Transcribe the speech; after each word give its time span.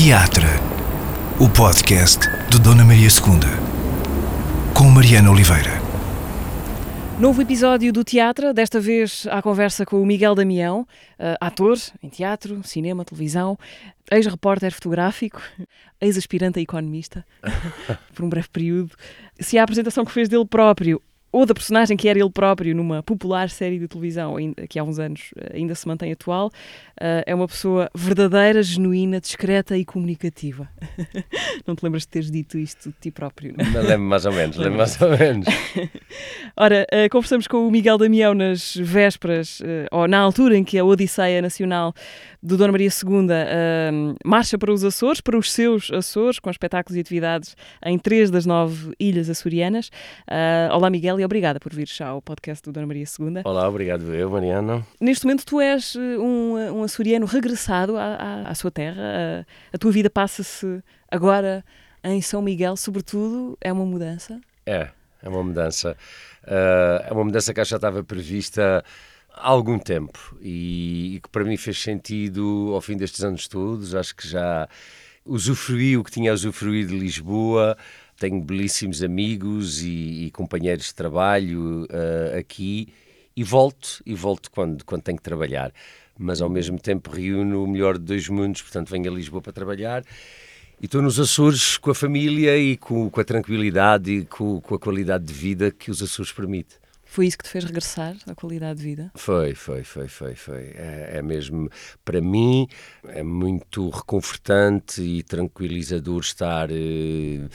Teatro, 0.00 0.46
o 1.40 1.48
podcast 1.50 2.20
de 2.48 2.60
Dona 2.60 2.84
Maria 2.84 3.08
II, 3.08 4.72
com 4.72 4.84
Mariana 4.84 5.28
Oliveira. 5.28 5.72
Novo 7.18 7.42
episódio 7.42 7.92
do 7.92 8.04
Teatro, 8.04 8.54
desta 8.54 8.78
vez 8.78 9.26
à 9.28 9.42
conversa 9.42 9.84
com 9.84 10.00
o 10.00 10.06
Miguel 10.06 10.36
Damião, 10.36 10.82
uh, 10.82 11.34
ator 11.40 11.76
em 12.00 12.08
teatro, 12.08 12.62
cinema, 12.62 13.04
televisão, 13.04 13.58
ex-repórter 14.08 14.72
fotográfico, 14.72 15.42
ex-aspirante 16.00 16.60
a 16.60 16.62
economista, 16.62 17.26
por 18.14 18.24
um 18.24 18.28
breve 18.28 18.48
período. 18.52 18.92
Se 19.40 19.58
a 19.58 19.64
apresentação 19.64 20.04
que 20.04 20.12
fez 20.12 20.28
dele 20.28 20.46
próprio 20.46 21.02
ou 21.30 21.44
da 21.44 21.54
personagem 21.54 21.96
que 21.96 22.08
era 22.08 22.18
ele 22.18 22.30
próprio 22.30 22.74
numa 22.74 23.02
popular 23.02 23.50
série 23.50 23.78
de 23.78 23.86
televisão, 23.86 24.36
que 24.68 24.78
há 24.78 24.84
uns 24.84 24.98
anos 24.98 25.30
eh, 25.36 25.56
ainda 25.56 25.74
se 25.74 25.86
mantém 25.86 26.10
atual, 26.12 26.48
uh, 26.48 27.22
é 27.26 27.34
uma 27.34 27.46
pessoa 27.46 27.90
verdadeira, 27.94 28.62
genuína, 28.62 29.20
discreta 29.20 29.76
e 29.76 29.84
comunicativa. 29.84 30.68
não 31.66 31.74
te 31.74 31.82
lembras 31.84 32.02
de 32.02 32.08
teres 32.08 32.30
dito 32.30 32.58
isto 32.58 32.88
de 32.88 32.94
ti 33.00 33.10
próprio? 33.10 33.54
Não, 33.56 33.70
não 33.70 33.82
lembro 33.82 34.06
mais 34.06 34.24
ou 34.24 34.32
menos, 34.32 34.56
lembro 34.56 34.78
mais 34.78 35.00
ou 35.00 35.10
menos. 35.10 35.46
Ora, 36.56 36.86
uh, 36.92 37.10
conversamos 37.10 37.46
com 37.46 37.66
o 37.66 37.70
Miguel 37.70 37.98
Damião 37.98 38.34
nas 38.34 38.74
vésperas, 38.76 39.60
ou 39.90 40.08
na 40.08 40.18
altura 40.18 40.56
em 40.56 40.64
que 40.64 40.78
a 40.78 40.84
Odisseia 40.84 41.42
Nacional 41.42 41.94
do 42.42 42.56
Dona 42.56 42.72
Maria 42.72 42.88
II 42.88 44.16
marcha 44.24 44.56
para 44.56 44.72
os 44.72 44.84
Açores, 44.84 45.20
para 45.20 45.36
os 45.36 45.52
seus 45.52 45.90
Açores, 45.90 46.38
com 46.38 46.50
espetáculos 46.50 46.96
e 46.96 47.00
atividades 47.00 47.56
em 47.84 47.98
três 47.98 48.30
das 48.30 48.46
nove 48.46 48.92
ilhas 48.98 49.28
açorianas. 49.28 49.90
olá, 50.72 50.88
Miguel, 50.90 51.18
e 51.20 51.24
obrigada 51.24 51.58
por 51.58 51.72
vir 51.72 51.88
ao 52.04 52.22
podcast 52.22 52.62
do 52.62 52.72
Dona 52.72 52.86
Maria 52.86 53.04
II. 53.04 53.42
Olá, 53.44 53.68
obrigado 53.68 54.14
eu, 54.14 54.30
Mariana. 54.30 54.86
Neste 55.00 55.24
momento 55.24 55.44
tu 55.44 55.60
és 55.60 55.96
um, 55.96 56.56
um 56.72 56.82
açoriano 56.82 57.26
regressado 57.26 57.96
à, 57.96 58.14
à, 58.14 58.50
à 58.50 58.54
sua 58.54 58.70
terra. 58.70 59.00
A, 59.00 59.74
a 59.74 59.78
tua 59.78 59.90
vida 59.90 60.08
passa-se 60.08 60.82
agora 61.10 61.64
em 62.02 62.20
São 62.20 62.40
Miguel, 62.40 62.76
sobretudo, 62.76 63.56
é 63.60 63.72
uma 63.72 63.84
mudança? 63.84 64.40
É, 64.64 64.88
é 65.22 65.28
uma 65.28 65.42
mudança. 65.42 65.96
Uh, 66.44 67.04
é 67.08 67.12
uma 67.12 67.24
mudança 67.24 67.52
que 67.52 67.64
já 67.64 67.76
estava 67.76 68.02
prevista 68.04 68.84
há 69.40 69.48
algum 69.48 69.78
tempo 69.78 70.36
e, 70.40 71.16
e, 71.16 71.20
que 71.20 71.28
para 71.28 71.44
mim 71.44 71.56
fez 71.56 71.80
sentido 71.80 72.70
ao 72.74 72.80
fim 72.80 72.96
destes 72.96 73.22
anos 73.22 73.48
todos. 73.48 73.94
Acho 73.94 74.14
que 74.14 74.28
já 74.28 74.68
usufruí 75.24 75.96
o 75.96 76.04
que 76.04 76.10
tinha 76.10 76.30
a 76.30 76.34
usufruir 76.34 76.86
de 76.86 76.98
Lisboa. 76.98 77.76
Tenho 78.18 78.40
belíssimos 78.40 79.02
amigos 79.02 79.82
e, 79.82 80.26
e 80.26 80.30
companheiros 80.30 80.86
de 80.86 80.94
trabalho 80.94 81.84
uh, 81.84 82.38
aqui 82.38 82.88
e 83.36 83.44
volto, 83.44 84.02
e 84.04 84.14
volto 84.14 84.50
quando, 84.50 84.84
quando 84.84 85.02
tenho 85.02 85.16
que 85.16 85.22
trabalhar. 85.22 85.72
Mas 86.18 86.42
ao 86.42 86.50
mesmo 86.50 86.78
tempo 86.78 87.10
reúno 87.10 87.62
o 87.62 87.66
melhor 87.66 87.96
de 87.96 88.04
dois 88.04 88.28
mundos, 88.28 88.62
portanto 88.62 88.90
venho 88.90 89.10
a 89.10 89.14
Lisboa 89.14 89.40
para 89.40 89.52
trabalhar 89.52 90.04
e 90.80 90.84
estou 90.84 91.02
nos 91.02 91.18
Açores 91.18 91.76
com 91.76 91.90
a 91.90 91.94
família 91.94 92.56
e 92.56 92.76
com, 92.76 93.10
com 93.10 93.20
a 93.20 93.24
tranquilidade 93.24 94.12
e 94.12 94.24
com, 94.24 94.60
com, 94.60 94.76
a 94.76 94.78
qualidade 94.78 95.24
de 95.24 95.32
vida 95.32 95.72
que 95.72 95.90
os 95.90 96.00
Açores 96.00 96.30
permite. 96.30 96.76
Foi 97.10 97.26
isso 97.26 97.38
que 97.38 97.44
te 97.44 97.50
fez 97.50 97.64
regressar, 97.64 98.14
a 98.26 98.34
qualidade 98.34 98.80
de 98.80 98.84
vida? 98.84 99.10
Foi, 99.16 99.54
foi, 99.54 99.82
foi, 99.82 100.08
foi, 100.08 100.34
foi. 100.34 100.72
É, 100.74 101.12
é 101.14 101.22
mesmo, 101.22 101.70
para 102.04 102.20
mim, 102.20 102.68
é 103.08 103.22
muito 103.22 103.88
reconfortante 103.88 105.00
e 105.00 105.22
tranquilizador 105.22 106.20
estar 106.20 106.70
eh, 106.70 107.48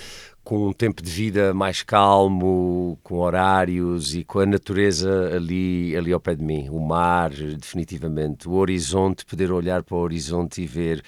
com 0.44 0.68
um 0.68 0.74
tempo 0.74 1.04
de 1.04 1.10
vida 1.10 1.54
mais 1.54 1.84
calmo, 1.84 3.00
com 3.04 3.20
horários 3.20 4.16
e 4.16 4.24
com 4.24 4.40
a 4.40 4.46
natureza 4.46 5.32
ali, 5.36 5.96
ali 5.96 6.12
ao 6.12 6.20
pé 6.20 6.34
de 6.34 6.44
mim. 6.44 6.68
O 6.70 6.80
mar, 6.80 7.30
definitivamente. 7.30 8.50
O 8.50 8.54
horizonte, 8.54 9.24
poder 9.24 9.52
olhar 9.52 9.84
para 9.84 9.96
o 9.96 10.00
horizonte 10.00 10.64
e 10.64 10.68
ver 10.68 11.04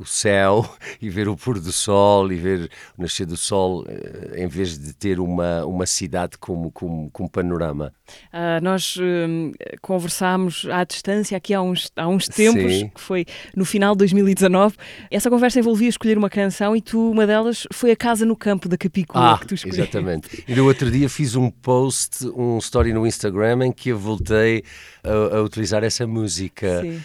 o 0.00 0.06
céu 0.06 0.66
e 1.00 1.10
ver 1.10 1.28
o 1.28 1.36
pôr 1.36 1.60
do 1.60 1.70
sol 1.70 2.32
e 2.32 2.36
ver 2.36 2.70
o 2.96 3.02
nascer 3.02 3.26
do 3.26 3.36
sol 3.36 3.84
eh, 3.86 4.42
em 4.42 4.48
vez 4.48 4.78
de 4.78 4.94
ter 4.94 5.20
uma, 5.20 5.64
uma 5.66 5.86
cidade 5.86 6.38
como, 6.38 6.72
como, 6.72 7.10
como 7.10 7.28
panorama. 7.28 7.92
Uh, 8.32 8.62
nós 8.62 8.96
uh, 8.96 9.52
conversámos 9.80 10.66
à 10.70 10.82
distância 10.84 11.36
aqui 11.36 11.52
há 11.52 11.60
uns, 11.60 11.90
há 11.94 12.08
uns 12.08 12.26
tempos, 12.26 12.72
Sim. 12.72 12.88
que 12.88 13.00
foi 13.00 13.26
no 13.54 13.64
final 13.64 13.94
de 13.94 13.98
2019. 13.98 14.76
Essa 15.10 15.28
conversa 15.28 15.58
envolvia 15.58 15.88
escolher 15.88 16.16
uma 16.16 16.30
canção 16.30 16.74
e 16.74 16.80
tu, 16.80 17.10
uma 17.10 17.26
delas, 17.26 17.66
foi 17.72 17.90
A 17.90 17.96
Casa 17.96 18.24
no 18.24 18.36
Campo 18.36 18.68
da 18.68 18.78
Capicua 18.78 19.34
ah, 19.34 19.38
que 19.38 19.46
tu 19.48 19.54
escolheste. 19.54 19.82
Exatamente. 19.82 20.44
E 20.48 20.54
no 20.54 20.66
outro 20.66 20.90
dia 20.90 21.08
fiz 21.08 21.36
um 21.36 21.50
post, 21.50 22.26
um 22.28 22.58
story 22.58 22.92
no 22.92 23.06
Instagram 23.06 23.66
em 23.66 23.72
que 23.72 23.90
eu 23.90 23.98
voltei 23.98 24.64
a, 25.04 25.36
a 25.36 25.42
utilizar 25.42 25.84
essa 25.84 26.06
música. 26.06 26.80
Sim. 26.80 27.00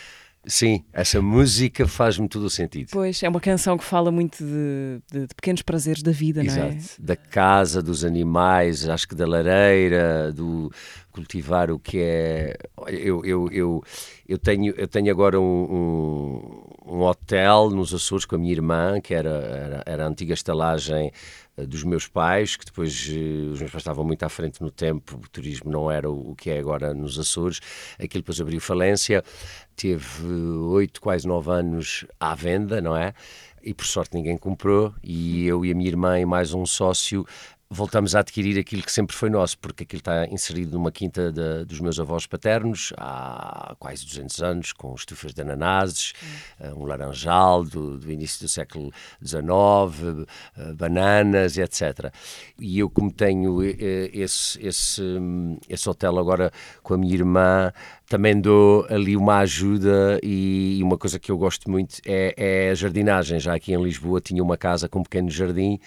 Sim, 0.47 0.83
essa 0.93 1.21
música 1.21 1.87
faz-me 1.87 2.27
todo 2.27 2.43
o 2.43 2.49
sentido. 2.49 2.89
Pois, 2.91 3.21
é 3.23 3.29
uma 3.29 3.39
canção 3.39 3.77
que 3.77 3.83
fala 3.83 4.11
muito 4.11 4.43
de, 4.43 5.01
de, 5.11 5.27
de 5.27 5.35
pequenos 5.35 5.61
prazeres 5.61 6.03
da 6.03 6.11
vida, 6.11 6.43
Exato. 6.43 6.59
não 6.59 6.67
é? 6.67 6.79
Da 6.99 7.15
casa, 7.15 7.81
dos 7.81 8.05
animais, 8.05 8.87
acho 8.87 9.07
que 9.07 9.15
da 9.15 9.25
lareira, 9.25 10.31
do 10.31 10.71
cultivar 11.11 11.71
o 11.71 11.79
que 11.79 11.99
é. 11.99 12.57
Eu, 12.87 13.25
eu, 13.25 13.49
eu, 13.51 13.83
eu, 14.27 14.37
tenho, 14.37 14.73
eu 14.77 14.87
tenho 14.87 15.09
agora 15.09 15.39
um, 15.39 15.43
um, 16.85 16.93
um 16.93 17.01
hotel 17.01 17.69
nos 17.69 17.93
Açores 17.93 18.25
com 18.25 18.35
a 18.35 18.37
minha 18.37 18.51
irmã, 18.51 18.99
que 19.01 19.13
era, 19.13 19.29
era, 19.29 19.83
era 19.85 20.03
a 20.03 20.07
antiga 20.07 20.33
estalagem 20.33 21.11
dos 21.57 21.83
meus 21.83 22.07
pais, 22.07 22.55
que 22.55 22.65
depois 22.65 23.07
uh, 23.07 23.51
os 23.51 23.59
meus 23.59 23.71
pais 23.71 23.81
estavam 23.81 24.03
muito 24.03 24.23
à 24.23 24.29
frente 24.29 24.61
no 24.61 24.69
tempo, 24.69 25.15
o 25.23 25.29
turismo 25.29 25.71
não 25.71 25.89
era 25.89 26.09
o 26.09 26.35
que 26.35 26.49
é 26.49 26.59
agora 26.59 26.93
nos 26.93 27.17
Açores, 27.17 27.59
aquilo 27.93 28.21
depois 28.21 28.41
abriu 28.41 28.59
falência, 28.59 29.23
teve 29.75 30.27
oito, 30.27 30.99
quase 30.99 31.27
nove 31.27 31.51
anos 31.51 32.05
à 32.19 32.35
venda, 32.35 32.81
não 32.81 32.95
é? 32.95 33.13
E 33.63 33.73
por 33.73 33.85
sorte 33.85 34.13
ninguém 34.13 34.37
comprou, 34.37 34.93
e 35.03 35.47
eu 35.47 35.65
e 35.65 35.71
a 35.71 35.75
minha 35.75 35.89
irmã 35.89 36.19
e 36.19 36.25
mais 36.25 36.53
um 36.53 36.65
sócio 36.65 37.25
voltamos 37.69 38.15
a 38.15 38.19
adquirir 38.19 38.59
aquilo 38.59 38.83
que 38.83 38.91
sempre 38.91 39.15
foi 39.15 39.29
nosso, 39.29 39.57
porque 39.57 39.83
aquilo 39.83 39.99
está 39.99 40.25
inserido 40.27 40.77
numa 40.77 40.91
quinta 40.91 41.31
de, 41.31 41.65
dos 41.65 41.79
meus 41.79 41.99
avós 41.99 42.27
paternos 42.27 42.93
há 42.97 43.75
quase 43.79 44.05
200 44.05 44.43
anos, 44.43 44.73
com 44.73 44.93
estufas 44.93 45.33
de 45.33 45.41
ananases, 45.41 46.13
hum. 46.61 46.81
um 46.81 46.85
laranjal 46.85 47.63
do, 47.63 47.97
do, 47.97 48.11
início 48.11 48.41
do 48.41 48.49
século 48.49 48.91
XIX, 49.23 50.27
eh, 50.57 50.73
bananas, 50.73 51.57
etc. 51.57 52.13
E 52.59 52.79
eu, 52.79 52.89
como 52.89 53.11
tenho 53.11 53.63
eh, 53.63 54.11
esse, 54.13 54.65
esse, 54.65 55.01
esse 55.67 55.89
hotel 55.89 56.19
agora 56.19 56.51
com 56.83 56.93
a 56.93 56.97
minha 56.97 57.13
irmã, 57.13 57.71
também 58.07 58.39
dou 58.39 58.85
ali 58.89 59.17
uma 59.17 59.39
ajuda 59.39 60.19
e 60.21 60.79
uma 60.83 60.97
coisa 60.97 61.17
que 61.17 61.31
eu 61.31 61.37
gosto 61.37 61.69
muito 61.69 61.97
é, 62.05 62.33
é 62.37 62.69
a 62.69 62.75
jardinagem. 62.75 63.39
Já 63.39 63.55
aqui 63.55 63.73
em 63.73 63.83
Lisboa 63.83 64.21
tinha 64.21 64.43
uma 64.43 64.57
casa 64.57 64.87
com 64.87 64.99
um 64.99 65.03
pequeno 65.03 65.29
jardim 65.29 65.79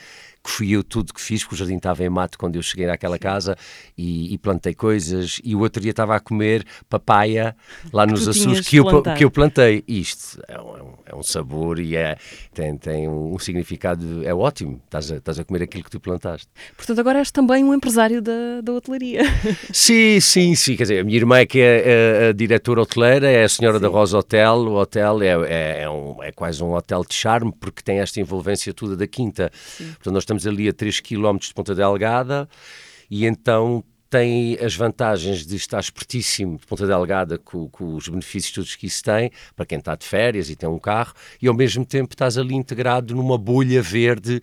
que 0.43 0.51
fui 0.51 0.71
eu 0.71 0.83
tudo 0.83 1.13
que 1.13 1.21
fiz, 1.21 1.43
porque 1.43 1.55
o 1.55 1.59
jardim 1.59 1.77
estava 1.77 2.05
em 2.05 2.09
mato 2.09 2.39
quando 2.39 2.57
eu 2.57 2.63
cheguei 2.63 2.89
àquela 2.89 3.19
casa 3.19 3.57
e, 3.97 4.33
e 4.33 4.39
plantei 4.39 4.75
coisas. 4.75 5.41
E 5.45 5.55
o 5.55 5.61
outro 5.61 5.81
dia 5.83 5.91
estava 5.91 6.17
a 6.17 6.21
comer 6.21 6.65
papaya 6.89 7.57
lá 7.93 8.07
nos 8.07 8.27
Açores 8.29 8.67
que 8.67 8.77
eu, 8.77 9.03
que 9.17 9.25
eu 9.25 9.31
plantei. 9.31 9.85
Isto 9.87 10.43
é 10.49 10.61
um, 10.61 10.95
é 11.07 11.15
um 11.15 11.23
sabor 11.23 11.79
e 11.79 11.97
é, 11.97 12.17
tem, 12.53 12.77
tem 12.77 13.09
um 13.09 13.39
significado, 13.39 14.27
é 14.27 14.35
ótimo. 14.35 14.81
Estás 14.85 15.11
a, 15.11 15.17
estás 15.17 15.39
a 15.39 15.45
comer 15.45 15.63
aquilo 15.63 15.85
que 15.85 15.91
tu 15.91 16.01
plantaste. 16.01 16.49
Portanto, 16.77 16.99
agora 16.99 17.19
és 17.19 17.31
também 17.31 17.65
um 17.65 17.75
empresário 17.75 18.21
da, 18.23 18.61
da 18.63 18.73
hotelaria. 18.73 19.23
Sim, 19.73 20.21
sim, 20.21 20.55
sim. 20.55 20.77
Quer 20.77 20.85
dizer, 20.85 21.01
a 21.01 21.05
minha 21.05 21.17
irmã 21.17 21.39
é 21.39 21.47
que 21.47 21.61
é 21.61 22.27
a, 22.27 22.29
a 22.29 22.33
diretora 22.33 22.83
hoteleira, 22.83 23.31
é 23.31 23.45
a 23.45 23.49
senhora 23.49 23.79
sim. 23.79 23.83
da 23.83 23.89
Rosa 23.89 24.19
Hotel. 24.19 24.55
O 24.55 24.75
hotel 24.75 25.23
é, 25.23 25.27
é, 25.27 25.83
é, 25.83 25.91
um, 25.91 26.23
é 26.23 26.33
quase 26.33 26.63
um 26.63 26.73
hotel 26.73 27.05
de 27.07 27.15
charme 27.15 27.53
porque 27.59 27.83
tem 27.83 28.01
esta 28.01 28.21
envolvência 28.21 28.73
toda 28.73 28.97
da 28.97 29.07
quinta. 29.07 29.51
Sim. 29.55 29.87
Portanto, 29.93 30.15
nós 30.15 30.25
estamos 30.29 30.47
ali 30.47 30.69
a 30.69 30.73
3 30.75 31.01
km 31.01 31.39
de 31.41 31.55
Ponta 31.55 31.75
Delgada 31.75 32.47
e 33.11 33.25
então 33.25 33.83
tem 34.11 34.59
as 34.63 34.75
vantagens 34.75 35.47
de 35.47 35.57
estar 35.57 35.81
espertíssimo 35.81 36.59
de 36.59 36.67
Ponta 36.67 36.87
Delgada 36.87 37.39
com, 37.39 37.69
com, 37.69 37.95
os 37.95 38.09
benefícios 38.09 38.53
todos 38.53 38.77
que 38.77 38.87
isso 38.87 39.03
tem, 39.03 39.31
para 39.57 39.65
quem 39.65 39.79
está 39.79 39.95
de 39.95 40.05
férias 40.05 40.51
e 40.51 40.57
tem 40.57 40.69
um 40.69 40.79
carro, 40.79 41.15
e 41.41 41.49
ao 41.49 41.55
mesmo 41.55 41.85
tempo 41.85 42.13
estás 42.13 42.37
ali 42.39 42.55
integrado 42.55 43.15
numa 43.15 43.39
bolha 43.39 43.83
verde, 43.83 44.41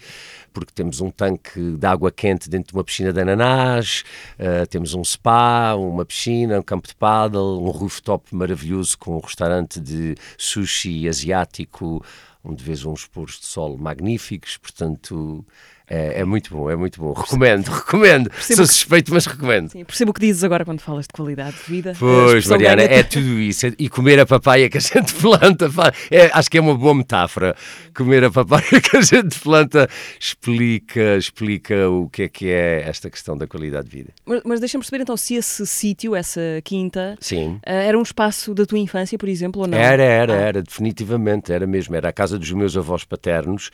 porque 0.54 0.72
temos 0.74 1.02
um 1.02 1.10
tanque 1.10 1.60
de 1.60 1.86
água 1.88 2.12
quente 2.12 2.50
dentro 2.50 2.74
de 2.74 2.78
uma 2.78 2.84
piscina 2.84 3.12
de 3.12 3.22
ananás, 3.22 4.04
uh, 4.40 4.68
temos 4.68 4.94
um 4.94 5.04
spa, 5.04 5.76
uma 5.76 6.06
piscina, 6.06 6.60
um 6.60 6.64
campo 6.64 6.88
de 6.88 6.96
paddle, 6.96 7.64
um 7.64 7.70
rooftop 7.70 8.36
maravilhoso 8.36 8.98
com 8.98 9.18
um 9.18 9.20
restaurante 9.20 9.80
de 9.80 10.16
sushi 10.38 11.08
asiático, 11.08 12.04
onde 12.44 12.64
vês 12.64 12.86
uns 12.86 13.08
pôres 13.08 13.40
de 13.40 13.48
sol 13.48 13.76
magníficos, 13.78 14.58
portanto 14.58 15.44
É, 15.88 16.22
é, 16.22 16.26
muito 16.26 16.50
bom, 16.52 16.70
é 16.70 16.76
muito 16.76 17.00
bom. 17.00 17.14
Recomendo, 17.14 17.68
recomendo. 17.68 18.30
Percebo 18.30 18.58
Sou 18.58 18.66
suspeito, 18.66 19.14
mas 19.14 19.26
recomendo. 19.26 19.70
Sim, 19.70 19.84
percebo 19.86 20.12
o 20.12 20.14
que 20.14 20.22
dizes 20.22 20.44
agora 20.44 20.66
quando 20.66 20.80
falas 20.80 21.06
de 21.06 21.14
qualidade 21.14 21.58
de 21.58 21.72
vida. 21.72 21.94
Pois, 22.00 22.48
Mariana, 22.48 22.82
é 22.82 23.04
tudo 23.04 23.40
isso. 23.40 23.68
E 23.78 23.88
comer 23.88 24.20
a 24.20 24.26
papaya 24.26 24.70
que 24.70 24.78
a 24.78 24.82
gente 24.82 25.14
planta, 25.22 25.70
é, 26.10 26.30
acho 26.34 26.50
que 26.50 26.58
é 26.58 26.62
uma 26.62 26.76
boa 26.76 26.96
metáfora. 26.96 27.56
Comer 27.96 28.24
a 28.24 28.32
papaya 28.32 28.64
que 28.82 28.98
a 28.98 29.02
gente 29.02 29.40
planta 29.40 29.88
explica, 30.20 31.18
explica 31.18 31.90
o 31.90 32.10
que 32.10 32.24
é 32.24 32.30
que 32.30 32.50
é 32.50 32.84
esta 32.88 33.10
questão 33.10 33.38
da 33.38 33.46
qualidade 33.46 33.88
de 33.88 33.98
vida. 33.98 34.10
Mas, 34.26 34.42
mas 34.44 34.60
deixa-me 34.60 34.82
perceber 34.82 35.04
então 35.04 35.16
se 35.16 35.36
esse 35.36 35.68
sítio, 35.68 36.16
essa 36.16 36.42
quinta, 36.64 37.16
Sim. 37.20 37.60
Eh, 37.66 37.88
era 37.88 37.98
um 37.98 38.02
espaço 38.02 38.54
da 38.56 38.66
tua 38.66 38.80
infância, 38.80 39.18
por 39.18 39.30
exemplo, 39.30 39.62
ou 39.62 39.68
não? 39.68 39.78
Era, 39.78 40.04
era, 40.04 40.34
ah. 40.34 40.38
era, 40.38 40.64
definitivamente, 40.64 41.54
era 41.54 41.68
mesmo. 41.68 41.96
Era 41.96 42.10
a 42.10 42.14
casa 42.14 42.40
dos 42.40 42.52
meus 42.52 42.76
avós 42.76 43.04
paternos 43.04 43.70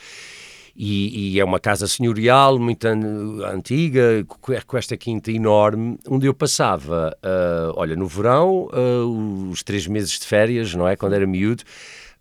e, 0.84 1.36
e, 1.36 1.40
é 1.40 1.46
uma 1.46 1.60
casa 1.60 1.88
senhorial 1.88 2.58
muito 2.58 2.88
an 2.88 3.46
antiga, 3.54 4.26
com 4.66 4.76
esta 4.76 4.98
quinta 4.98 5.32
enorme, 5.32 6.00
onde 6.10 6.26
eu 6.26 6.34
passava, 6.34 7.16
uh, 7.24 7.74
olha, 7.76 7.96
no 7.96 8.08
verão, 8.08 8.68
uh, 8.74 9.50
os 9.52 9.62
três 9.62 9.86
meses 9.86 10.18
de 10.20 10.26
férias, 10.26 10.74
não 10.74 10.88
é? 10.88 10.96
Quando 10.96 11.14
era 11.14 11.28
miúdo, 11.28 11.64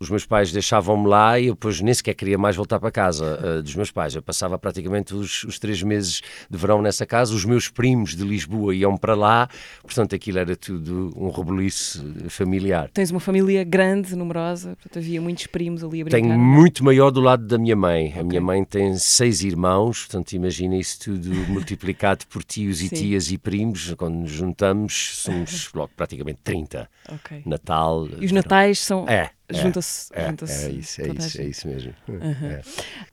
os 0.02 0.08
meus 0.08 0.25
pais 0.25 0.50
deixavam-me 0.50 1.06
lá 1.06 1.38
e 1.38 1.49
eu 1.49 1.55
depois 1.55 1.79
nem 1.82 1.93
sequer 1.93 2.14
queria 2.14 2.38
mais 2.38 2.56
voltar 2.56 2.81
para 2.81 2.91
casa 2.91 3.38
uh, 3.58 3.62
dos 3.62 3.76
meus 3.76 3.91
pais. 3.91 4.14
Eu 4.14 4.23
passava 4.23 4.58
praticamente 4.58 5.14
os, 5.14 5.44
os, 5.44 5.58
três 5.58 5.82
meses 5.82 6.23
de 6.49 6.56
verão 6.56 6.81
nessa 6.81 7.05
casa. 7.05 7.35
Os 7.35 7.44
meus 7.44 7.69
primos 7.69 8.17
de 8.17 8.25
Lisboa 8.25 8.75
iam 8.75 8.97
para 8.97 9.14
lá, 9.14 9.47
portanto 9.82 10.14
aquilo 10.14 10.38
era 10.38 10.56
tudo 10.56 11.12
um 11.14 11.31
rebuliço 11.31 12.02
familiar. 12.31 12.88
Tens 12.94 13.11
uma 13.11 13.20
família 13.20 13.62
grande, 13.62 14.17
numerosa, 14.17 14.70
portanto 14.76 14.99
havia 14.99 15.20
muitos 15.20 15.47
primos 15.49 15.85
ali 15.85 16.00
a 16.00 16.05
brincar. 16.05 16.19
Tenho 16.19 16.38
muito 16.38 16.82
maior 16.82 17.11
do 17.11 17.20
lado 17.20 17.46
da 17.46 17.58
minha 17.58 17.76
mãe. 17.76 18.08
Okay. 18.08 18.20
A 18.23 18.25
minha 18.25 18.41
mãe 18.41 18.64
tem 18.64 18.96
seis 18.96 19.43
irmãos, 19.43 20.06
portanto 20.06 20.32
imagina 20.32 20.76
isso 20.76 20.99
tudo 20.99 21.29
multiplicado 21.53 22.26
por 22.26 22.43
tios 22.43 22.81
e 22.81 22.88
Sim. 22.88 22.96
tias 22.96 23.31
e 23.31 23.37
primos. 23.37 23.93
Quando 23.99 24.14
nos 24.14 24.31
juntamos 24.31 25.19
somos 25.19 25.70
logo 25.75 25.91
praticamente 25.94 26.41
30. 26.43 26.88
Okay. 27.17 27.43
Natal. 27.44 28.08
E 28.19 28.25
os 28.25 28.32
natais 28.32 28.79
são... 28.79 29.06
É 29.06 29.32
junta-se. 29.52 30.11
É, 30.12 30.29
junta 30.29 30.44
é, 30.44 30.70
isso, 30.70 31.02
é 31.02 31.08
isso, 31.08 31.41
é 31.41 31.44
isso 31.44 31.69
mesmo. 31.69 31.94
Uhum. 32.08 32.47
É. 32.47 32.61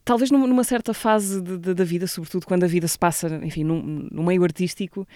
Talvez 0.04 0.32
numa 0.32 0.64
certa 0.64 0.94
fase 0.94 1.42
de, 1.42 1.58
de, 1.58 1.74
da 1.74 1.84
vida, 1.84 2.08
sobretudo 2.08 2.46
quando 2.46 2.64
a 2.64 2.68
vida 2.68 2.88
se 2.88 2.98
passa, 2.98 3.28
enfim, 3.44 3.64
num, 3.64 4.08
no 4.12 4.24
meio 4.24 4.44
artístico, 4.44 5.08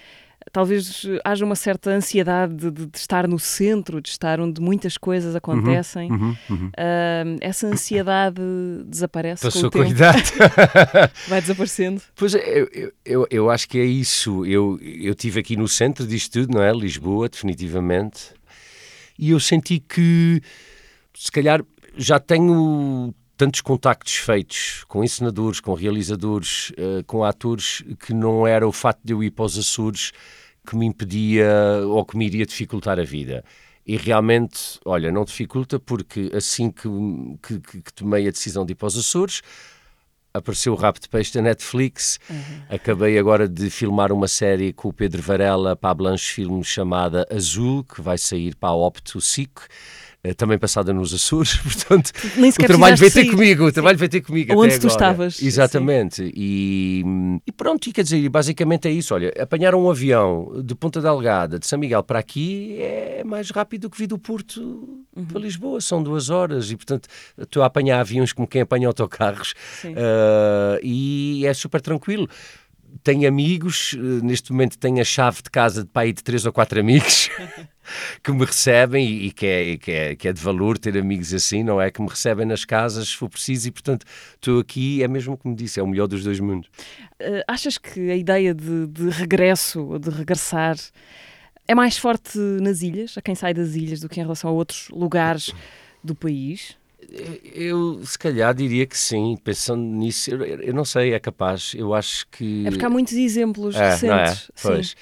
talvez 0.52 1.06
haja 1.24 1.46
uma 1.46 1.56
certa 1.56 1.92
ansiedade 1.92 2.56
de, 2.56 2.72
de, 2.72 2.90
estar 2.98 3.28
no 3.28 3.38
centro, 3.38 4.02
de 4.02 4.10
estar 4.10 4.40
onde 4.40 4.62
muitas 4.62 4.98
coisas 4.98 5.36
acontecem. 5.36 6.12
Uhum, 6.12 6.18
uhum, 6.28 6.36
uhum. 6.50 6.68
Uh, 6.68 7.38
essa 7.42 7.68
ansiedade 7.68 8.42
desaparece 8.86 9.44
Passou 9.44 9.70
com 9.70 9.80
o 9.80 9.84
tempo. 9.84 9.96
Vai 11.28 11.42
desaparecendo. 11.42 12.02
Pois 12.16 12.34
é, 12.34 12.60
eu, 12.74 12.94
eu, 13.06 13.28
eu 13.30 13.50
acho 13.50 13.68
que 13.68 13.78
é 13.78 13.86
isso. 13.86 14.46
Eu, 14.46 14.80
eu 14.82 15.12
estive 15.12 15.40
aqui 15.40 15.56
no 15.56 15.68
centro 15.68 16.08
disto 16.08 16.32
tudo, 16.32 16.56
não 16.56 16.64
é? 16.64 16.72
Lisboa, 16.72 17.30
definitivamente. 17.30 18.34
E 19.20 19.32
eu 19.32 19.40
senti 19.40 19.80
que 19.80 20.42
se 21.14 21.32
calhar 21.32 21.64
já 21.98 22.20
tenho 22.20 23.14
tantos 23.38 23.62
contactos 23.62 24.16
feitos 24.16 24.84
com 24.88 25.04
encenadores, 25.04 25.60
com 25.60 25.74
realizadores, 25.74 26.70
uh, 26.72 27.04
com 27.08 27.24
atores, 27.24 27.84
que 28.06 28.14
não 28.14 28.46
era 28.46 28.68
o 28.68 28.72
facto 28.72 29.02
de 29.04 29.14
eu 29.14 29.24
ir 29.24 29.32
para 29.32 29.46
os 29.46 29.58
Açores 29.58 30.12
que 30.66 30.76
me 30.76 30.86
impedia 30.86 31.50
ou 31.88 32.06
que 32.06 32.16
me 32.16 32.26
iria 32.26 32.46
dificultar 32.46 33.00
a 33.00 33.04
vida. 33.04 33.44
E 33.86 33.98
realmente, 33.98 34.80
olha, 34.86 35.12
não 35.12 35.26
dificulta 35.26 35.80
porque 35.80 36.32
assim 36.36 36.70
que, 36.70 36.88
que, 37.42 37.82
que 37.82 37.94
tomei 37.94 38.28
a 38.28 38.32
decisão 38.32 38.64
de 38.64 38.74
ir 38.74 38.76
para 38.76 38.88
os 38.88 38.98
Açores, 38.98 39.42
apareceu 40.34 40.74
o 40.74 40.76
Rabo 40.76 41.00
de 41.00 41.10
Peixe 41.10 41.34
da 41.34 41.42
Netflix. 41.42 42.20
Uhum. 42.30 42.62
Acabei 42.70 43.18
agora 43.18 43.48
de 43.50 43.70
filmar 43.70 44.12
uma 44.12 44.28
série 44.28 44.72
com 44.72 44.90
o 44.90 44.94
Pedro 44.94 45.22
Varela 45.22 45.76
para 45.76 45.90
a 45.90 45.94
Blanche 45.94 46.32
Filmes 46.34 46.68
chamada 46.68 47.26
Azul, 47.32 47.84
que 47.84 48.02
vai 48.02 48.18
sair 48.18 48.56
para 48.56 48.70
a 48.70 48.76
Opto 48.76 49.20
SIC. 49.20 49.62
Eh, 50.24 50.36
também 50.36 50.58
passada 50.58 50.94
nos 50.94 51.12
Açores, 51.14 51.56
portanto 51.64 52.12
o 52.12 52.68
trabalho 52.68 52.96
veio 52.96 53.12
ter 53.12 53.26
comigo, 53.26 53.66
o 53.66 53.72
trabalho 53.72 53.98
veio 53.98 54.10
ter 54.10 54.22
comigo 54.22 54.54
Onde 54.56 54.80
tu 54.80 54.86
estavas. 54.86 55.42
Exatamente, 55.42 56.32
e, 56.36 57.04
e, 57.48 57.52
pronto, 57.52 57.90
e 57.90 57.92
quer 57.92 58.04
dizer, 58.04 58.30
basicamente 58.30 58.88
é 58.88 58.92
isso, 58.92 59.16
olha, 59.16 59.34
apanhar 59.40 59.74
um 59.74 59.90
avião 59.90 60.62
de 60.64 60.76
Ponta 60.76 61.02
Delgada, 61.02 61.58
de 61.58 61.66
São 61.66 61.80
Miguel 61.80 62.04
para 62.04 62.20
aqui 62.20 62.78
é 62.80 63.24
mais 63.26 63.50
rápido 63.50 63.82
do 63.82 63.90
que 63.90 63.98
vir 63.98 64.06
do 64.06 64.20
Porto 64.20 64.62
uhum. 65.16 65.26
para 65.26 65.40
Lisboa, 65.40 65.82
são 65.82 66.04
duas 66.04 66.30
horas, 66.30 66.70
e 66.70 66.76
portanto 66.76 67.10
estou 67.36 67.64
a 67.64 67.66
apanhar 67.66 68.00
aviões 68.00 68.32
como 68.32 68.48
quem 68.48 68.62
apanha 68.62 68.88
autocarros, 68.88 69.56
uh, 69.86 70.78
e 70.84 71.48
é 71.48 71.54
super 71.56 71.82
tranquilo 71.82 72.30
tenho 73.04 73.28
amigos, 73.28 73.96
eh, 73.98 74.24
neste 74.24 74.52
momento 74.52 74.78
tenho 74.78 75.00
a 75.00 75.04
chave 75.04 75.42
de 75.42 75.50
casa 75.50 75.84
de 75.84 75.90
pai 75.90 76.14
de 76.14 76.24
três 76.24 76.46
ou 76.46 76.54
quatro 76.54 76.80
amigos 76.80 77.30
que 78.24 78.32
me 78.32 78.46
recebem 78.46 79.08
e, 79.08 79.32
que, 79.32 79.46
é, 79.46 79.78
que, 79.78 79.92
é, 79.92 80.16
que 80.16 80.28
é 80.28 80.34
de 80.34 80.42
valor 80.42 80.78
ter 80.78 80.98
amigos 80.98 81.34
assim, 81.34 81.64
não 81.64 81.82
é? 81.82 81.90
Que 81.90 82.02
me 82.02 82.10
recebem 82.10 82.46
nas 82.46 82.66
casas 82.66 83.10
se 83.10 83.16
for 83.16 83.30
preciso 83.30 83.68
e, 83.68 83.72
portanto, 83.72 84.06
estou 84.36 84.60
aqui, 84.60 85.04
é 85.04 85.08
mesmo 85.08 85.38
como 85.38 85.56
disse, 85.56 85.80
é 85.80 85.84
o 85.84 85.88
melhor 85.88 86.08
dos 86.08 86.24
dois 86.24 86.40
mundos. 86.40 86.70
Uh, 87.22 87.44
achas 87.48 87.78
que 87.78 88.12
a 88.12 88.16
ideia 88.16 88.54
de, 88.54 88.88
de 88.88 89.10
regresso, 89.10 90.00
de 90.00 90.10
regressar, 90.10 90.78
é 91.68 91.76
mais 91.76 91.98
forte 91.98 92.38
nas 92.38 92.82
ilhas, 92.82 93.18
a 93.18 93.22
quem 93.22 93.36
sai 93.36 93.54
das 93.54 93.76
ilhas, 93.76 94.00
do 94.00 94.10
que 94.10 94.20
em 94.20 94.24
relação 94.24 94.50
a 94.50 94.54
outros 94.54 94.90
lugares 94.90 95.54
do 96.04 96.16
país? 96.16 96.78
Eu, 97.54 98.02
se 98.06 98.18
calhar, 98.18 98.54
diria 98.54 98.86
que 98.86 98.98
sim. 98.98 99.38
Pensando 99.44 99.84
nisso, 99.84 100.32
eu, 100.32 100.44
eu, 100.44 100.74
não 100.74 100.86
sei, 100.86 101.14
é 101.14 101.20
capaz. 101.20 101.74
Eu 101.76 101.94
acho 101.94 102.26
que. 102.30 102.66
É 102.66 102.72
porque 102.72 102.86
há 102.86 102.90
muitos 102.90 103.14
exemplos 103.14 103.76
é, 103.76 103.90
recentes. 103.90 104.08
Não 104.64 104.72
é? 104.72 104.76
Pois. 104.76 104.96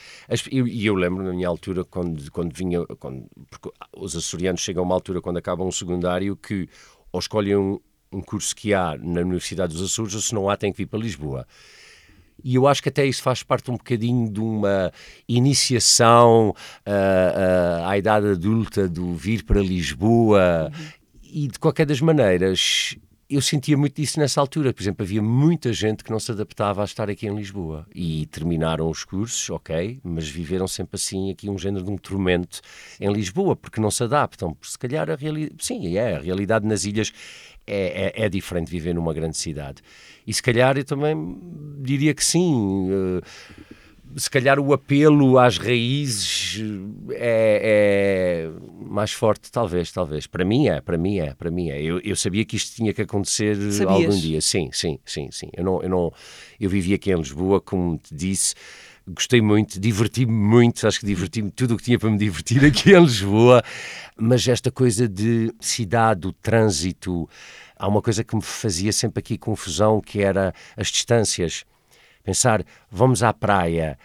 E 0.51 0.57
eu, 0.57 0.67
eu, 0.67 0.95
lembro, 0.95 1.23
na 1.23 1.31
minha 1.31 1.47
altura, 1.47 1.83
quando, 1.85 2.31
quando 2.31 2.51
vinha. 2.51 2.83
Quando, 2.99 3.25
porque 3.49 3.69
os 3.95 4.15
açorianos 4.15 4.61
chegam 4.61 4.83
a 4.83 4.85
uma 4.85 4.95
altura, 4.95 5.21
quando 5.21 5.37
acabam 5.37 5.67
o 5.67 5.71
secundário, 5.71 6.35
que 6.35 6.67
ou 7.11 7.19
escolhem 7.19 7.55
um, 7.55 7.79
um 8.11 8.21
curso 8.21 8.55
que 8.55 8.73
há 8.73 8.97
na 8.97 9.21
Universidade 9.21 9.73
dos 9.73 9.83
Açores, 9.83 10.15
ou 10.15 10.21
se 10.21 10.33
não 10.33 10.49
há, 10.49 10.57
têm 10.57 10.71
que 10.71 10.79
vir 10.79 10.87
para 10.87 10.99
Lisboa. 10.99 11.45
E 12.41 12.55
eu 12.55 12.67
acho 12.67 12.81
que 12.81 12.87
até 12.87 13.05
isso 13.05 13.21
faz 13.21 13.43
parte 13.43 13.69
um 13.69 13.75
bocadinho 13.75 14.31
de 14.31 14.39
uma 14.39 14.93
iniciação 15.27 16.51
uh, 16.51 17.83
uh, 17.83 17.85
à 17.85 17.97
idade 17.97 18.27
adulta 18.27 18.87
do 18.87 19.13
vir 19.13 19.43
para 19.43 19.59
Lisboa 19.61 20.71
uhum 20.73 20.98
e 21.31 21.47
de 21.47 21.59
qualquer 21.59 21.85
das 21.85 22.01
maneiras, 22.01 22.95
eu 23.29 23.41
sentia 23.41 23.77
muito 23.77 24.01
isso 24.01 24.19
nessa 24.19 24.41
altura. 24.41 24.73
Por 24.73 24.81
exemplo, 24.81 25.03
havia 25.03 25.21
muita 25.21 25.71
gente 25.71 26.03
que 26.03 26.09
não 26.09 26.19
se 26.19 26.31
adaptava 26.31 26.81
a 26.81 26.85
estar 26.85 27.09
aqui 27.09 27.27
em 27.27 27.35
Lisboa 27.35 27.85
e 27.93 28.25
terminaram 28.27 28.89
os 28.89 29.03
cursos, 29.03 29.49
ok, 29.49 29.99
mas 30.03 30.27
viveram 30.27 30.67
sempre 30.67 30.95
assim, 30.95 31.29
aqui 31.31 31.49
um 31.49 31.57
género 31.57 31.85
de 31.85 31.91
um 31.91 31.97
tormento 31.97 32.59
em 32.99 33.11
Lisboa, 33.13 33.55
porque 33.55 33.79
não 33.79 33.91
se 33.91 34.03
adaptam. 34.03 34.57
Se 34.61 34.77
calhar 34.77 35.09
a 35.09 35.15
realidade, 35.15 35.63
sim, 35.63 35.95
é, 35.95 36.15
a 36.15 36.19
realidade 36.19 36.65
nas 36.65 36.85
ilhas 36.85 37.13
é, 37.67 38.13
é, 38.15 38.25
é, 38.25 38.29
diferente 38.29 38.71
viver 38.71 38.95
numa 38.95 39.13
grande 39.13 39.37
cidade. 39.37 39.83
E 40.25 40.33
se 40.33 40.41
calhar 40.41 40.75
eu 40.75 40.83
também 40.83 41.37
diria 41.81 42.15
que 42.15 42.25
sim. 42.25 42.89
Uh, 42.89 43.21
se 44.15 44.29
calhar 44.29 44.59
o 44.59 44.73
apelo 44.73 45.37
às 45.37 45.57
raízes 45.57 46.61
é, 47.11 48.47
é, 48.47 48.85
mais 48.85 49.11
forte, 49.11 49.51
talvez, 49.51 49.91
talvez. 49.91 50.27
Para 50.27 50.43
mim 50.43 50.67
é, 50.67 50.81
para 50.81 50.97
mim 50.97 51.19
é, 51.19 51.33
para 51.33 51.51
mim 51.51 51.69
é. 51.69 51.81
Eu, 51.81 51.99
eu 51.99 52.15
sabia 52.15 52.43
que 52.45 52.55
isto 52.55 52.75
tinha 52.75 52.93
que 52.93 53.01
acontecer 53.01 53.55
Sabias? 53.55 53.89
algum 53.89 54.19
dia. 54.19 54.41
Sim, 54.41 54.69
sim, 54.71 54.99
sim, 55.05 55.29
sim. 55.31 55.49
Eu 55.53 55.63
não, 55.63 55.81
eu 55.81 55.89
não, 55.89 56.13
eu 56.59 56.69
vivi 56.69 56.93
aqui 56.93 57.11
em 57.11 57.17
Lisboa, 57.17 57.61
como 57.61 57.97
te 57.97 58.13
disse, 58.13 58.55
gostei 59.07 59.41
muito, 59.41 59.79
diverti-me 59.79 60.31
muito, 60.31 60.85
acho 60.87 60.99
que 60.99 61.05
diverti-me 61.05 61.51
tudo 61.51 61.73
o 61.73 61.77
que 61.77 61.83
tinha 61.83 61.99
para 61.99 62.09
me 62.09 62.17
divertir 62.17 62.63
aqui 62.65 62.91
em 62.91 63.01
Lisboa, 63.01 63.63
mas 64.17 64.47
esta 64.47 64.71
coisa 64.71 65.07
de 65.07 65.53
cidade, 65.59 66.27
o 66.27 66.33
trânsito, 66.33 67.27
há 67.77 67.87
uma 67.87 68.01
coisa 68.01 68.23
que 68.23 68.35
me 68.35 68.41
fazia 68.41 68.91
sempre 68.91 69.19
aqui 69.19 69.37
confusão, 69.37 70.01
que 70.01 70.21
era 70.21 70.53
as 70.75 70.87
distâncias 70.87 71.63
pensar, 72.29 72.63
vamos 72.91 73.23
à 73.23 73.33
praia, 73.33 73.97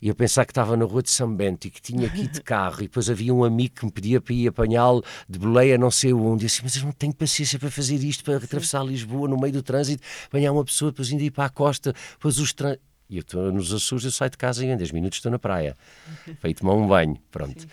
e 0.00 0.08
eu 0.08 0.14
pensar 0.14 0.46
que 0.46 0.50
estava 0.50 0.76
na 0.78 0.86
rua 0.86 1.02
de 1.02 1.10
São 1.10 1.34
Bento 1.34 1.66
e 1.66 1.70
que 1.70 1.80
tinha 1.80 2.06
aqui 2.06 2.26
de 2.26 2.40
carro, 2.42 2.78
e 2.78 2.82
depois 2.82 3.10
havia 3.10 3.34
um 3.34 3.44
amigo 3.44 3.74
que 3.74 3.84
me 3.84 3.92
pedia 3.92 4.18
para 4.18 4.32
ir 4.32 4.48
apanhá-lo 4.48 5.04
de 5.28 5.38
boleia 5.38 5.76
não 5.76 5.90
sei 5.90 6.14
onde, 6.14 6.44
e 6.44 6.46
assim, 6.46 6.62
mas 6.62 6.76
eu 6.76 6.84
não 6.84 6.92
tenho 6.92 7.14
paciência 7.14 7.58
para 7.58 7.70
fazer 7.70 7.96
isto, 7.96 8.24
para 8.24 8.36
atravessar 8.38 8.82
Lisboa 8.82 9.28
no 9.28 9.38
meio 9.38 9.52
do 9.52 9.62
trânsito, 9.62 10.02
apanhar 10.26 10.52
uma 10.52 10.64
pessoa, 10.64 10.90
depois 10.90 11.10
ainda 11.10 11.22
ir 11.22 11.30
para 11.30 11.44
a 11.44 11.50
costa, 11.50 11.94
depois 12.12 12.38
os 12.38 12.52
trânsitos. 12.52 12.86
E 13.08 13.18
eu 13.18 13.20
estou 13.20 13.52
nos 13.52 13.72
Açores, 13.72 14.04
eu 14.04 14.10
saio 14.10 14.30
de 14.30 14.38
casa 14.38 14.64
e 14.64 14.68
em 14.68 14.76
10 14.76 14.90
minutos 14.92 15.18
estou 15.18 15.30
na 15.30 15.38
praia, 15.38 15.76
feito 16.40 16.60
tomar 16.60 16.74
um 16.74 16.88
banho, 16.88 17.16
pronto. 17.30 17.60
Sim. 17.60 17.68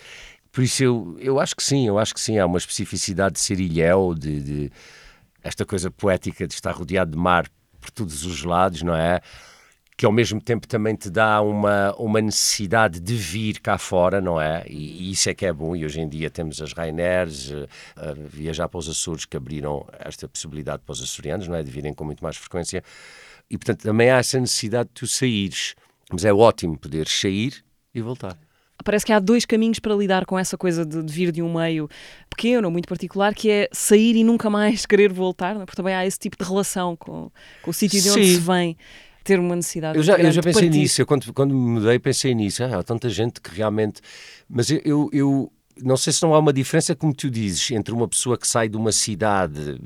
Por 0.52 0.64
isso 0.64 0.84
eu, 0.84 1.18
eu 1.20 1.40
acho 1.40 1.56
que 1.56 1.64
sim, 1.64 1.88
eu 1.88 1.98
acho 1.98 2.14
que 2.14 2.20
sim, 2.20 2.38
há 2.38 2.46
uma 2.46 2.58
especificidade 2.58 3.36
de 3.36 3.40
ser 3.40 3.60
ilhéu, 3.60 4.14
de, 4.14 4.42
de 4.42 4.72
esta 5.42 5.66
coisa 5.66 5.90
poética 5.90 6.46
de 6.46 6.54
estar 6.54 6.72
rodeado 6.72 7.12
de 7.12 7.18
mar 7.18 7.48
por 7.84 7.92
todos 7.92 8.26
os 8.26 8.44
lados, 8.44 8.82
não 8.82 8.96
é? 8.96 9.20
Que 9.96 10.06
ao 10.06 10.12
mesmo 10.12 10.42
tempo 10.42 10.68
também 10.68 10.96
te 10.96 11.10
dá 11.10 11.42
uma, 11.42 11.94
uma 11.96 12.22
necessidade 12.22 13.00
de 13.00 13.16
vir 13.16 13.60
cá 13.60 13.78
fora, 13.78 14.20
não 14.20 14.42
é? 14.42 14.64
E, 14.68 15.10
e 15.10 15.12
isso 15.12 15.30
é 15.30 15.34
que 15.34 15.46
é 15.46 15.54
bom. 15.54 15.76
E 15.76 15.86
hoje 15.86 16.02
em 16.02 16.10
dia 16.10 16.30
temos 16.30 16.62
as 16.62 16.74
Rainers, 16.74 17.52
uh, 17.52 17.68
viajar 18.28 18.68
para 18.68 18.80
os 18.80 18.90
Açores, 18.90 19.26
que 19.26 19.38
abriram 19.38 19.86
esta 20.00 20.28
possibilidade 20.28 20.82
para 20.84 20.94
os 20.94 21.02
açorianos, 21.02 21.48
não 21.48 21.56
é? 21.56 21.64
De 21.64 21.72
virem 21.72 21.94
com 21.94 22.04
muito 22.04 22.24
mais 22.24 22.38
frequência. 22.38 22.84
E 23.50 23.58
portanto 23.58 23.82
também 23.82 24.10
há 24.10 24.18
essa 24.18 24.40
necessidade 24.40 24.90
de 24.90 24.96
tu 24.96 25.08
saíres. 25.08 25.76
Mas 26.12 26.26
é 26.26 26.34
ótimo 26.34 26.78
poder 26.78 27.08
sair 27.08 27.64
e 27.94 28.02
voltar. 28.02 28.38
Parece 28.84 29.06
que 29.06 29.14
há 29.14 29.20
dois 29.20 29.46
caminhos 29.46 29.80
para 29.80 29.96
lidar 29.96 30.26
com 30.26 30.38
essa 30.38 30.58
coisa 30.58 30.86
de, 30.86 31.02
de 31.02 31.14
vir 31.14 31.32
de 31.32 31.42
um 31.42 31.54
meio 31.54 31.90
pequeno, 32.30 32.70
muito 32.70 32.88
particular, 32.88 33.34
que 33.34 33.50
é 33.50 33.70
sair 33.72 34.16
e 34.16 34.24
nunca 34.24 34.50
mais 34.50 34.86
querer 34.86 35.12
voltar, 35.14 35.56
é? 35.56 35.60
porque 35.60 35.76
também 35.76 35.96
há 35.96 36.06
esse 36.06 36.20
tipo 36.20 36.38
de 36.38 36.44
relação 36.44 36.96
com, 36.96 37.32
com 37.62 37.72
o 37.72 37.74
sítio 37.74 38.02
de 38.02 38.10
onde 38.10 38.26
Sim. 38.26 38.36
se 38.36 38.40
vem 38.42 38.78
ter 39.24 39.40
uma 39.40 39.56
necessidade. 39.56 39.98
Eu 39.98 40.04
já, 40.04 40.18
eu 40.18 40.32
já 40.32 40.42
pensei 40.42 40.70
nisso, 40.70 41.02
eu, 41.02 41.06
quando, 41.06 41.32
quando 41.34 41.54
me 41.54 41.80
mudei 41.80 41.98
pensei 42.00 42.36
nisso. 42.36 42.64
Ah, 42.64 42.80
há 42.80 42.84
tanta 42.84 43.10
gente 43.10 43.40
que 43.40 43.56
realmente. 43.56 44.02
Mas 44.50 44.70
eu, 44.70 44.82
eu, 44.84 45.10
eu, 45.14 45.52
não 45.82 45.98
sei 45.98 46.14
se 46.14 46.22
não 46.22 46.34
há 46.34 46.40
uma 46.40 46.54
diferença, 46.54 46.96
como 46.96 47.14
tu 47.14 47.30
dizes, 47.30 47.72
entre 47.72 47.94
uma 47.94 48.08
pessoa 48.08 48.38
que 48.38 48.48
sai 48.48 48.70
de 48.70 48.78
uma 48.78 48.92
cidade, 48.92 49.80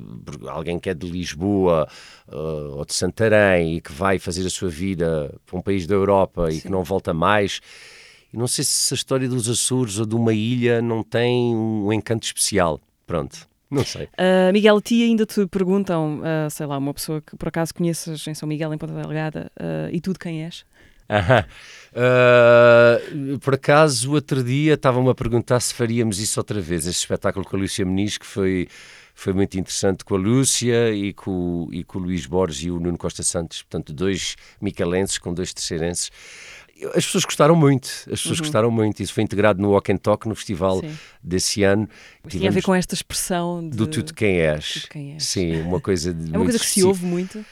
alguém 0.47 0.79
que 0.79 0.89
é 0.89 0.93
de 0.93 1.09
Lisboa 1.09 1.87
uh, 2.27 2.77
ou 2.77 2.85
de 2.85 2.93
Santarém 2.93 3.77
e 3.77 3.81
que 3.81 3.91
vai 3.91 4.19
fazer 4.19 4.45
a 4.45 4.49
sua 4.49 4.69
vida 4.69 5.33
para 5.45 5.57
um 5.57 5.61
país 5.61 5.85
da 5.87 5.95
Europa 5.95 6.51
Sim. 6.51 6.57
e 6.57 6.61
que 6.61 6.69
não 6.69 6.83
volta 6.83 7.13
mais. 7.13 7.61
E 8.33 8.37
não 8.37 8.47
sei 8.47 8.65
se 8.65 8.93
a 8.93 8.95
história 8.95 9.29
dos 9.29 9.47
Açores 9.47 9.99
ou 9.99 10.05
de 10.05 10.15
uma 10.15 10.33
ilha 10.33 10.81
não 10.81 11.03
tem 11.03 11.55
um 11.55 11.93
encanto 11.93 12.25
especial. 12.25 12.81
Pronto. 13.05 13.46
Não 13.69 13.83
sei. 13.83 14.05
Uh, 14.05 14.51
Miguel, 14.53 14.77
a 14.77 14.81
ti 14.81 15.03
ainda 15.03 15.25
te 15.25 15.45
perguntam, 15.47 16.19
uh, 16.19 16.49
sei 16.49 16.65
lá, 16.65 16.77
uma 16.77 16.93
pessoa 16.93 17.21
que 17.21 17.35
por 17.35 17.49
acaso 17.49 17.73
conheças 17.73 18.25
em 18.27 18.33
São 18.33 18.47
Miguel, 18.47 18.73
em 18.73 18.77
Ponta 18.77 18.93
Delgada, 18.93 19.51
uh, 19.59 19.89
e 19.91 19.99
tu 19.99 20.13
de 20.13 20.19
quem 20.19 20.45
és? 20.45 20.65
Uh, 21.93 23.39
por 23.39 23.55
acaso, 23.55 24.11
o 24.11 24.13
outro 24.13 24.43
dia 24.43 24.73
estavam-me 24.73 25.09
a 25.09 25.15
perguntar 25.15 25.59
se 25.59 25.73
faríamos 25.73 26.19
isso 26.19 26.39
outra 26.39 26.59
vez, 26.59 26.85
esse 26.85 26.99
espetáculo 26.99 27.45
com 27.45 27.55
a 27.55 27.59
Lúcia 27.59 27.85
Meniz, 27.85 28.17
que 28.17 28.25
foi, 28.25 28.67
foi 29.15 29.33
muito 29.33 29.57
interessante 29.57 30.03
com 30.03 30.15
a 30.15 30.17
Lúcia 30.17 30.91
e 30.91 31.13
com, 31.13 31.67
e 31.71 31.83
com 31.83 31.99
o 31.99 32.01
Luís 32.01 32.25
Borges 32.25 32.65
e 32.65 32.71
o 32.71 32.79
Nuno 32.79 32.97
Costa 32.97 33.23
Santos, 33.23 33.63
portanto, 33.63 33.93
dois 33.93 34.35
micalenses 34.61 35.17
com 35.17 35.33
dois 35.33 35.53
terceirenses 35.53 36.11
as 36.93 37.05
pessoas 37.05 37.25
gostaram 37.25 37.55
muito, 37.55 37.87
as 37.87 38.21
pessoas 38.21 38.37
uhum. 38.39 38.45
gostaram 38.45 38.71
muito. 38.71 39.01
Isso 39.01 39.13
foi 39.13 39.23
integrado 39.23 39.61
no 39.61 39.71
Walk 39.71 39.91
and 39.91 39.97
Talk, 39.97 40.27
no 40.27 40.35
festival 40.35 40.79
Sim. 40.79 40.97
desse 41.23 41.63
ano. 41.63 41.87
Tinha 42.27 42.49
a 42.49 42.53
ver 42.53 42.61
com 42.61 42.73
esta 42.73 42.93
expressão 42.93 43.67
de... 43.67 43.75
do 43.75 43.87
tudo 43.87 44.13
quem 44.13 44.39
és. 44.39 44.73
Tudo 44.73 44.87
quem 44.89 45.13
és. 45.13 45.23
Sim, 45.23 45.61
uma 45.61 45.79
coisa 45.79 46.13
de 46.13 46.31
É 46.33 46.37
uma 46.37 46.45
coisa 46.45 46.59
que 46.59 46.65
se 46.65 46.83
ouve 46.83 47.05
muito. 47.05 47.43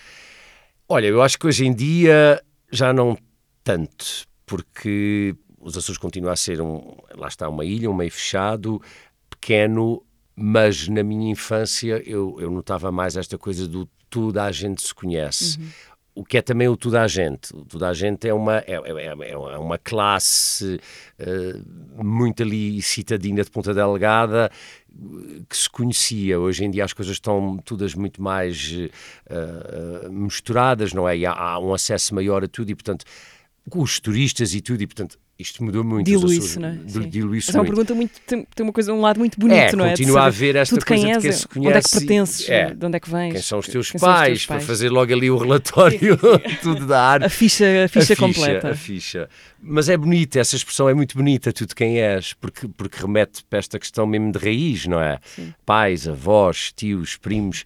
Olha, 0.88 1.08
eu 1.08 1.22
acho 1.22 1.40
que 1.40 1.48
hoje 1.48 1.66
em 1.66 1.74
dia 1.74 2.42
já 2.72 2.94
não 2.94 3.18
tanto, 3.64 4.26
porque 4.46 5.36
os 5.60 5.76
Açores 5.76 5.98
continuam 5.98 6.32
a 6.32 6.36
ser 6.36 6.62
um, 6.62 6.96
lá 7.16 7.28
está 7.28 7.50
uma 7.50 7.66
ilha, 7.66 7.90
um 7.90 7.96
meio 7.96 8.12
fechado, 8.12 8.80
pequeno, 9.30 10.04
mas 10.36 10.88
na 10.88 11.02
minha 11.02 11.32
infância 11.32 12.02
eu, 12.06 12.38
eu 12.40 12.52
notava 12.52 12.92
mais 12.92 13.18
esta 13.18 13.38
coisa 13.38 13.68
do 13.68 13.90
toda 14.08 14.44
a 14.44 14.52
gente 14.52 14.84
se 14.84 14.94
conhece. 14.94 15.60
Uhum 15.60 15.95
o 16.16 16.24
que 16.24 16.38
é 16.38 16.42
também 16.42 16.68
o 16.68 16.78
toda 16.78 17.02
a 17.02 17.08
gente. 17.08 17.54
O 17.54 17.66
toda 17.66 17.90
a 17.90 17.94
gente 17.94 18.28
é 18.28 18.34
uma, 18.34 18.60
é, 18.60 18.74
é, 18.74 19.08
é, 19.08 19.32
é 19.32 19.38
uma 19.58 19.78
classe 19.78 20.80
uh, 21.20 22.04
muito 22.04 22.42
ali 22.42 22.82
citadina 22.82 23.44
de 23.44 23.52
Ponta 23.52 23.74
Delgada 23.74 24.50
que 25.50 25.58
se 25.58 25.70
conhecia. 25.70 26.40
Hoje 26.40 26.64
em 26.64 26.72
dia 26.72 26.86
as 26.86 26.94
coisas 26.94 27.16
estão 27.16 27.58
todas 27.58 27.94
muito 27.94 28.22
mais 28.22 28.72
uh, 28.72 30.10
misturadas, 30.10 30.94
não 30.94 31.08
é? 31.08 31.18
E 31.18 31.26
há, 31.26 31.34
há 31.34 31.60
um 31.60 31.74
acesso 31.74 32.16
maior 32.16 32.46
a 32.46 32.48
tudo 32.48 32.70
e, 32.70 32.76
portanto, 32.76 33.04
os 33.74 34.00
turistas 34.00 34.54
e 34.54 34.62
tudo, 34.62 34.82
e 34.82 34.88
portanto 34.88 35.18
isto 35.38 35.62
mudou 35.66 35.84
muito. 35.84 36.06
Dilui-se, 36.06 36.58
não 36.58 36.70
é? 36.70 36.78
Dilui-se 37.08 37.52
é 37.52 37.60
uma 37.60 37.66
pergunta 37.66 37.94
muito, 37.94 38.22
tem, 38.26 38.48
tem, 38.56 38.64
uma 38.66 38.72
coisa, 38.72 38.94
um 38.94 39.02
lado 39.02 39.20
muito 39.20 39.38
bonito, 39.38 39.58
é, 39.58 39.76
não 39.76 39.86
é? 39.86 39.90
continua 39.90 40.22
a 40.22 40.26
haver 40.28 40.56
esta 40.56 40.80
coisa 40.80 41.04
quem 41.04 41.12
és, 41.12 41.18
de 41.18 41.30
quem 41.30 41.38
se 41.38 41.48
conhece. 41.48 41.68
Onde 41.68 41.78
é 41.78 41.82
que 41.82 41.90
pertences, 41.90 42.50
é, 42.50 42.74
de 42.74 42.86
onde 42.86 42.96
é 42.96 43.00
que 43.02 43.10
vens. 43.10 43.34
Quem 43.34 43.42
são 43.42 43.60
os 43.60 43.68
teus, 43.68 43.92
pais, 43.92 43.94
os 43.94 44.00
teus 44.00 44.46
pais, 44.46 44.46
para 44.46 44.60
fazer 44.62 44.90
logo 44.90 45.12
ali 45.12 45.30
o 45.30 45.38
relatório, 45.38 46.18
tudo 46.64 46.88
da 46.88 47.02
arte. 47.02 47.26
A 47.26 47.30
ficha, 47.30 47.66
a 47.84 47.88
ficha, 47.90 48.14
a 48.14 48.16
completa. 48.16 48.70
A 48.70 48.76
ficha. 48.76 49.30
Mas 49.62 49.90
é 49.90 49.98
bonita, 49.98 50.40
essa 50.40 50.56
expressão 50.56 50.88
é 50.88 50.94
muito 50.94 51.18
bonita, 51.18 51.52
tudo 51.52 51.76
quem 51.76 52.00
és, 52.00 52.32
porque, 52.32 52.70
porque 52.70 52.98
remete 53.02 53.44
para 53.44 53.60
esta 53.60 53.78
questão 53.78 54.08
mesmo 54.08 54.32
de 54.32 54.40
raiz, 54.40 54.86
não 54.86 55.02
é? 55.02 55.20
Sim. 55.36 55.54
Pais, 55.66 56.08
avós, 56.08 56.72
tios, 56.74 57.18
primos. 57.18 57.66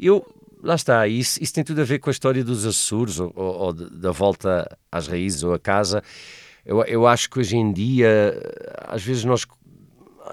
Eu, 0.00 0.26
lá 0.60 0.74
está, 0.74 1.06
isso, 1.06 1.40
isso 1.40 1.54
tem 1.54 1.62
tudo 1.62 1.80
a 1.80 1.84
ver 1.84 2.00
com 2.00 2.10
a 2.10 2.12
história 2.12 2.42
dos 2.42 2.66
Açores, 2.66 3.20
ou, 3.20 3.32
ou, 3.36 3.54
ou 3.66 3.72
da 3.72 4.10
volta 4.10 4.76
às 4.90 5.06
raízes 5.06 5.44
ou 5.44 5.54
a 5.54 5.60
casa 5.60 6.02
eu, 6.64 6.82
eu 6.84 7.06
acho 7.06 7.28
que 7.30 7.38
hoje 7.38 7.56
em 7.56 7.72
dia, 7.72 8.34
às 8.88 9.02
vezes 9.02 9.24
nós 9.24 9.44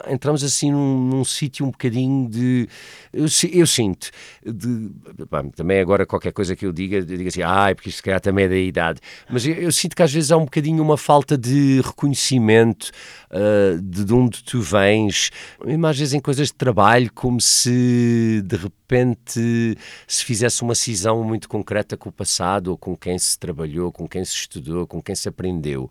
entramos 0.08 0.44
assim 0.44 0.72
num, 0.72 1.08
num 1.08 1.24
sítio 1.24 1.66
um 1.66 1.72
bocadinho 1.72 2.30
de. 2.30 2.68
Eu, 3.12 3.26
eu 3.52 3.68
sinto. 3.68 4.10
De, 4.46 4.90
pá, 5.30 5.44
também 5.56 5.80
agora 5.80 6.06
qualquer 6.06 6.32
coisa 6.32 6.56
que 6.56 6.66
eu 6.66 6.72
diga, 6.72 6.98
eu 6.98 7.06
digo 7.06 7.28
assim, 7.28 7.42
ah, 7.42 7.72
porque 7.76 7.90
isto 7.90 7.98
se 7.98 8.04
calhar 8.04 8.22
também 8.22 8.46
é 8.46 8.50
da 8.50 8.56
idade. 8.56 9.00
Mas 9.30 9.46
eu, 9.46 9.54
eu, 9.56 9.72
sinto 9.72 9.96
que 9.96 10.04
às 10.04 10.12
vezes 10.12 10.32
há 10.32 10.38
um 10.38 10.46
bocadinho 10.46 10.82
uma 10.82 10.98
falta 10.98 11.38
de 11.38 11.82
reconhecimento 11.82 12.92
uh, 13.30 13.82
de 13.82 14.14
onde 14.14 14.44
tu 14.44 14.62
vens, 14.62 15.32
mesmo 15.64 15.88
às 15.88 15.98
vezes 15.98 16.14
em 16.14 16.20
coisas 16.20 16.48
de 16.48 16.54
trabalho, 16.54 17.12
como 17.14 17.42
se 17.42 18.42
de 18.46 18.56
repente 18.56 19.78
se 20.08 20.26
fizesse 20.26 20.62
uma 20.62 20.76
cisão 20.76 21.24
muito 21.24 21.48
concreta 21.48 21.98
com 21.98 22.10
o 22.10 22.14
passado, 22.14 22.70
ou 22.70 22.78
com 22.78 22.96
quem 22.96 23.18
se 23.18 23.38
trabalhou, 23.38 23.92
com 23.92 24.08
quem 24.08 24.24
se 24.24 24.36
estudou, 24.36 24.88
com 24.88 25.02
quem 25.02 25.16
se 25.16 25.28
aprendeu. 25.28 25.90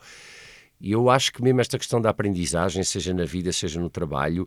E 0.80 0.92
eu 0.92 1.10
acho 1.10 1.32
que 1.32 1.42
mesmo 1.42 1.60
esta 1.60 1.78
questão 1.78 2.00
da 2.00 2.10
aprendizagem, 2.10 2.82
seja 2.82 3.12
na 3.12 3.25
vida, 3.25 3.52
seja 3.52 3.78
no 3.78 3.90
trabalho, 3.90 4.46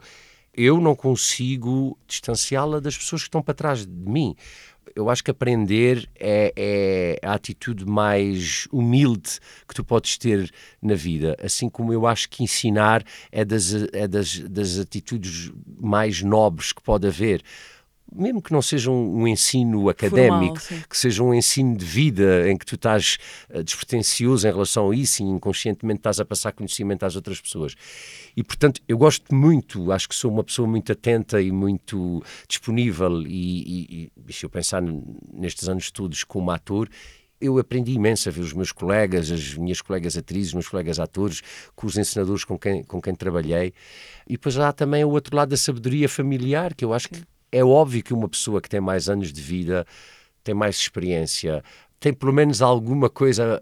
eu 0.54 0.80
não 0.80 0.96
consigo 0.96 1.98
distanciá-la 2.08 2.80
das 2.80 2.98
pessoas 2.98 3.24
que 3.24 3.28
estão 3.28 3.42
para 3.42 3.54
trás 3.54 3.86
de 3.86 4.10
mim. 4.10 4.36
Eu 4.96 5.10
acho 5.10 5.24
que 5.24 5.32
aprender 5.32 6.08
é, 6.20 6.54
é, 6.56 7.28
a 7.28 7.34
atitude 7.34 7.86
mais 7.86 8.68
humilde 8.72 9.40
que 9.68 9.74
tu 9.74 9.84
podes 9.84 10.18
ter 10.18 10.52
na 10.82 10.94
vida, 10.94 11.36
assim 11.42 11.68
como 11.70 11.92
eu 11.92 12.06
acho 12.06 12.30
que 12.30 12.44
ensinar 12.44 13.04
é 13.32 13.44
das, 13.44 13.74
é 13.92 14.08
das, 14.08 14.40
das 14.40 14.78
atitudes 14.78 15.52
mais 15.80 16.22
nobres 16.22 16.72
que 16.72 16.84
pode 16.84 17.08
haver 17.08 17.42
mesmo 18.16 18.42
que 18.42 18.52
não 18.52 18.62
seja 18.62 18.92
um, 18.92 19.22
um 19.22 19.28
ensino 19.28 19.90
académico, 19.90 20.60
Formal, 20.60 20.86
que 20.90 20.98
seja 20.98 21.24
um 21.24 21.34
ensino 21.34 21.76
de 21.76 21.86
vida 21.86 22.50
em 22.50 22.58
que 22.58 22.66
tu 22.66 22.76
estás 22.76 23.18
uh, 23.50 23.64
despretensioso 23.64 24.48
em 24.48 24.52
relação 24.52 24.92
a 24.92 24.96
isso 24.96 25.22
e 25.24 25.26
inconscientemente 25.26 26.00
estás 26.00 26.20
a 26.20 26.26
passar 26.26 26.52
conhecimento 26.52 27.06
às 27.06 27.16
outras 27.16 27.40
pessoas. 27.40 27.76
E, 28.36 28.44
portanto, 28.44 28.82
eu 28.88 28.98
gosto 28.98 29.34
muito, 29.34 29.92
acho 29.92 30.08
que 30.10 30.16
sou 30.16 30.32
uma 30.32 30.44
pessoa 30.44 30.68
muito 30.68 30.92
atenta 30.92 31.42
e 31.42 31.52
muito 31.52 32.24
disponível 32.48 33.22
e, 33.22 34.08
e, 34.08 34.12
e 34.28 34.34
se 34.34 34.46
eu 34.46 34.50
pensar 34.50 34.82
nestes 35.32 35.68
anos 35.68 35.92
todos 35.92 36.24
como 36.24 36.52
ator, 36.52 36.90
eu 37.44 37.58
aprendi 37.58 37.92
imenso 37.92 38.30
a 38.30 38.32
ver 38.32 38.40
os 38.40 38.54
meus 38.54 38.72
colegas, 38.72 39.30
as 39.30 39.56
minhas 39.56 39.82
colegas 39.82 40.16
atrizes, 40.16 40.48
os 40.48 40.54
meus 40.54 40.70
colegas 40.70 40.98
atores, 40.98 41.42
com 41.76 41.86
os 41.86 41.98
ensinadores 41.98 42.46
com 42.46 42.58
quem, 42.58 42.84
com 42.84 43.02
quem 43.02 43.14
trabalhei. 43.14 43.74
E 44.26 44.34
depois 44.34 44.58
há 44.58 44.72
também 44.72 45.04
o 45.04 45.10
outro 45.10 45.36
lado 45.36 45.50
da 45.50 45.58
sabedoria 45.58 46.08
familiar, 46.08 46.74
que 46.74 46.86
eu 46.86 46.94
acho 46.94 47.10
que 47.10 47.22
é 47.54 47.64
óbvio 47.64 48.04
que 48.04 48.14
uma 48.14 48.28
pessoa 48.28 48.60
que 48.60 48.68
tem 48.68 48.82
mais 48.82 49.08
anos 49.08 49.32
de 49.32 49.40
vida 49.40 49.86
tem 50.44 50.56
mais 50.56 50.76
experiência, 50.76 51.64
tem 52.00 52.12
pelo 52.12 52.34
menos 52.34 52.62
alguma 52.62 53.10
coisa. 53.10 53.62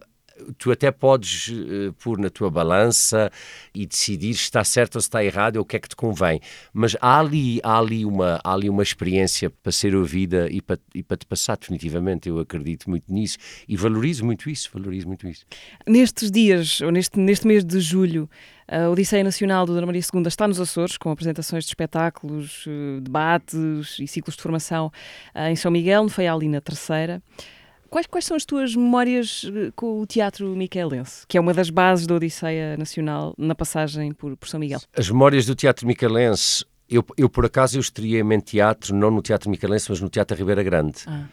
Tu 0.58 0.72
até 0.72 0.90
podes 0.90 1.50
uh, 1.50 1.94
pôr 2.02 2.18
na 2.18 2.28
tua 2.28 2.50
balança 2.50 3.30
e 3.76 3.86
decidir 3.86 4.34
se 4.34 4.44
está 4.44 4.64
certo 4.64 4.96
ou 4.96 5.02
se 5.02 5.08
está 5.08 5.24
errado 5.24 5.58
ou 5.58 5.62
o 5.62 5.66
que 5.66 5.76
é 5.76 5.80
que 5.80 5.90
te 5.90 5.96
convém. 5.96 6.40
Mas 6.74 6.98
há 7.00 7.20
ali, 7.20 7.60
há 7.62 7.78
ali, 7.78 8.04
uma, 8.04 8.40
há 8.44 8.54
ali 8.54 8.68
uma 8.68 8.82
experiência 8.82 9.52
para 9.52 9.72
ser 9.72 9.94
ouvida 9.94 10.50
e 10.50 10.60
para, 10.60 10.80
e 10.96 11.04
para 11.04 11.18
te 11.18 11.28
passar, 11.28 11.58
definitivamente. 11.58 12.28
Eu 12.28 12.40
acredito 12.40 12.90
muito 12.90 13.14
nisso 13.14 13.38
e 13.68 13.78
valorizo 13.78 14.26
muito 14.26 14.50
isso. 14.50 14.72
Valorizo 14.74 15.08
muito 15.08 15.28
isso. 15.28 15.46
Nestes 15.86 16.32
dias, 16.32 16.82
ou 16.82 16.92
neste, 16.92 17.20
neste 17.20 17.46
mês 17.46 17.64
de 17.64 17.80
julho, 17.80 18.28
a 18.72 18.90
Odisseia 18.90 19.22
Nacional 19.22 19.66
do 19.66 19.74
Dona 19.74 19.86
Maria 19.86 20.02
II 20.02 20.24
está 20.26 20.48
nos 20.48 20.58
Açores, 20.58 20.98
com 20.98 21.12
apresentações 21.12 21.66
de 21.66 21.72
espetáculos, 21.72 22.64
eh, 22.66 23.02
debates 23.02 24.00
e 24.00 24.08
ciclos 24.08 24.38
de 24.38 24.42
formação 24.42 24.90
eh, 25.36 25.52
em 25.52 25.58
São 25.58 25.70
Miguel, 25.70 26.04
no 26.04 26.10
Feial 26.10 26.42
e 26.42 26.48
na 26.48 26.62
Terceira. 26.62 27.22
Quais, 27.90 28.08
quais 28.08 28.24
são 28.24 28.38
as 28.38 28.46
tuas 28.46 28.74
memórias 28.74 29.46
eh, 29.54 29.74
com 29.76 30.00
o 30.00 30.06
teatro 30.08 30.48
micaelense, 30.56 31.26
que 31.28 31.38
é 31.38 31.42
uma 31.42 31.54
das 31.54 31.70
bases 31.70 32.08
da 32.08 32.16
Odisseia 32.16 32.78
Nacional 32.78 33.36
na 33.38 33.54
passagem 33.54 34.14
por, 34.14 34.38
por 34.38 34.48
São 34.48 34.58
Miguel? 34.58 34.80
As 34.96 35.10
memórias 35.10 35.46
do 35.46 35.54
teatro 35.54 35.86
micaelense 35.86 36.64
eu, 36.92 37.06
eu, 37.16 37.30
por 37.30 37.46
acaso, 37.46 37.78
eu 37.78 37.80
estreiei 37.80 38.20
em 38.20 38.40
teatro, 38.42 38.94
não 38.94 39.10
no 39.10 39.22
Teatro 39.22 39.50
Micalense, 39.50 39.90
mas 39.90 40.02
no 40.02 40.10
Teatro 40.10 40.36
Ribeira 40.38 40.62
Grande, 40.62 41.04
ah. 41.08 41.26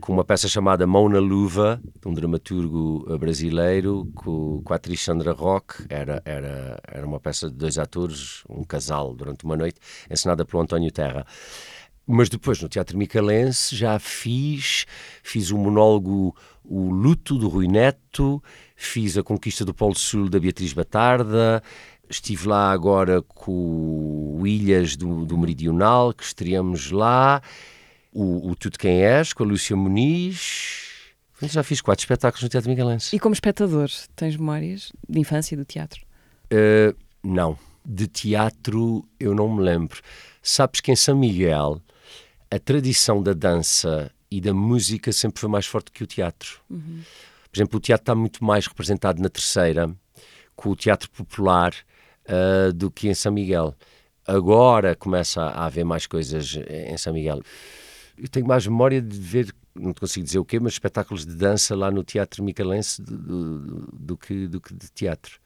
com 0.00 0.14
uma 0.14 0.24
peça 0.24 0.48
chamada 0.48 0.86
Mão 0.86 1.10
na 1.10 1.18
Luva, 1.18 1.78
de 2.00 2.08
um 2.08 2.14
dramaturgo 2.14 3.06
eh, 3.10 3.18
brasileiro, 3.18 4.10
com, 4.14 4.62
com 4.64 4.72
a 4.72 4.76
atriz 4.76 5.02
Sandra 5.02 5.32
Roque. 5.32 5.84
Era, 5.90 6.22
era, 6.24 6.80
era 6.88 7.06
uma 7.06 7.20
peça 7.20 7.50
de 7.50 7.54
dois 7.54 7.76
atores, 7.76 8.44
um 8.48 8.64
casal, 8.64 9.14
durante 9.14 9.44
uma 9.44 9.56
noite, 9.56 9.78
encenada 10.10 10.42
pelo 10.42 10.62
António 10.62 10.90
Terra. 10.90 11.26
Mas 12.06 12.30
depois, 12.30 12.60
no 12.62 12.68
Teatro 12.68 12.96
Micalense, 12.96 13.76
já 13.76 13.98
fiz, 13.98 14.86
fiz 15.22 15.50
o 15.50 15.58
monólogo 15.58 16.34
O 16.64 16.90
Luto, 16.90 17.36
do 17.36 17.48
Rui 17.48 17.66
Neto, 17.66 18.42
fiz 18.74 19.18
a 19.18 19.22
Conquista 19.22 19.66
do 19.66 19.74
Polo 19.74 19.94
Sul, 19.94 20.30
da 20.30 20.38
Beatriz 20.38 20.72
Batarda, 20.72 21.62
estive 22.08 22.48
lá 22.48 22.70
agora 22.70 23.22
com 23.22 24.38
o 24.40 24.46
Ilhas 24.46 24.96
do, 24.96 25.24
do 25.24 25.36
Meridional, 25.38 26.12
que 26.12 26.24
estreamos 26.24 26.90
lá, 26.90 27.42
o, 28.12 28.50
o 28.50 28.56
Tudo 28.56 28.78
Quem 28.78 29.02
És, 29.02 29.32
com 29.32 29.42
a 29.44 29.46
Lúcia 29.46 29.76
Muniz... 29.76 30.82
Já 31.42 31.62
fiz 31.62 31.80
quatro 31.80 32.02
espetáculos 32.02 32.42
no 32.42 32.48
Teatro 32.48 32.70
Micalense. 32.70 33.14
E 33.14 33.18
como 33.18 33.34
espectador, 33.34 33.90
tens 34.16 34.36
memórias 34.36 34.92
de 35.06 35.18
infância 35.18 35.56
do 35.56 35.64
teatro? 35.64 36.00
Uh, 36.46 36.96
não. 37.22 37.58
De 37.84 38.06
teatro 38.06 39.06
eu 39.20 39.34
não 39.34 39.52
me 39.52 39.60
lembro. 39.60 40.00
Sabes 40.42 40.80
que 40.80 40.90
em 40.90 40.96
São 40.96 41.18
Miguel 41.18 41.82
a 42.50 42.58
tradição 42.58 43.22
da 43.22 43.32
dança 43.32 44.10
e 44.30 44.40
da 44.40 44.54
música 44.54 45.12
sempre 45.12 45.40
foi 45.40 45.48
mais 45.48 45.66
forte 45.66 45.90
que 45.90 46.02
o 46.02 46.06
teatro. 46.06 46.60
Uhum. 46.70 47.02
Por 47.50 47.56
exemplo, 47.58 47.76
o 47.76 47.80
teatro 47.80 48.02
está 48.02 48.14
muito 48.14 48.42
mais 48.42 48.66
representado 48.66 49.20
na 49.20 49.28
terceira, 49.28 49.94
com 50.56 50.70
o 50.70 50.76
teatro 50.76 51.10
popular, 51.10 51.74
uh, 52.28 52.72
do 52.72 52.90
que 52.90 53.08
em 53.08 53.14
São 53.14 53.32
Miguel. 53.32 53.74
Agora 54.26 54.94
começa 54.94 55.42
a 55.42 55.66
haver 55.66 55.84
mais 55.84 56.06
coisas 56.06 56.58
em 56.68 56.96
São 56.96 57.12
Miguel. 57.12 57.42
Eu 58.16 58.28
tenho 58.28 58.46
mais 58.46 58.66
memória 58.66 59.02
de 59.02 59.18
ver, 59.18 59.52
não 59.74 59.92
te 59.92 60.00
consigo 60.00 60.24
dizer 60.24 60.38
o 60.38 60.44
quê, 60.44 60.58
mas 60.58 60.74
espetáculos 60.74 61.26
de 61.26 61.34
dança 61.34 61.74
lá 61.74 61.90
no 61.90 62.02
Teatro 62.02 62.42
Micalense 62.42 63.02
do, 63.02 63.16
do, 63.16 63.88
do, 63.92 64.16
que, 64.16 64.46
do 64.46 64.60
que 64.60 64.72
de 64.72 64.88
teatro. 64.90 65.38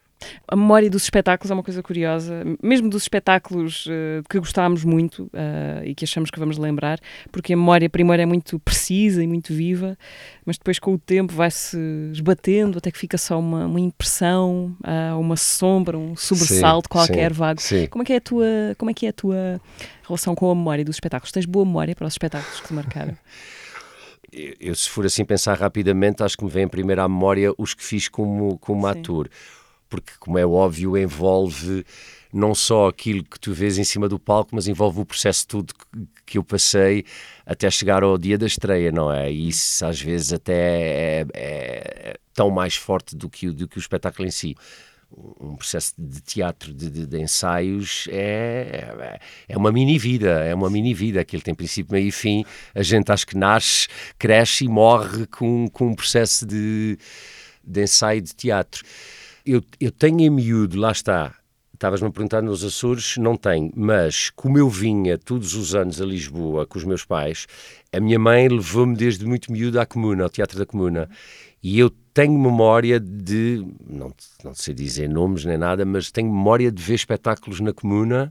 A 0.46 0.56
memória 0.56 0.90
dos 0.90 1.04
espetáculos 1.04 1.50
é 1.50 1.54
uma 1.54 1.62
coisa 1.62 1.82
curiosa, 1.82 2.44
mesmo 2.62 2.88
dos 2.88 3.02
espetáculos 3.02 3.86
uh, 3.86 4.22
que 4.28 4.38
gostámos 4.38 4.84
muito 4.84 5.24
uh, 5.24 5.84
e 5.84 5.94
que 5.94 6.04
achamos 6.04 6.30
que 6.30 6.38
vamos 6.38 6.58
lembrar, 6.58 6.98
porque 7.30 7.52
a 7.52 7.56
memória 7.56 7.88
primeiro 7.88 8.22
é 8.22 8.26
muito 8.26 8.58
precisa 8.58 9.22
e 9.22 9.26
muito 9.26 9.54
viva, 9.54 9.96
mas 10.44 10.58
depois 10.58 10.78
com 10.78 10.94
o 10.94 10.98
tempo 10.98 11.32
vai-se 11.32 11.78
esbatendo 12.12 12.78
até 12.78 12.90
que 12.90 12.98
fica 12.98 13.16
só 13.16 13.38
uma, 13.38 13.66
uma 13.66 13.80
impressão, 13.80 14.76
uh, 14.82 15.18
uma 15.18 15.36
sombra, 15.36 15.96
um 15.96 16.16
sobressalto 16.16 16.86
sim, 16.86 16.92
qualquer 16.92 17.32
sim, 17.32 17.38
vago. 17.38 17.60
Sim. 17.60 17.86
Como 17.86 18.02
é 18.02 18.06
que 18.06 18.12
é 18.12 18.16
a 18.16 18.20
tua, 18.20 18.46
como 18.76 18.90
é 18.90 18.94
que 18.94 19.06
é 19.06 19.10
a 19.10 19.12
tua 19.12 19.60
relação 20.06 20.34
com 20.34 20.50
a 20.50 20.54
memória 20.54 20.84
dos 20.84 20.96
espetáculos? 20.96 21.30
Tens 21.30 21.46
boa 21.46 21.64
memória 21.64 21.94
para 21.94 22.06
os 22.06 22.14
espetáculos 22.14 22.60
que 22.60 22.68
te 22.68 22.74
marcaram? 22.74 23.16
eu, 24.60 24.74
se 24.74 24.88
for 24.88 25.06
assim 25.06 25.24
pensar 25.24 25.58
rapidamente, 25.58 26.22
acho 26.22 26.36
que 26.36 26.44
me 26.44 26.50
vem 26.50 26.68
primeiro 26.68 27.02
à 27.02 27.08
memória 27.08 27.52
os 27.56 27.74
que 27.74 27.84
fiz 27.84 28.08
como, 28.08 28.58
como 28.58 28.86
ator 28.86 29.28
porque, 29.88 30.12
como 30.18 30.38
é 30.38 30.46
óbvio, 30.46 30.96
envolve 30.96 31.84
não 32.32 32.54
só 32.54 32.88
aquilo 32.88 33.24
que 33.24 33.40
tu 33.40 33.52
vês 33.52 33.78
em 33.78 33.84
cima 33.84 34.08
do 34.08 34.18
palco, 34.18 34.54
mas 34.54 34.68
envolve 34.68 35.00
o 35.00 35.04
processo 35.04 35.46
tudo 35.46 35.74
que 36.26 36.38
eu 36.38 36.44
passei 36.44 37.04
até 37.46 37.70
chegar 37.70 38.02
ao 38.02 38.18
dia 38.18 38.36
da 38.36 38.46
estreia, 38.46 38.92
não 38.92 39.12
é? 39.12 39.32
E 39.32 39.48
isso 39.48 39.84
às 39.84 40.00
vezes 40.00 40.32
até 40.32 40.52
é, 40.52 41.26
é, 41.34 42.10
é 42.10 42.16
tão 42.34 42.50
mais 42.50 42.76
forte 42.76 43.16
do 43.16 43.30
que, 43.30 43.50
do 43.50 43.66
que 43.66 43.78
o 43.78 43.80
espetáculo 43.80 44.28
em 44.28 44.30
si. 44.30 44.54
Um 45.40 45.56
processo 45.56 45.94
de 45.96 46.20
teatro, 46.20 46.74
de, 46.74 46.90
de, 46.90 47.06
de 47.06 47.18
ensaios, 47.18 48.06
é, 48.10 48.92
é, 49.00 49.20
é 49.48 49.56
uma 49.56 49.72
mini-vida, 49.72 50.44
é 50.44 50.54
uma 50.54 50.68
mini-vida, 50.68 51.18
aquilo 51.18 51.40
tem 51.40 51.54
princípio, 51.54 51.94
meio 51.94 52.08
e 52.08 52.12
fim, 52.12 52.44
a 52.74 52.82
gente 52.82 53.10
acho 53.10 53.26
que 53.26 53.34
nasce, 53.34 53.88
cresce 54.18 54.66
e 54.66 54.68
morre 54.68 55.26
com, 55.28 55.66
com 55.68 55.86
um 55.86 55.94
processo 55.94 56.44
de, 56.44 56.98
de 57.64 57.82
ensaio 57.84 58.20
de 58.20 58.34
teatro 58.34 58.84
eu, 59.48 59.64
eu 59.80 59.90
tenho 59.90 60.20
em 60.20 60.28
miúdo, 60.28 60.78
lá 60.78 60.92
está, 60.92 61.34
estavas-me 61.72 62.08
a 62.08 62.10
perguntar 62.10 62.42
nos 62.42 62.62
Açores, 62.62 63.16
não 63.16 63.34
tenho, 63.34 63.72
mas 63.74 64.28
como 64.30 64.58
eu 64.58 64.68
vinha 64.68 65.16
todos 65.16 65.54
os 65.54 65.74
anos 65.74 66.02
a 66.02 66.04
Lisboa 66.04 66.66
com 66.66 66.76
os 66.76 66.84
meus 66.84 67.02
pais, 67.02 67.46
a 67.90 67.98
minha 67.98 68.18
mãe 68.18 68.46
levou-me 68.46 68.94
desde 68.94 69.24
muito 69.24 69.50
miúdo 69.50 69.80
à 69.80 69.86
Comuna, 69.86 70.24
ao 70.24 70.28
Teatro 70.28 70.58
da 70.58 70.66
Comuna, 70.66 71.08
e 71.62 71.78
eu 71.78 71.88
tenho 72.12 72.38
memória 72.38 73.00
de, 73.00 73.64
não, 73.88 74.12
não 74.44 74.54
sei 74.54 74.74
dizer 74.74 75.08
nomes 75.08 75.46
nem 75.46 75.56
nada, 75.56 75.82
mas 75.86 76.10
tenho 76.10 76.30
memória 76.30 76.70
de 76.70 76.82
ver 76.82 76.94
espetáculos 76.94 77.58
na 77.60 77.72
Comuna, 77.72 78.30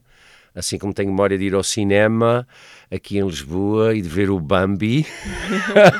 assim 0.54 0.78
como 0.78 0.94
tenho 0.94 1.10
memória 1.10 1.38
de 1.38 1.46
ir 1.46 1.56
ao 1.56 1.64
cinema 1.64 2.48
aqui 2.92 3.18
em 3.18 3.26
Lisboa 3.26 3.96
e 3.96 4.04
de 4.04 4.10
ver 4.10 4.30
o 4.30 4.40
Bambi. 4.40 5.04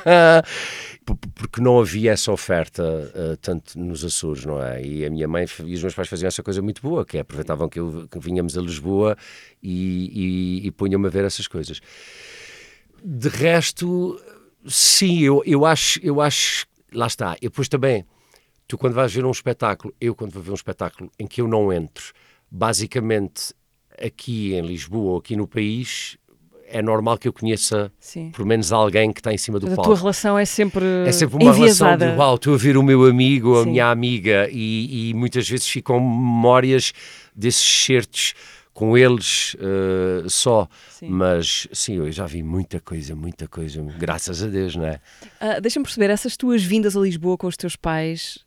porque 1.16 1.62
não 1.62 1.80
havia 1.80 2.12
essa 2.12 2.32
oferta 2.32 2.84
uh, 2.84 3.38
tanto 3.38 3.80
nos 3.80 4.04
Açores, 4.04 4.46
não 4.46 4.62
é? 4.62 4.84
E 4.84 5.06
a 5.06 5.10
minha 5.10 5.28
mãe 5.28 5.46
e 5.66 5.74
os 5.74 5.82
meus 5.82 5.94
pais 5.94 6.08
faziam 6.08 6.28
essa 6.28 6.44
coisa 6.44 6.62
muito 6.62 6.82
boa, 6.82 7.06
que 7.06 7.18
é 7.18 7.22
aproveitavam 7.22 7.70
que, 7.70 7.80
eu, 7.80 8.08
que 8.10 8.20
vinhamos 8.20 8.58
a 8.58 8.62
Lisboa 8.62 9.18
e, 9.62 10.62
e, 10.64 10.68
e 10.68 10.72
punham-me 10.72 11.08
a 11.08 11.10
ver 11.10 11.24
essas 11.24 11.48
coisas. 11.48 11.80
De 13.04 13.30
resto, 13.30 14.20
sim, 14.66 15.22
eu, 15.22 15.42
eu 15.46 15.66
acho, 15.66 16.00
eu 16.04 16.20
acho, 16.20 16.66
lá 16.92 17.08
está. 17.08 17.36
E 17.38 17.48
depois 17.48 17.70
também, 17.70 18.06
tu 18.68 18.78
quando 18.78 18.94
vais 18.94 19.14
ver 19.14 19.26
um 19.26 19.32
espetáculo, 19.32 19.94
eu 20.02 20.14
quando 20.14 20.32
vou 20.32 20.44
ver 20.44 20.52
um 20.52 20.56
espetáculo 20.56 21.12
em 21.18 21.26
que 21.26 21.42
eu 21.42 21.48
não 21.48 21.72
entro, 21.72 22.12
basicamente 22.52 23.54
aqui 23.98 24.54
em 24.54 24.62
Lisboa 24.62 25.12
ou 25.12 25.18
aqui 25.18 25.36
no 25.36 25.48
país, 25.48 26.18
é 26.70 26.82
normal 26.82 27.18
que 27.18 27.28
eu 27.28 27.34
conheça 27.34 27.92
Sim. 28.00 28.32
pelo 28.32 28.48
menos 28.48 28.72
alguém 28.72 29.12
que 29.12 29.20
está 29.20 29.34
em 29.34 29.38
cima 29.38 29.60
do 29.60 29.68
palco. 29.68 29.82
A 29.82 29.86
tua 29.86 29.96
relação 29.96 30.38
é 30.38 30.46
sempre 30.46 30.86
É 31.06 31.12
sempre 31.12 31.36
uma 31.38 31.52
enviesada. 31.52 32.06
relação 32.06 32.16
de 32.16 32.20
uau, 32.20 32.36
estou 32.36 32.54
a 32.54 32.58
ver 32.58 32.78
o 32.78 32.84
meu 32.84 33.06
amigo 33.06 33.50
ou 33.50 33.62
a 33.62 33.66
minha 33.66 33.90
amiga 33.90 34.48
e, 34.52 35.10
e, 35.10 35.14
muitas 35.14 35.50
vezes 35.50 35.68
ficam 35.68 36.00
memórias 36.00 36.94
desses 37.36 37.86
certos 37.86 38.34
com 38.74 38.96
eles 38.96 39.56
uh, 39.56 40.30
só. 40.30 40.68
Sim. 40.92 41.10
Mas 41.10 41.68
sim, 41.74 41.96
eu 41.96 42.12
já 42.12 42.28
vi 42.28 42.44
muita 42.44 42.80
coisa, 42.80 43.16
muita 43.16 43.48
coisa, 43.48 43.82
graças 43.98 44.44
a 44.44 44.48
Deus, 44.48 44.76
não 44.76 44.86
é? 44.86 45.00
Uh, 45.42 45.60
Deixa-me 45.60 45.84
perceber, 45.84 46.12
essas 46.12 46.38
tuas 46.38 46.62
vindas 46.64 46.96
a 46.96 47.00
Lisboa 47.00 47.38
com 47.38 47.48
os 47.48 47.58
teus 47.58 47.76
pais, 47.76 48.38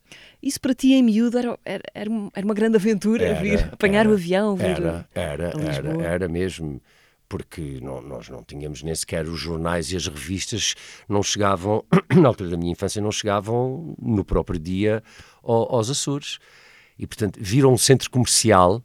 isso 0.41 0.61
para 0.61 0.73
ti 0.73 0.93
em 0.93 1.03
miúdo 1.03 1.37
era, 1.37 1.59
era, 1.65 1.83
era 2.33 2.45
uma 2.45 2.55
grande 2.55 2.77
aventura, 2.77 3.25
era, 3.25 3.41
vir 3.41 3.59
apanhar 3.73 4.01
era, 4.01 4.11
o 4.11 4.13
avião, 4.13 4.55
vir 4.55 4.67
era, 4.67 5.09
era, 5.17 5.53
era, 5.59 6.03
era 6.03 6.29
mesmo 6.29 6.81
porque 7.31 7.79
não, 7.81 8.03
nós 8.03 8.29
não 8.29 8.43
tínhamos 8.43 8.83
nem 8.83 8.93
sequer 8.93 9.25
os 9.27 9.39
jornais 9.39 9.91
e 9.93 9.97
as 9.97 10.09
revistas 10.09 10.75
não 11.09 11.23
chegavam, 11.23 11.85
na 12.15 12.29
altura 12.29 12.51
da 12.51 12.57
minha 12.57 12.73
infância, 12.73 13.01
não 13.01 13.13
chegavam 13.13 13.95
no 14.03 14.25
próprio 14.25 14.59
dia 14.59 15.01
aos 15.43 15.89
Açores. 15.89 16.39
E, 16.99 17.07
portanto, 17.07 17.39
viram 17.41 17.73
um 17.73 17.79
centro 17.79 18.11
comercial. 18.11 18.83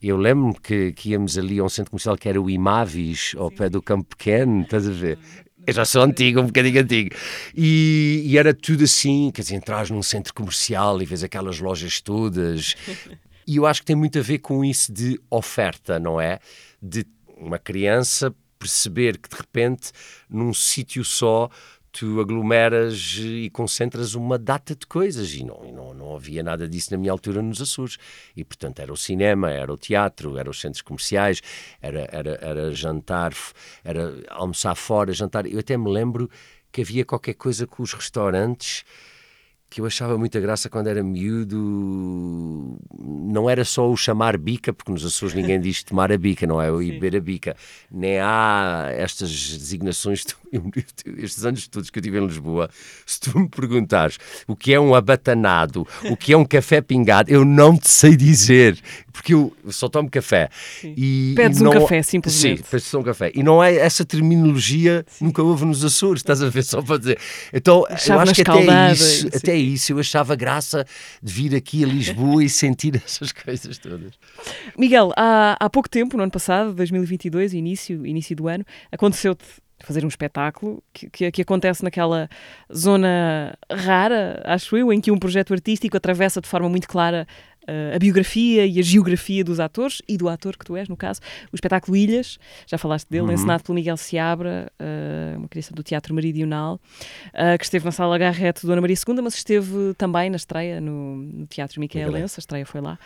Eu 0.00 0.18
lembro-me 0.18 0.54
que, 0.60 0.92
que, 0.92 1.10
íamos 1.10 1.36
ali 1.38 1.58
a 1.58 1.64
um 1.64 1.68
centro 1.68 1.90
comercial 1.90 2.16
que 2.16 2.28
era 2.28 2.40
o 2.40 2.48
Imavis, 2.48 3.34
ao 3.36 3.50
pé 3.50 3.70
do 3.70 3.82
Campo 3.82 4.16
Pequeno, 4.16 4.62
estás 4.62 4.86
a 4.86 4.92
ver? 4.92 5.18
Eu 5.66 5.72
já 5.72 5.84
sou 5.84 6.02
antigo, 6.02 6.40
um 6.40 6.46
bocadinho 6.46 6.82
antigo. 6.82 7.16
E, 7.56 8.22
e, 8.26 8.38
era 8.38 8.52
tudo 8.52 8.84
assim, 8.84 9.30
quer 9.34 9.42
dizer, 9.42 9.56
entras 9.56 9.90
num 9.90 10.02
centro 10.02 10.32
comercial 10.34 11.00
e 11.00 11.06
vês 11.06 11.24
aquelas 11.24 11.58
lojas 11.58 12.02
todas. 12.02 12.76
E 13.50 13.56
eu 13.56 13.64
acho 13.64 13.80
que 13.80 13.86
tem 13.86 13.96
muito 13.96 14.18
a 14.18 14.20
ver 14.20 14.40
com 14.40 14.62
isso 14.62 14.92
de 14.92 15.18
oferta, 15.30 15.98
não 15.98 16.20
é? 16.20 16.38
De 16.82 17.02
uma 17.40 17.58
criança 17.58 18.34
perceber 18.58 19.18
que 19.18 19.28
de 19.28 19.36
repente 19.36 19.92
num 20.28 20.52
sítio 20.52 21.04
só 21.04 21.48
tu 21.90 22.20
aglomeras 22.20 23.16
e 23.18 23.50
concentras 23.50 24.14
uma 24.14 24.38
data 24.38 24.74
de 24.74 24.86
coisas. 24.86 25.34
E 25.34 25.44
não, 25.44 25.60
não, 25.72 25.94
não 25.94 26.16
havia 26.16 26.42
nada 26.42 26.68
disso 26.68 26.92
na 26.92 26.98
minha 26.98 27.10
altura 27.10 27.42
nos 27.42 27.60
Açores. 27.60 27.96
E 28.36 28.44
portanto 28.44 28.80
era 28.80 28.92
o 28.92 28.96
cinema, 28.96 29.50
era 29.50 29.72
o 29.72 29.76
teatro, 29.76 30.36
eram 30.36 30.50
os 30.50 30.60
centros 30.60 30.82
comerciais, 30.82 31.40
era, 31.80 32.08
era, 32.12 32.38
era 32.40 32.74
jantar, 32.74 33.32
era 33.82 34.14
almoçar 34.28 34.74
fora, 34.74 35.12
jantar, 35.12 35.46
eu 35.46 35.58
até 35.58 35.76
me 35.76 35.90
lembro 35.90 36.30
que 36.70 36.82
havia 36.82 37.04
qualquer 37.04 37.34
coisa 37.34 37.66
com 37.66 37.82
os 37.82 37.92
restaurantes 37.92 38.84
que 39.70 39.80
eu 39.80 39.86
achava 39.86 40.16
muita 40.16 40.40
graça 40.40 40.68
quando 40.70 40.86
era 40.86 41.02
miúdo. 41.02 42.78
Não 42.98 43.48
era 43.48 43.64
só 43.64 43.90
o 43.90 43.96
chamar 43.96 44.38
bica, 44.38 44.72
porque 44.72 44.90
nos 44.90 45.04
Açores 45.04 45.34
ninguém 45.34 45.60
diz 45.60 45.82
tomar 45.82 46.10
a 46.10 46.16
bica, 46.16 46.46
não 46.46 46.60
é? 46.60 46.70
O 46.70 46.78
beber 46.78 47.16
a 47.16 47.20
bica. 47.20 47.56
Nem 47.90 48.18
há 48.18 48.88
estas 48.92 49.30
designações. 49.30 50.24
Estes 51.18 51.44
anos 51.44 51.68
todos 51.68 51.90
que 51.90 51.98
eu 51.98 52.02
tive 52.02 52.18
em 52.18 52.26
Lisboa, 52.26 52.70
se 53.06 53.20
tu 53.20 53.38
me 53.38 53.48
perguntares 53.48 54.18
o 54.46 54.56
que 54.56 54.72
é 54.72 54.80
um 54.80 54.94
abatanado, 54.94 55.86
o 56.04 56.16
que 56.16 56.32
é 56.32 56.36
um 56.36 56.44
café 56.44 56.80
pingado, 56.80 57.30
eu 57.30 57.44
não 57.44 57.76
te 57.76 57.88
sei 57.88 58.16
dizer, 58.16 58.78
porque 59.12 59.34
eu 59.34 59.52
só 59.68 59.88
tomo 59.88 60.10
café. 60.10 60.48
E, 60.84 61.32
Pedes 61.36 61.60
não... 61.60 61.70
um 61.70 61.74
café, 61.74 62.02
simplesmente. 62.02 62.58
Sim, 62.58 62.70
pedes 62.70 62.94
um 62.94 63.02
café. 63.02 63.32
E 63.34 63.42
não 63.42 63.62
é 63.62 63.74
essa 63.76 64.04
terminologia, 64.04 65.04
Sim. 65.08 65.26
nunca 65.26 65.42
houve 65.42 65.64
nos 65.64 65.84
Açores, 65.84 66.20
estás 66.20 66.42
a 66.42 66.48
ver, 66.48 66.62
só 66.62 66.80
para 66.80 66.98
dizer. 66.98 67.18
Então, 67.52 67.84
eu 67.88 68.20
acho 68.20 68.34
que 68.34 68.42
até 68.42 68.92
isso, 68.92 69.28
até 69.34 69.56
isso 69.56 69.92
eu 69.92 69.98
achava 69.98 70.36
graça 70.36 70.84
de 71.22 71.32
vir 71.32 71.54
aqui 71.54 71.84
a 71.84 71.86
Lisboa 71.86 72.44
e 72.44 72.48
sentir 72.48 72.96
essas 73.04 73.32
coisas 73.32 73.78
todas. 73.78 74.12
Miguel, 74.76 75.12
há, 75.16 75.56
há 75.58 75.70
pouco 75.70 75.88
tempo, 75.88 76.16
no 76.16 76.22
ano 76.22 76.32
passado, 76.32 76.72
2022, 76.72 77.54
início, 77.54 78.06
início 78.06 78.36
do 78.36 78.48
ano, 78.48 78.64
aconteceu-te 78.92 79.44
fazer 79.80 80.04
um 80.04 80.08
espetáculo 80.08 80.82
que, 80.92 81.08
que, 81.08 81.30
que, 81.30 81.42
acontece 81.42 81.84
naquela 81.84 82.28
zona 82.74 83.56
rara, 83.70 84.42
acho 84.44 84.76
eu, 84.76 84.92
em 84.92 85.00
que 85.00 85.10
um 85.10 85.18
projeto 85.18 85.52
artístico 85.52 85.96
atravessa 85.96 86.40
de 86.40 86.48
forma 86.48 86.68
muito 86.68 86.88
clara 86.88 87.26
a 87.94 87.98
biografia 87.98 88.66
e 88.66 88.78
a 88.78 88.82
geografia 88.82 89.44
dos 89.44 89.60
atores 89.60 90.02
e 90.08 90.16
do 90.16 90.28
ator 90.28 90.56
que 90.56 90.64
tu 90.64 90.76
és, 90.76 90.88
no 90.88 90.96
caso, 90.96 91.20
o 91.52 91.56
espetáculo 91.56 91.96
Ilhas, 91.96 92.38
já 92.66 92.78
falaste 92.78 93.08
dele, 93.08 93.26
uhum. 93.26 93.32
encenado 93.32 93.62
pelo 93.62 93.74
Miguel 93.74 93.96
Seabra, 93.96 94.70
uh, 94.80 95.38
uma 95.38 95.48
criação 95.48 95.74
do 95.74 95.82
Teatro 95.82 96.14
Meridional, 96.14 96.80
uh, 97.28 97.58
que 97.58 97.64
esteve 97.64 97.84
na 97.84 97.92
Sala 97.92 98.16
Garrete 98.18 98.66
Dona 98.66 98.80
Maria 98.80 98.96
II, 98.96 99.20
mas 99.22 99.34
esteve 99.34 99.94
também 99.96 100.30
na 100.30 100.36
estreia 100.36 100.80
no, 100.80 101.16
no 101.16 101.46
Teatro 101.46 101.80
Micaelense, 101.80 102.36
a 102.38 102.40
estreia 102.40 102.66
foi 102.66 102.80
lá. 102.80 102.98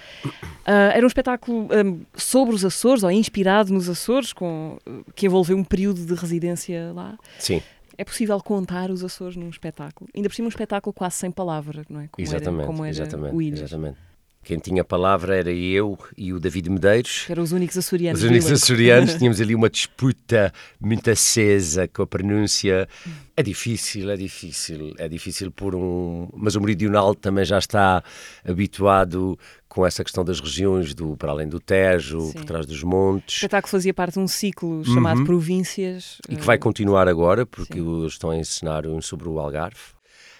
era 0.64 1.04
um 1.04 1.08
espetáculo 1.08 1.68
um, 1.72 2.00
sobre 2.14 2.54
os 2.54 2.64
Açores, 2.64 3.02
ou 3.02 3.10
inspirado 3.10 3.72
nos 3.72 3.88
Açores, 3.88 4.32
com, 4.32 4.78
que 5.14 5.26
envolveu 5.26 5.56
um 5.56 5.64
período 5.64 6.04
de 6.04 6.14
residência 6.14 6.92
lá. 6.94 7.18
Sim. 7.38 7.62
É 7.98 8.04
possível 8.04 8.40
contar 8.40 8.90
os 8.90 9.04
Açores 9.04 9.36
num 9.36 9.48
espetáculo. 9.48 10.08
Ainda 10.14 10.28
por 10.28 10.34
cima 10.34 10.46
um 10.46 10.48
espetáculo 10.48 10.92
quase 10.92 11.16
sem 11.16 11.30
palavra, 11.30 11.84
não 11.88 12.00
é? 12.00 12.08
Como 12.08 12.26
exatamente, 12.26 12.60
era, 12.60 12.66
como 12.66 12.84
era 12.84 12.90
exatamente, 12.90 13.34
o 13.34 13.42
Ilhas. 13.42 13.60
exatamente. 13.60 14.11
Quem 14.44 14.58
tinha 14.58 14.82
a 14.82 14.84
palavra 14.84 15.36
era 15.36 15.52
eu 15.52 15.96
e 16.16 16.32
o 16.32 16.40
David 16.40 16.68
Medeiros. 16.68 17.24
Que 17.26 17.32
eram 17.32 17.44
os 17.44 17.52
únicos 17.52 17.78
açorianos. 17.78 18.22
Os 18.22 18.28
únicos 18.28 18.50
açorianos. 18.50 19.14
Tínhamos 19.18 19.40
ali 19.40 19.54
uma 19.54 19.70
disputa 19.70 20.52
muito 20.80 21.08
acesa 21.10 21.86
com 21.86 22.02
a 22.02 22.06
pronúncia. 22.06 22.88
É 23.36 23.42
difícil, 23.42 24.10
é 24.10 24.16
difícil. 24.16 24.94
É 24.98 25.08
difícil 25.08 25.52
por 25.52 25.76
um... 25.76 26.28
Mas 26.34 26.56
o 26.56 26.60
meridional 26.60 27.14
também 27.14 27.44
já 27.44 27.58
está 27.58 28.02
habituado 28.44 29.38
com 29.68 29.86
essa 29.86 30.02
questão 30.02 30.24
das 30.24 30.40
regiões, 30.40 30.92
do 30.92 31.16
para 31.16 31.30
além 31.30 31.48
do 31.48 31.60
Tejo, 31.60 32.20
Sim. 32.20 32.32
por 32.32 32.44
trás 32.44 32.66
dos 32.66 32.82
montes. 32.82 33.36
O 33.36 33.38
espetáculo 33.38 33.70
fazia 33.70 33.94
parte 33.94 34.14
de 34.14 34.20
um 34.20 34.28
ciclo 34.28 34.84
chamado 34.84 35.20
uhum. 35.20 35.24
Províncias. 35.24 36.18
E 36.28 36.36
que 36.36 36.44
vai 36.44 36.58
continuar 36.58 37.08
agora, 37.08 37.46
porque 37.46 37.78
Sim. 37.78 38.06
estão 38.06 38.30
a 38.30 38.36
ensinar 38.36 38.82
sobre 39.00 39.28
o 39.28 39.38
Algarve. 39.38 39.80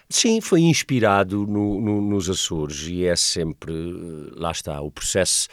Sim, 0.08 0.40
foi 0.40 0.60
inspirado 0.62 1.46
no, 1.46 1.80
no, 1.80 2.00
nos 2.02 2.28
Açores 2.28 2.86
e 2.86 3.06
é 3.06 3.16
sempre, 3.16 3.72
lá 4.34 4.50
está, 4.50 4.80
o 4.80 4.90
processo 4.90 5.48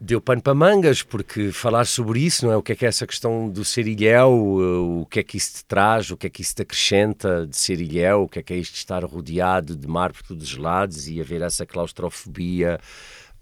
deu 0.00 0.20
pano 0.20 0.40
para 0.40 0.54
mangas, 0.54 1.02
porque 1.02 1.50
falar 1.50 1.84
sobre 1.84 2.20
isso, 2.20 2.46
não 2.46 2.52
é? 2.52 2.56
O 2.56 2.62
que 2.62 2.72
é 2.72 2.76
que 2.76 2.84
é 2.84 2.88
essa 2.88 3.06
questão 3.06 3.48
do 3.48 3.64
ser 3.64 3.86
ilhéu, 3.86 5.00
o 5.00 5.06
que 5.06 5.20
é 5.20 5.22
que 5.24 5.36
isso 5.36 5.54
te 5.54 5.64
traz, 5.64 6.10
o 6.10 6.16
que 6.16 6.28
é 6.28 6.30
que 6.30 6.40
isso 6.40 6.54
te 6.54 6.62
acrescenta 6.62 7.46
de 7.46 7.56
ser 7.56 7.80
ilhéu, 7.80 8.22
o 8.22 8.28
que 8.28 8.38
é 8.38 8.42
que 8.42 8.52
é 8.52 8.56
isto 8.56 8.72
de 8.72 8.78
estar 8.78 9.04
rodeado 9.04 9.74
de 9.74 9.88
mar 9.88 10.12
por 10.12 10.22
todos 10.22 10.52
os 10.52 10.56
lados 10.56 11.08
e 11.08 11.20
haver 11.20 11.42
essa 11.42 11.66
claustrofobia 11.66 12.78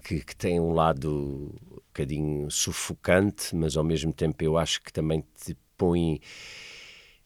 que, 0.02 0.20
que 0.20 0.34
tem 0.34 0.58
um 0.58 0.72
lado 0.72 1.52
um 1.70 1.76
bocadinho 1.88 2.50
sufocante, 2.50 3.54
mas 3.54 3.76
ao 3.76 3.84
mesmo 3.84 4.12
tempo 4.12 4.42
eu 4.42 4.56
acho 4.56 4.80
que 4.80 4.92
também 4.92 5.22
te 5.44 5.56
põe, 5.76 6.20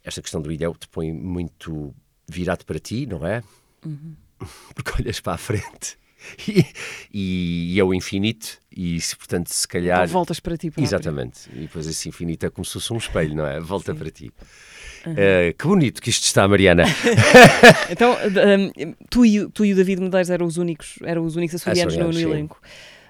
esta 0.03 0.20
questão 0.20 0.42
do 0.42 0.51
ilhéu 0.51 0.75
te 0.75 0.88
põe 0.88 1.12
muito 1.12 1.94
virado 2.31 2.64
para 2.64 2.79
ti, 2.79 3.07
não 3.07 3.27
é? 3.27 3.43
Uhum. 3.85 4.14
Porque 4.75 5.03
olhas 5.03 5.21
para 5.21 5.35
a 5.35 5.38
frente 5.38 5.99
e, 6.49 6.64
e, 7.12 7.75
e, 7.75 7.81
é 7.81 7.85
o 7.85 7.93
infinito 7.93 8.59
e 8.75 9.01
se, 9.01 9.16
portanto 9.16 9.49
se 9.49 9.66
calhar 9.66 10.03
então 10.03 10.12
voltas 10.12 10.40
para 10.40 10.57
ti 10.57 10.71
próprio. 10.71 10.85
exatamente 10.85 11.49
e 11.53 11.61
depois 11.61 11.87
esse 11.87 12.09
infinito 12.09 12.47
é 12.47 12.51
como 12.51 12.64
se 12.64 12.73
fosse 12.73 12.93
um 12.93 12.97
espelho 12.99 13.35
não 13.35 13.47
é 13.47 13.61
volta 13.61 13.93
Sim. 13.93 13.99
para 13.99 14.11
ti 14.11 14.33
uhum. 15.07 15.12
uh, 15.12 15.55
que 15.59 15.66
bonito 15.66 16.01
que 16.01 16.11
isto 16.11 16.25
está 16.25 16.47
Mariana 16.47 16.85
então 17.90 18.12
um, 18.14 18.95
tu, 19.09 19.25
e, 19.25 19.49
tu 19.49 19.64
e 19.64 19.73
o 19.73 19.77
David 19.77 20.01
Medeiros 20.01 20.31
eram 20.31 20.47
os 20.47 20.57
únicos 20.57 20.99
eram 21.05 21.25
os 21.25 21.37
únicos 21.37 21.57
açorianos, 21.57 21.97
no, 21.97 22.11
no 22.11 22.21
elenco 22.21 22.61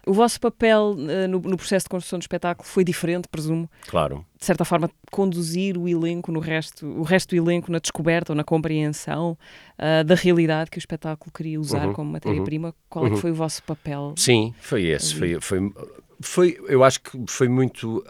o 0.07 0.13
vosso 0.13 0.41
papel 0.41 0.97
uh, 0.97 1.29
no, 1.29 1.41
no, 1.41 1.57
processo 1.57 1.85
de 1.85 1.91
construção 1.91 2.19
do 2.19 2.23
espetáculo 2.23 2.67
foi 2.67 2.85
diferente, 2.85 3.29
presumo. 3.29 3.71
Claro. 3.87 4.25
De 4.39 4.45
certa 4.45 4.65
forma, 4.65 4.91
conduzir 5.11 5.77
o 5.77 5.89
elenco 5.89 6.33
no 6.33 6.41
resto, 6.41 6.87
o 6.87 7.03
resto 7.03 7.31
do 7.31 7.37
elenco 7.37 7.71
na 7.71 7.79
descoberta 7.79 8.33
ou 8.33 8.37
na 8.37 8.45
compreensão 8.45 9.37
uh, 9.79 10.05
da 10.05 10.15
realidade 10.15 10.71
que 10.71 10.79
o 10.79 10.81
espetáculo 10.81 11.31
queria 11.33 11.61
usar 11.61 11.87
uhum, 11.89 11.93
como 11.93 12.13
matéria-prima. 12.13 12.69
Uhum, 12.69 12.75
Qual 12.89 13.07
é 13.07 13.09
que 13.09 13.15
uhum. 13.15 13.21
foi 13.21 13.31
o 13.31 13.35
vosso 13.35 13.63
papel? 13.63 14.15
Sim, 14.17 14.55
foi 14.61 14.87
esse. 14.87 15.15
Foi, 15.15 15.41
foi, 15.41 15.73
foi, 16.21 16.61
eu 16.69 16.83
acho 16.83 17.01
que 17.01 17.19
foi 17.29 17.49
muito, 17.49 18.05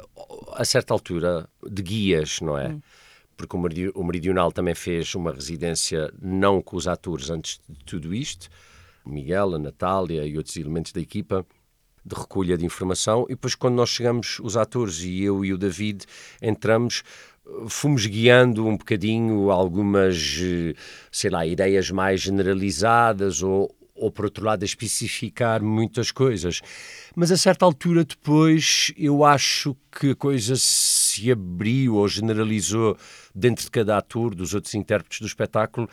a 0.55 0.65
certa 0.65 0.95
altura, 0.95 1.49
de 1.69 1.83
guias, 1.83 2.41
não 2.41 2.57
é? 2.57 2.69
Hum 2.69 2.81
porque 3.41 3.57
o 3.95 4.05
Meridional 4.05 4.53
também 4.53 4.75
fez 4.75 5.15
uma 5.15 5.33
residência 5.33 6.13
não 6.21 6.61
com 6.61 6.77
os 6.77 6.87
atores 6.87 7.31
antes 7.31 7.59
de 7.67 7.85
tudo 7.87 8.13
isto, 8.13 8.51
Miguel, 9.07 9.55
a 9.55 9.59
Natália 9.59 10.27
e 10.27 10.37
outros 10.37 10.57
elementos 10.57 10.93
da 10.93 11.01
equipa, 11.01 11.47
de 12.05 12.15
recolha 12.15 12.57
de 12.57 12.65
informação 12.65 13.27
e 13.29 13.35
depois 13.35 13.55
quando 13.55 13.75
nós 13.75 13.91
chegamos, 13.91 14.39
os 14.41 14.57
atores 14.57 15.01
e 15.01 15.23
eu 15.23 15.45
e 15.45 15.53
o 15.53 15.59
David, 15.59 16.05
entramos 16.41 17.03
fomos 17.69 18.07
guiando 18.07 18.67
um 18.67 18.77
bocadinho 18.77 19.51
algumas, 19.51 20.39
sei 21.11 21.31
lá, 21.31 21.47
ideias 21.47 21.91
mais 21.91 22.21
generalizadas 22.21 23.43
ou, 23.43 23.75
ou 23.95 24.11
por 24.11 24.27
outro 24.27 24.45
lado 24.45 24.63
a 24.63 24.65
especificar 24.65 25.63
muitas 25.63 26.11
coisas. 26.11 26.61
Mas 27.15 27.31
a 27.33 27.37
certa 27.37 27.65
altura 27.65 28.05
depois 28.05 28.93
eu 28.97 29.25
acho 29.25 29.77
que 29.91 30.11
a 30.11 30.17
coisa 30.17 30.55
se 30.57 31.31
abriu 31.31 31.97
ou 31.97 32.09
generalizou 32.09 32.97
dentro 33.35 33.65
de 33.65 33.71
cada 33.71 33.99
ator, 33.99 34.35
dos 34.35 34.55
outros 34.55 34.75
intérpretes 34.75 35.21
do 35.21 35.27
espetáculo, 35.27 35.89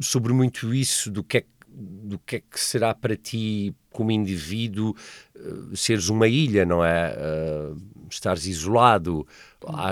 sobre 0.00 0.32
muito 0.32 0.74
isso 0.74 1.10
do 1.10 1.22
que 1.22 1.38
é, 1.38 1.44
do 1.76 2.18
que, 2.20 2.36
é 2.36 2.40
que 2.40 2.60
será 2.60 2.94
para 2.94 3.16
ti 3.16 3.74
como 3.90 4.10
indivíduo, 4.12 4.94
uh, 5.36 5.76
seres 5.76 6.08
uma 6.08 6.28
ilha, 6.28 6.64
não 6.64 6.84
é? 6.84 7.16
Uh, 7.16 7.76
estares 8.10 8.46
isolado. 8.46 9.26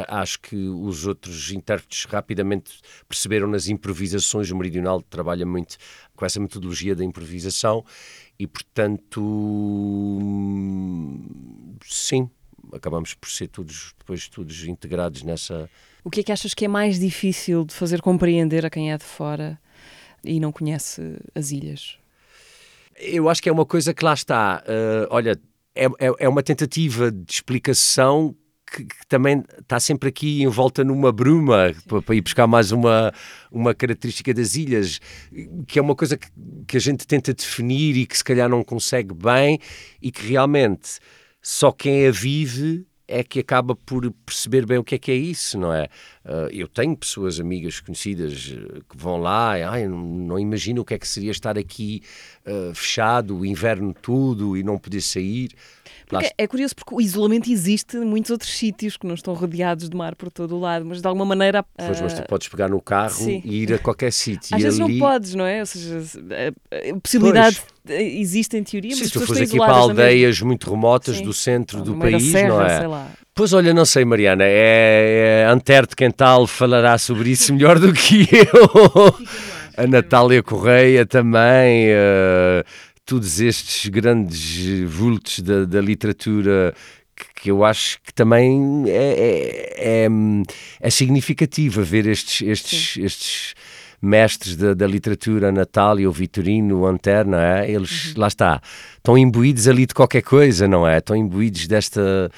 acho 0.09 0.41
que 0.41 0.57
os 0.57 1.07
outros 1.07 1.51
intérpretes 1.51 2.05
rapidamente 2.05 2.81
perceberam 3.09 3.49
nas 3.49 3.69
improvisações. 3.69 4.51
O 4.51 4.57
Meridional 4.57 5.03
trabalha 5.03 5.45
muito 5.45 5.77
com 6.15 6.25
essa 6.25 6.39
metodologia 6.39 6.95
da 6.95 7.05
improvisação 7.05 7.85
e, 8.39 8.47
portanto, 8.47 9.21
sim, 11.85 12.31
acabamos 12.73 13.15
por 13.15 13.29
ser 13.29 13.49
todos, 13.49 13.95
depois 13.99 14.29
todos 14.29 14.65
integrados 14.65 15.23
nessa. 15.23 15.69
O 16.05 16.11
que 16.11 16.21
é 16.21 16.23
que 16.23 16.33
achas 16.33 16.55
que 16.55 16.65
é 16.65 16.69
mais 16.69 16.99
difícil 16.99 17.65
de 17.65 17.75
fazer 17.75 18.01
compreender 18.01 18.65
a 18.67 18.71
quem 18.71 18.93
é 18.93 18.99
de 18.99 19.05
fora 19.05 19.59
e 20.25 20.41
não 20.41 20.53
conhece 20.53 21.17
as 21.35 21.51
ilhas? 21.51 21.99
Eu 22.99 23.29
acho 23.29 23.43
que 23.43 23.49
é 23.49 23.53
uma 23.53 23.67
coisa 23.67 23.95
que 23.95 24.05
lá 24.05 24.15
está. 24.15 24.63
Uh, 24.67 25.07
olha, 25.11 25.41
é, 25.75 25.87
é, 25.87 26.13
é, 26.21 26.29
uma 26.29 26.43
tentativa 26.43 27.11
de 27.11 27.33
explicação 27.33 28.35
que, 28.71 28.85
que, 28.85 29.07
também 29.09 29.43
está 29.59 29.81
sempre 29.81 30.09
aqui 30.09 30.43
envolta 30.43 30.85
numa 30.85 31.11
bruma 31.11 31.75
para, 31.87 32.03
para, 32.03 32.15
ir 32.15 32.21
buscar 32.21 32.47
mais 32.47 32.73
uma, 32.73 33.13
uma 33.51 33.75
característica 33.75 34.33
das 34.33 34.55
ilhas, 34.55 35.01
que 35.67 35.79
é 35.79 35.83
uma 35.83 35.95
coisa 35.95 36.17
que, 36.17 36.29
que 36.67 36.77
a 36.77 36.81
gente 36.81 37.07
tenta 37.07 37.33
definir 37.35 37.97
e 37.97 38.07
que 38.07 38.17
se 38.17 38.25
calhar 38.25 38.49
não 38.49 38.63
consegue 38.63 39.15
bem 39.15 39.59
e 40.01 40.11
que 40.11 40.27
realmente 40.27 40.99
só 41.41 41.73
quem 41.73 42.07
a 42.07 42.11
vive 42.11 42.87
é 43.09 43.23
que 43.23 43.41
acaba 43.41 43.75
por 43.75 44.11
perceber 44.25 44.65
bem 44.65 44.79
o 44.79 44.85
que 44.85 44.95
é 44.95 44.99
que 44.99 45.11
é 45.11 45.15
isso, 45.15 45.59
não 45.59 45.73
é? 45.73 45.89
Uh, 46.25 46.49
eu 46.53 46.69
tenho 46.69 46.97
pessoas, 46.97 47.41
amigas, 47.41 47.81
conhecidas, 47.81 48.49
uh, 48.49 48.85
que 48.89 48.97
vão 48.97 49.17
lá 49.17 49.59
e 49.59 49.63
ai, 49.65 49.89
não, 49.89 49.99
não 49.99 50.39
imagino 50.39 50.83
o 50.83 50.85
que 50.85 50.95
é 50.95 50.99
que 50.99 51.09
seria 51.09 51.33
estar 51.33 51.59
aqui 51.59 52.01
uh, 52.47 52.73
fechado, 52.75 53.37
o 53.39 53.45
inverno 53.45 53.93
tudo 53.93 54.57
e 54.57 54.63
não 54.63 54.79
poder 54.79 55.01
sair. 55.01 55.51
Porque 56.07 56.31
é 56.37 56.47
curioso 56.47 56.75
porque 56.77 56.95
o 56.95 57.01
isolamento 57.01 57.51
existe 57.51 57.97
em 57.97 58.05
muitos 58.05 58.31
outros 58.31 58.53
sítios 58.53 58.97
que 58.97 59.07
não 59.07 59.15
estão 59.15 59.33
rodeados 59.35 59.89
de 59.89 59.97
mar 59.97 60.15
por 60.15 60.31
todo 60.31 60.57
o 60.57 60.61
lado, 60.61 60.85
mas 60.85 61.01
de 61.01 61.09
alguma 61.09 61.25
maneira. 61.25 61.65
Pois, 61.75 62.01
mas 62.01 62.13
tu 62.13 62.23
podes 62.29 62.49
pegar 62.49 62.69
no 62.69 62.81
carro 62.81 63.15
Sim. 63.15 63.41
e 63.45 63.63
ir 63.63 63.73
a 63.73 63.79
qualquer 63.79 64.13
sítio. 64.13 64.55
Às 64.55 64.63
vezes 64.63 64.79
ali... 64.79 64.99
não 64.99 65.09
podes, 65.09 65.35
não 65.35 65.47
é? 65.47 65.61
Ou 65.61 65.67
seja, 65.67 66.03
a 66.71 67.01
possibilidade 67.01 67.63
pois. 67.85 67.99
existe 67.99 68.57
em 68.57 68.63
teoria, 68.63 68.95
mas 68.95 69.07
se 69.07 69.13
tu 69.13 69.27
fores 69.27 69.43
aqui 69.43 69.57
para 69.57 69.73
aldeias 69.73 70.41
muito 70.43 70.71
remotas 70.71 71.17
Sim. 71.17 71.25
do 71.25 71.33
centro 71.33 71.83
do 71.83 71.97
país, 71.97 72.31
serra, 72.31 72.49
não 72.49 72.63
é? 72.63 72.79
Sei 72.79 72.87
lá. 72.87 73.11
Pois 73.35 73.53
olha, 73.55 73.73
não 73.73 73.87
sei, 73.87 74.05
Mariana, 74.05 74.45
é, 74.45 75.45
é 75.45 75.47
Antero 75.51 75.87
de 75.87 75.97
Quental 75.97 76.47
falará 76.47 76.99
sobre 76.99 77.31
isso 77.31 77.53
melhor 77.55 77.79
do 77.79 77.93
que 77.93 78.29
eu. 78.31 79.15
a 79.77 79.87
Natália 79.87 80.43
Correia 80.43 81.07
também. 81.07 81.89
Uh, 81.91 82.63
todos 83.07 83.41
estes 83.41 83.89
grandes 83.89 84.89
vultos 84.89 85.41
da, 85.41 85.65
da 85.65 85.81
literatura 85.81 86.75
que, 87.35 87.51
eu 87.51 87.65
acho 87.65 88.01
que 88.03 88.13
também 88.13 88.85
é, 88.87 88.93
é, 89.77 90.05
é, 90.05 90.09
é 90.81 90.91
significativa 90.91 91.83
ver 91.83 92.07
estes, 92.07 92.47
estes, 92.47 92.97
estes 92.97 93.55
mestres 94.01 94.57
da, 94.57 94.75
da, 94.75 94.87
literatura, 94.87 95.53
Natália, 95.53 96.09
o 96.09 96.13
Vitorino, 96.13 96.81
o 96.81 96.87
Anterna, 96.87 97.61
é? 97.61 97.71
eles, 97.71 98.09
uhum. 98.09 98.21
lá 98.21 98.29
está, 98.29 98.61
estão 98.97 99.17
imbuídos 99.17 99.69
ali 99.69 99.87
de 99.87 99.95
qualquer 99.95 100.23
coisa, 100.23 100.67
não 100.67 100.87
é? 100.87 100.99
Estão 100.99 101.17
imbuídos 101.17 101.67
desta... 101.67 102.31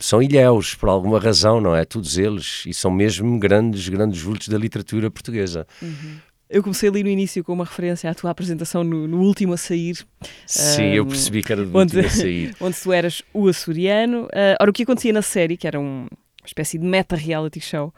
São 0.00 0.22
ilhéus, 0.22 0.74
por 0.74 0.88
alguma 0.88 1.20
razão, 1.20 1.60
não 1.60 1.76
é? 1.76 1.84
Todos 1.84 2.18
eles. 2.18 2.64
E 2.66 2.72
são 2.72 2.90
mesmo 2.90 3.38
grandes, 3.38 3.88
grandes 3.88 4.20
vultos 4.20 4.48
da 4.48 4.58
literatura 4.58 5.10
portuguesa. 5.10 5.66
Uhum. 5.80 6.16
Eu 6.48 6.64
comecei 6.64 6.88
ali 6.88 7.04
no 7.04 7.08
início 7.08 7.44
com 7.44 7.52
uma 7.52 7.64
referência 7.64 8.10
à 8.10 8.14
tua 8.14 8.30
apresentação 8.30 8.82
no, 8.82 9.06
no 9.06 9.20
último 9.20 9.52
a 9.52 9.56
sair. 9.56 9.98
Sim, 10.46 10.82
um, 10.82 10.94
eu 10.94 11.06
percebi 11.06 11.44
que 11.44 11.52
era 11.52 11.64
do 11.64 11.78
onde, 11.78 11.96
último 11.96 12.06
a 12.06 12.10
sair. 12.10 12.56
Onde 12.60 12.76
tu 12.76 12.92
eras 12.92 13.22
o 13.32 13.46
açoriano. 13.46 14.24
Uh, 14.24 14.56
ora, 14.60 14.70
o 14.70 14.72
que 14.72 14.82
acontecia 14.82 15.12
na 15.12 15.22
série, 15.22 15.56
que 15.56 15.66
era 15.66 15.78
um, 15.78 16.08
uma 16.08 16.46
espécie 16.46 16.76
de 16.76 16.84
meta-reality 16.84 17.60
show, 17.60 17.94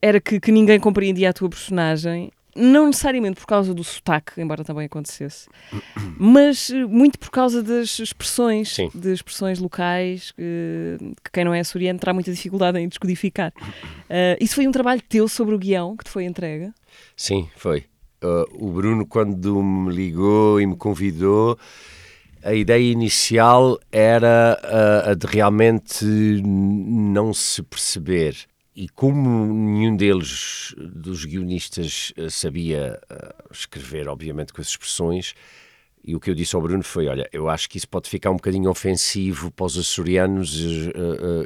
era 0.00 0.20
que, 0.20 0.38
que 0.38 0.52
ninguém 0.52 0.78
compreendia 0.78 1.30
a 1.30 1.32
tua 1.32 1.48
personagem 1.48 2.30
não 2.54 2.86
necessariamente 2.86 3.40
por 3.40 3.46
causa 3.46 3.72
do 3.72 3.82
sotaque, 3.82 4.40
embora 4.40 4.64
também 4.64 4.86
acontecesse, 4.86 5.48
mas 6.18 6.70
eh, 6.70 6.84
muito 6.84 7.18
por 7.18 7.30
causa 7.30 7.62
das 7.62 7.98
expressões, 7.98 8.74
Sim. 8.74 8.90
de 8.94 9.12
expressões 9.12 9.58
locais 9.58 10.32
que, 10.32 10.98
que 11.24 11.30
quem 11.32 11.44
não 11.44 11.54
é 11.54 11.60
açoriano 11.60 11.98
terá 11.98 12.12
muita 12.12 12.30
dificuldade 12.30 12.78
em 12.78 12.88
descodificar. 12.88 13.52
Uh, 13.58 14.36
isso 14.40 14.54
foi 14.54 14.66
um 14.66 14.72
trabalho 14.72 15.02
teu 15.08 15.26
sobre 15.28 15.54
o 15.54 15.58
guião 15.58 15.96
que 15.96 16.04
te 16.04 16.10
foi 16.10 16.24
entregue? 16.24 16.72
Sim, 17.16 17.48
foi. 17.56 17.84
Uh, 18.22 18.66
o 18.66 18.70
Bruno, 18.70 19.06
quando 19.06 19.62
me 19.62 19.92
ligou 19.92 20.60
e 20.60 20.66
me 20.66 20.76
convidou, 20.76 21.58
a 22.44 22.54
ideia 22.54 22.90
inicial 22.90 23.78
era 23.90 24.58
uh, 24.62 25.10
a 25.10 25.14
de 25.14 25.26
realmente 25.26 26.04
não 26.04 27.32
se 27.32 27.62
perceber. 27.62 28.36
E 28.74 28.88
como 28.88 29.44
nenhum 29.46 29.96
deles, 29.96 30.74
dos 30.78 31.24
guionistas, 31.26 32.12
uh, 32.16 32.30
sabia 32.30 32.98
uh, 33.10 33.52
escrever, 33.52 34.08
obviamente, 34.08 34.52
com 34.52 34.62
as 34.62 34.68
expressões, 34.68 35.34
e 36.04 36.16
o 36.16 36.20
que 36.20 36.30
eu 36.30 36.34
disse 36.34 36.56
ao 36.56 36.62
Bruno 36.62 36.82
foi: 36.82 37.06
olha, 37.06 37.28
eu 37.32 37.48
acho 37.48 37.68
que 37.68 37.76
isso 37.76 37.88
pode 37.88 38.08
ficar 38.08 38.30
um 38.30 38.36
bocadinho 38.36 38.68
ofensivo 38.68 39.50
para 39.52 39.66
os 39.66 39.78
açorianos, 39.78 40.58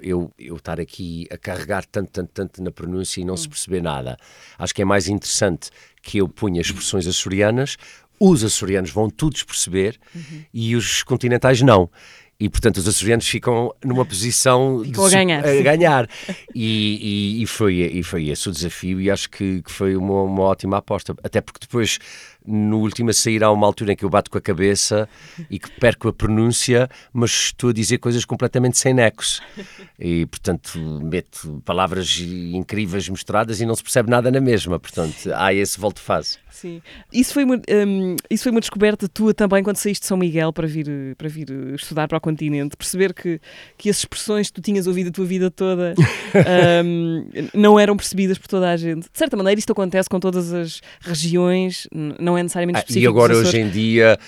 eu, 0.02 0.32
eu 0.38 0.56
estar 0.56 0.80
aqui 0.80 1.26
a 1.30 1.36
carregar 1.36 1.84
tanto, 1.84 2.10
tanto, 2.10 2.30
tanto 2.32 2.62
na 2.62 2.70
pronúncia 2.70 3.20
e 3.20 3.24
não 3.24 3.36
se 3.36 3.46
perceber 3.46 3.82
nada. 3.82 4.16
Acho 4.58 4.74
que 4.74 4.80
é 4.80 4.84
mais 4.84 5.08
interessante 5.08 5.68
que 6.00 6.16
eu 6.18 6.28
ponha 6.28 6.58
expressões 6.58 7.06
açorianas, 7.06 7.76
os 8.18 8.42
açorianos 8.42 8.90
vão 8.90 9.10
todos 9.10 9.42
perceber 9.42 9.98
Uhum. 10.14 10.44
e 10.54 10.74
os 10.74 11.02
continentais 11.02 11.60
não. 11.60 11.90
E, 12.38 12.48
portanto, 12.50 12.76
os 12.76 12.86
açorianos 12.86 13.26
ficam 13.26 13.72
numa 13.82 14.04
posição 14.04 14.82
Ficam 14.84 15.04
a 15.06 15.08
su- 15.08 15.14
ganhar, 15.16 15.44
a 15.46 15.62
ganhar. 15.62 16.08
E, 16.54 17.36
e- 17.38 17.42
e 17.42 17.46
foi, 17.46 17.74
e 17.76 18.02
foi 18.02 18.28
esse 18.28 18.48
o 18.48 18.52
desafio 18.52 19.00
e 19.00 19.10
acho 19.10 19.30
que, 19.30 19.62
que 19.62 19.72
foi 19.72 19.96
uma, 19.96 20.22
uma 20.22 20.42
ótima 20.42 20.76
aposta. 20.76 21.14
Até 21.24 21.40
porque 21.40 21.60
depois, 21.62 21.98
no 22.46 22.78
último 22.78 23.10
a 23.10 23.12
sair, 23.12 23.42
há 23.42 23.50
uma 23.50 23.66
altura 23.66 23.92
em 23.92 23.96
que 23.96 24.04
eu 24.04 24.10
bato 24.10 24.30
com 24.30 24.38
a 24.38 24.40
cabeça 24.40 25.08
e 25.50 25.58
que 25.58 25.70
perco 25.80 26.08
a 26.08 26.12
pronúncia, 26.12 26.88
mas 27.12 27.30
estou 27.30 27.70
a 27.70 27.72
dizer 27.72 27.98
coisas 27.98 28.24
completamente 28.24 28.78
sem 28.78 28.94
nexo. 28.94 29.42
E, 29.98 30.26
portanto, 30.26 30.78
meto 31.02 31.62
palavras 31.64 32.18
incríveis 32.20 33.08
misturadas 33.08 33.60
e 33.60 33.66
não 33.66 33.74
se 33.74 33.82
percebe 33.82 34.10
nada 34.10 34.30
na 34.30 34.40
mesma. 34.40 34.78
Portanto, 34.78 35.14
há 35.34 35.52
esse 35.52 35.78
volte-fase. 35.78 36.38
Sim. 36.50 36.80
Isso 37.12 37.34
foi, 37.34 37.44
uma, 37.44 37.56
hum, 37.56 38.16
isso 38.30 38.44
foi 38.44 38.50
uma 38.52 38.60
descoberta 38.60 39.06
tua 39.06 39.34
também 39.34 39.62
quando 39.62 39.76
saíste 39.76 40.00
de 40.02 40.06
São 40.06 40.16
Miguel 40.16 40.54
para 40.54 40.66
vir, 40.66 40.86
para 41.18 41.28
vir 41.28 41.50
estudar 41.74 42.08
para 42.08 42.16
o 42.16 42.20
continente. 42.20 42.76
Perceber 42.78 43.12
que, 43.12 43.38
que 43.76 43.90
as 43.90 43.98
expressões 43.98 44.46
que 44.48 44.54
tu 44.54 44.62
tinhas 44.62 44.86
ouvido 44.86 45.08
a 45.08 45.12
tua 45.12 45.26
vida 45.26 45.50
toda 45.50 45.94
hum, 46.84 47.26
não 47.52 47.78
eram 47.78 47.94
percebidas 47.94 48.38
por 48.38 48.48
toda 48.48 48.70
a 48.70 48.76
gente. 48.76 49.02
De 49.02 49.18
certa 49.18 49.36
maneira, 49.36 49.58
isto 49.58 49.70
acontece 49.72 50.08
com 50.08 50.18
todas 50.18 50.52
as 50.52 50.80
regiões, 51.00 51.86
n- 51.94 52.14
não 52.36 52.40
é 52.40 52.42
necessariamente 52.42 52.76
Ah, 52.76 52.80
específico. 52.80 53.04
e 53.04 53.08
agora, 53.08 53.34
hoje 53.36 53.58
em 53.58 53.68
dia, 53.70 54.18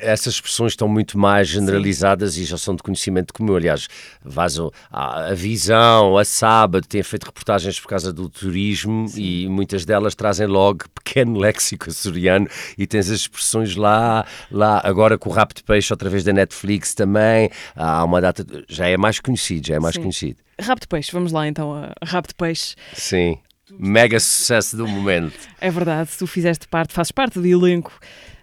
essas 0.00 0.34
expressões 0.34 0.72
estão 0.72 0.88
muito 0.88 1.16
mais 1.18 1.48
generalizadas 1.48 2.36
e 2.36 2.44
já 2.44 2.58
são 2.58 2.74
de 2.74 2.82
conhecimento 2.82 3.32
comum. 3.32 3.54
Aliás, 3.54 3.88
vazam 4.24 4.70
a, 4.90 5.28
a 5.28 5.34
Visão, 5.34 6.16
a 6.18 6.24
Sábado, 6.24 6.86
têm 6.86 7.02
feito 7.02 7.24
reportagens 7.24 7.78
por 7.80 7.88
causa 7.88 8.12
do 8.12 8.28
turismo 8.28 9.06
e 9.16 9.48
muitas 9.48 9.84
delas 9.84 10.14
trazem 10.14 10.46
logo 10.46 10.84
pequeno 10.94 11.38
léxico 11.38 11.88
açoriano 11.88 12.46
e 12.76 12.86
tens 12.86 13.10
as 13.10 13.20
expressões 13.20 13.76
lá, 13.76 14.26
lá 14.50 14.80
agora 14.84 15.16
com 15.16 15.30
o 15.30 15.32
Rap 15.32 15.54
de 15.54 15.62
Peixe, 15.62 15.92
outra 15.92 16.10
vez 16.10 16.24
da 16.24 16.32
Netflix 16.32 16.94
também. 16.94 17.50
Há 17.76 18.04
uma 18.04 18.20
data, 18.20 18.44
já 18.68 18.88
é 18.88 18.96
mais 18.96 19.20
conhecido, 19.20 19.66
já 19.68 19.76
é 19.76 19.80
mais 19.80 19.94
Sim. 19.94 20.02
conhecido. 20.02 20.36
Rabo 20.60 20.80
de 20.80 20.88
peixe, 20.88 21.12
vamos 21.12 21.30
lá 21.30 21.46
então 21.46 21.72
a 21.72 21.92
rabo 22.04 22.26
de 22.26 22.34
peixe. 22.34 22.74
Sim, 22.92 23.38
mega 23.78 24.18
sucesso 24.18 24.76
do 24.76 24.86
momento. 24.86 25.34
É 25.60 25.70
verdade, 25.70 26.10
tu 26.18 26.26
fizeste 26.26 26.66
parte, 26.68 26.92
fazes 26.92 27.12
parte 27.12 27.38
do 27.38 27.46
elenco 27.46 27.92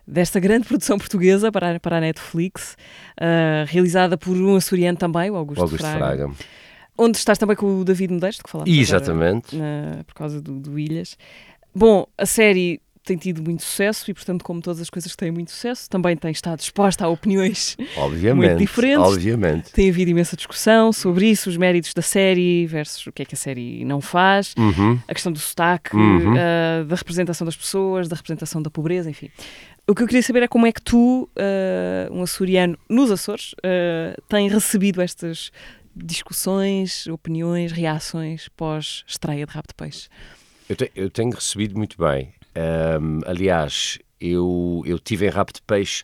desta 0.07 0.39
grande 0.39 0.67
produção 0.67 0.97
portuguesa 0.97 1.51
para 1.51 1.75
a, 1.75 1.79
para 1.79 1.97
a 1.97 2.01
Netflix, 2.01 2.77
ah, 3.19 3.65
realizada 3.67 4.17
por 4.17 4.35
um 4.37 4.55
açoriano 4.55 4.97
também, 4.97 5.29
o 5.31 5.35
Augusto, 5.35 5.59
O 5.59 5.63
Augusto 5.63 5.81
Fraga, 5.85 5.97
Fraga. 6.27 6.31
Onde 6.97 7.17
estás 7.17 7.37
também 7.37 7.55
com 7.57 7.79
o 7.79 7.83
David 7.83 8.13
Modesto, 8.13 8.43
que 8.43 8.49
agora, 8.55 8.69
Exatamente. 8.69 9.55
na- 9.55 10.03
por 10.05 10.13
causa 10.13 10.41
do, 10.41 10.59
do 10.59 10.79
Ilhas. 10.79 11.17
Bom, 11.73 12.07
a 12.17 12.25
série 12.25 12.79
tem 13.05 13.15
tido 13.17 13.41
muito 13.43 13.63
sucesso 13.63 14.09
e, 14.09 14.13
portanto, 14.13 14.43
como 14.43 14.61
todas 14.61 14.81
as 14.81 14.89
coisas 14.89 15.11
que 15.11 15.17
têm 15.17 15.31
muito 15.31 15.51
sucesso, 15.51 15.89
também 15.89 16.17
tem 16.17 16.31
estado 16.31 16.59
exposta 16.59 17.05
a 17.05 17.07
opiniões. 17.07 17.77
Obviamente. 17.97 18.57
diferentes. 18.59 19.07
Obviamente. 19.07 19.71
Tem 19.71 19.89
havido 19.89 20.11
imensa 20.11 20.35
discussão 20.35 20.91
sobre 20.91 21.27
isso, 21.29 21.49
os 21.49 21.57
méritos 21.57 21.93
da 21.93 22.01
série 22.01 22.65
versus 22.65 23.05
o 23.07 23.11
que 23.11 23.21
é 23.21 23.25
que 23.25 23.35
a 23.35 23.37
série 23.37 23.85
não 23.85 24.01
faz, 24.01 24.53
Uhum. 24.57 24.99
a 25.07 25.13
questão 25.13 25.31
do 25.31 25.39
sotaque, 25.39 25.95
Uhum. 25.95 26.33
ah, 26.37 26.83
da 26.83 26.95
representação 26.95 27.45
das 27.45 27.55
pessoas, 27.55 28.07
da 28.09 28.15
representação 28.15 28.61
da 28.61 28.69
pobreza, 28.69 29.09
enfim. 29.09 29.29
O 29.87 29.93
que 29.93 30.01
eu 30.01 30.07
queria 30.07 30.23
saber 30.23 30.41
é 30.43 30.47
como 30.47 30.65
é 30.65 30.71
que 30.71 30.81
tu, 30.81 31.29
ah, 31.37 32.09
um 32.11 32.23
açoriano 32.23 32.77
nos 32.89 33.11
Açores, 33.11 33.53
ah, 33.63 34.19
tem 34.27 34.49
recebido 34.49 34.99
estas 35.01 35.51
discussões, 36.09 37.07
opiniões, 37.07 37.71
reações 37.71 38.47
pós-estreia 38.55 39.45
de 39.45 39.51
Rabo 39.53 39.67
de 39.67 39.73
Peixe. 39.75 40.07
Eu, 40.67 40.75
te- 40.75 40.91
eu 40.95 41.09
tenho 41.09 41.31
recebido 41.31 41.77
muito 41.77 41.95
bem. 41.97 42.33
Ahm, 42.55 43.19
aliás, 43.25 43.99
eu, 44.19 44.81
eu 44.85 44.97
tive 44.99 45.25
em 45.25 45.29
Rabo 45.29 45.51
de 45.53 45.61
Peixe 45.61 46.03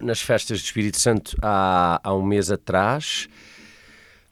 nas 0.00 0.20
festas 0.20 0.60
do 0.60 0.64
Espírito 0.64 0.98
Santo 1.00 1.36
há, 1.42 2.00
há 2.02 2.14
um 2.14 2.22
mês 2.22 2.50
atrás 2.50 3.28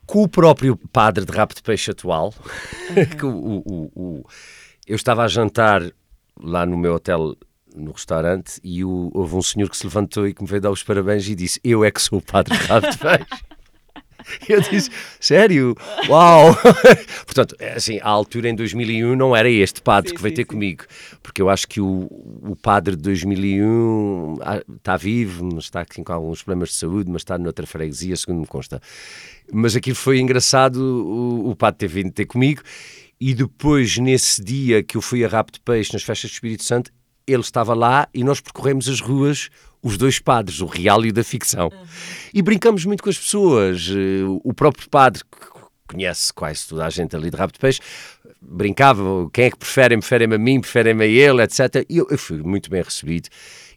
com 0.06 0.22
o 0.22 0.28
próprio 0.28 0.76
padre 0.76 1.24
de 1.24 1.32
Rabo 1.32 1.54
de 1.54 1.62
Peixe 1.62 1.90
atual. 1.90 2.34
o, 3.22 3.26
o- 3.26 3.62
o- 3.66 3.92
o- 3.94 4.24
eu 4.86 4.96
estava 4.96 5.22
a 5.24 5.28
jantar 5.28 5.82
lá 6.40 6.66
no 6.66 6.76
meu 6.76 6.94
hotel 6.94 7.36
no 7.74 7.92
restaurante 7.92 8.60
e 8.62 8.84
o- 8.84 9.10
houve 9.14 9.34
um 9.36 9.42
senhor 9.42 9.70
que 9.70 9.76
se 9.76 9.84
levantou 9.86 10.26
e 10.28 10.34
que 10.34 10.42
me 10.42 10.48
veio 10.48 10.60
dar 10.60 10.70
os 10.70 10.82
parabéns 10.82 11.26
e 11.28 11.34
disse 11.34 11.58
eu 11.64 11.84
é 11.84 11.90
que 11.90 12.02
sou 12.02 12.18
o 12.18 12.22
padre 12.22 12.56
de 12.58 12.64
Rabo 12.66 12.90
de 12.90 12.98
Peixe. 12.98 13.42
Eu 14.48 14.60
disse, 14.60 14.90
sério? 15.20 15.74
Uau! 16.08 16.54
Portanto, 17.24 17.56
é 17.58 17.74
assim, 17.74 17.98
à 18.00 18.08
altura 18.08 18.48
em 18.48 18.54
2001 18.54 19.16
não 19.16 19.34
era 19.34 19.50
este 19.50 19.80
padre 19.82 20.10
Sim, 20.10 20.16
que 20.16 20.22
veio 20.22 20.32
sim, 20.32 20.36
ter 20.36 20.42
sim. 20.42 20.48
comigo, 20.48 20.84
porque 21.22 21.42
eu 21.42 21.48
acho 21.48 21.66
que 21.68 21.80
o, 21.80 22.08
o 22.42 22.56
padre 22.60 22.96
de 22.96 23.02
2001 23.02 24.36
ah, 24.40 24.62
está 24.76 24.96
vivo, 24.96 25.44
mas 25.52 25.64
está 25.64 25.80
aqui 25.80 26.02
com 26.02 26.12
alguns 26.12 26.42
problemas 26.42 26.70
de 26.70 26.76
saúde, 26.76 27.10
mas 27.10 27.22
está 27.22 27.38
noutra 27.38 27.66
freguesia, 27.66 28.16
segundo 28.16 28.40
me 28.40 28.46
consta. 28.46 28.80
Mas 29.52 29.76
aquilo 29.76 29.96
foi 29.96 30.20
engraçado, 30.20 30.76
o, 30.76 31.50
o 31.50 31.56
padre 31.56 31.78
ter 31.78 31.88
vindo 31.88 32.12
ter 32.12 32.26
comigo, 32.26 32.62
e 33.20 33.34
depois, 33.34 33.98
nesse 33.98 34.42
dia 34.42 34.82
que 34.82 34.96
eu 34.96 35.00
fui 35.00 35.24
a 35.24 35.28
Rabo 35.28 35.52
de 35.52 35.60
Peixe, 35.60 35.92
nas 35.92 36.02
festas 36.02 36.30
do 36.30 36.34
Espírito 36.34 36.64
Santo, 36.64 36.90
ele 37.32 37.42
estava 37.42 37.74
lá 37.74 38.08
e 38.12 38.22
nós 38.24 38.40
percorremos 38.40 38.88
as 38.88 39.00
ruas, 39.00 39.48
os 39.82 39.96
dois 39.96 40.18
padres, 40.18 40.60
o 40.60 40.66
real 40.66 41.04
e 41.04 41.10
o 41.10 41.12
da 41.12 41.24
ficção. 41.24 41.70
E 42.32 42.40
brincamos 42.42 42.84
muito 42.84 43.02
com 43.02 43.10
as 43.10 43.18
pessoas. 43.18 43.88
Eh, 43.90 44.22
O 44.44 44.52
próprio 44.54 44.88
padre, 44.88 45.22
que 45.24 45.52
conhece 45.88 46.32
quase 46.32 46.66
toda 46.66 46.86
a 46.86 46.90
gente 46.90 47.14
ali 47.14 47.30
de 47.30 47.36
Rabo 47.36 47.52
de 47.52 47.58
Peixe, 47.58 47.80
brincava, 48.40 49.02
quem 49.32 49.46
é 49.46 49.50
que 49.50 49.58
preferem? 49.58 49.98
Preferem-me 49.98 50.34
a 50.34 50.38
mim, 50.38 50.60
preferem-me 50.60 51.04
a 51.04 51.06
ele, 51.06 51.42
etc. 51.42 51.84
E 51.88 51.98
eu, 51.98 52.06
eu 52.10 52.18
fui 52.18 52.38
muito 52.38 52.70
bem 52.70 52.82
recebido. 52.82 53.28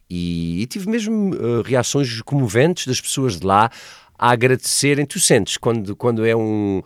E, 0.08 0.62
e 0.62 0.66
tive 0.66 0.88
mesmo 0.88 1.34
eh, 1.34 1.62
reações 1.64 2.20
comoventes 2.22 2.86
das 2.86 3.00
pessoas 3.00 3.38
de 3.38 3.46
lá 3.46 3.70
a 4.18 4.30
agradecerem. 4.30 5.04
Tu 5.04 5.18
sentes 5.18 5.56
quando, 5.56 5.96
quando 5.96 6.24
é 6.24 6.34
um 6.34 6.82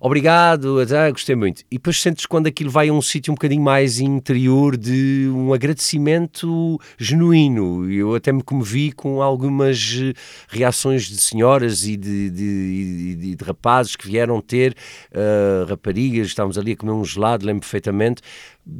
obrigado, 0.00 0.78
ah, 0.80 1.10
gostei 1.10 1.34
muito. 1.36 1.60
E 1.70 1.76
depois 1.76 2.00
sentes 2.00 2.26
quando 2.26 2.46
aquilo 2.46 2.70
vai 2.70 2.88
a 2.88 2.92
um 2.92 3.00
sítio 3.02 3.32
um 3.32 3.34
bocadinho 3.34 3.62
mais 3.62 3.98
interior 4.00 4.76
de 4.76 5.28
um 5.32 5.52
agradecimento 5.52 6.78
genuíno. 6.98 7.90
Eu 7.90 8.14
até 8.14 8.32
me 8.32 8.42
comovi 8.42 8.92
com 8.92 9.22
algumas 9.22 9.94
eh, 10.00 10.12
reações 10.48 11.04
de 11.06 11.16
senhoras 11.18 11.84
e 11.86 11.96
de, 11.96 12.30
de, 12.30 13.16
de- 13.16 13.36
de 13.36 13.44
rapazes 13.44 13.96
que 13.96 14.06
vieram 14.06 14.40
ter, 14.40 14.74
ah, 15.14 15.66
raparigas, 15.68 16.28
estávamos 16.28 16.58
ali 16.58 16.72
a 16.72 16.76
comer 16.76 16.92
um 16.92 17.04
gelado, 17.04 17.44
lembro 17.46 17.60
perfeitamente, 17.60 18.22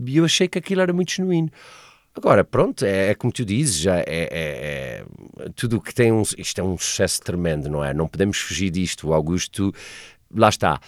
e 0.07 0.16
eu 0.16 0.24
achei 0.24 0.48
que 0.48 0.59
aquilo 0.59 0.81
era 0.81 0.92
muito 0.92 1.12
genuíno. 1.12 1.50
Agora, 2.14 2.42
pronto, 2.42 2.83
é, 2.85 3.11
é 3.11 3.14
como 3.14 3.31
tu 3.31 3.44
dizes, 3.44 3.76
já 3.76 3.98
é, 3.98 4.05
é- 4.07 4.26
é- 4.31 5.05
tudo 5.55 5.76
o 5.76 5.81
que 5.83 5.94
tem 5.94 6.11
um. 6.11 6.22
Isto 6.38 6.61
é 6.61 6.64
um 6.64 6.79
sucesso 6.79 7.20
tremendo, 7.20 7.68
não 7.68 7.85
é? 7.85 7.92
Não 7.92 8.09
podemos 8.09 8.38
fugir 8.38 8.70
disto. 8.70 9.09
O 9.09 9.12
Augusto, 9.12 9.70
lá 10.35 10.48
está. 10.48 10.81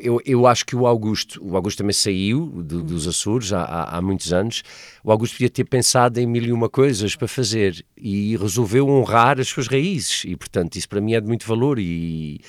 Eu, 0.00 0.20
eu 0.24 0.46
acho 0.46 0.64
que 0.64 0.76
o 0.76 0.86
Augusto, 0.86 1.40
o 1.44 1.56
Augusto 1.56 1.78
também 1.78 1.92
saiu 1.92 2.46
do- 2.62 2.82
dos 2.82 3.06
Açores 3.08 3.52
há, 3.52 3.62
há, 3.62 3.96
há 3.98 4.02
muitos 4.02 4.32
anos. 4.32 4.62
O 5.02 5.10
Augusto 5.10 5.34
podia 5.34 5.50
ter 5.50 5.64
pensado 5.64 6.18
em 6.20 6.26
mil 6.26 6.42
e 6.44 6.52
uma 6.52 6.68
coisas 6.68 7.16
para 7.16 7.26
fazer 7.28 7.84
e 7.96 8.36
resolveu 8.36 8.88
honrar 8.88 9.40
as 9.40 9.48
suas 9.48 9.66
raízes. 9.66 10.22
E, 10.24 10.36
portanto, 10.36 10.76
isso 10.76 10.88
para 10.88 11.00
mim 11.00 11.14
é 11.14 11.20
de 11.20 11.26
muito 11.26 11.46
valor. 11.46 11.78
E, 11.78 12.40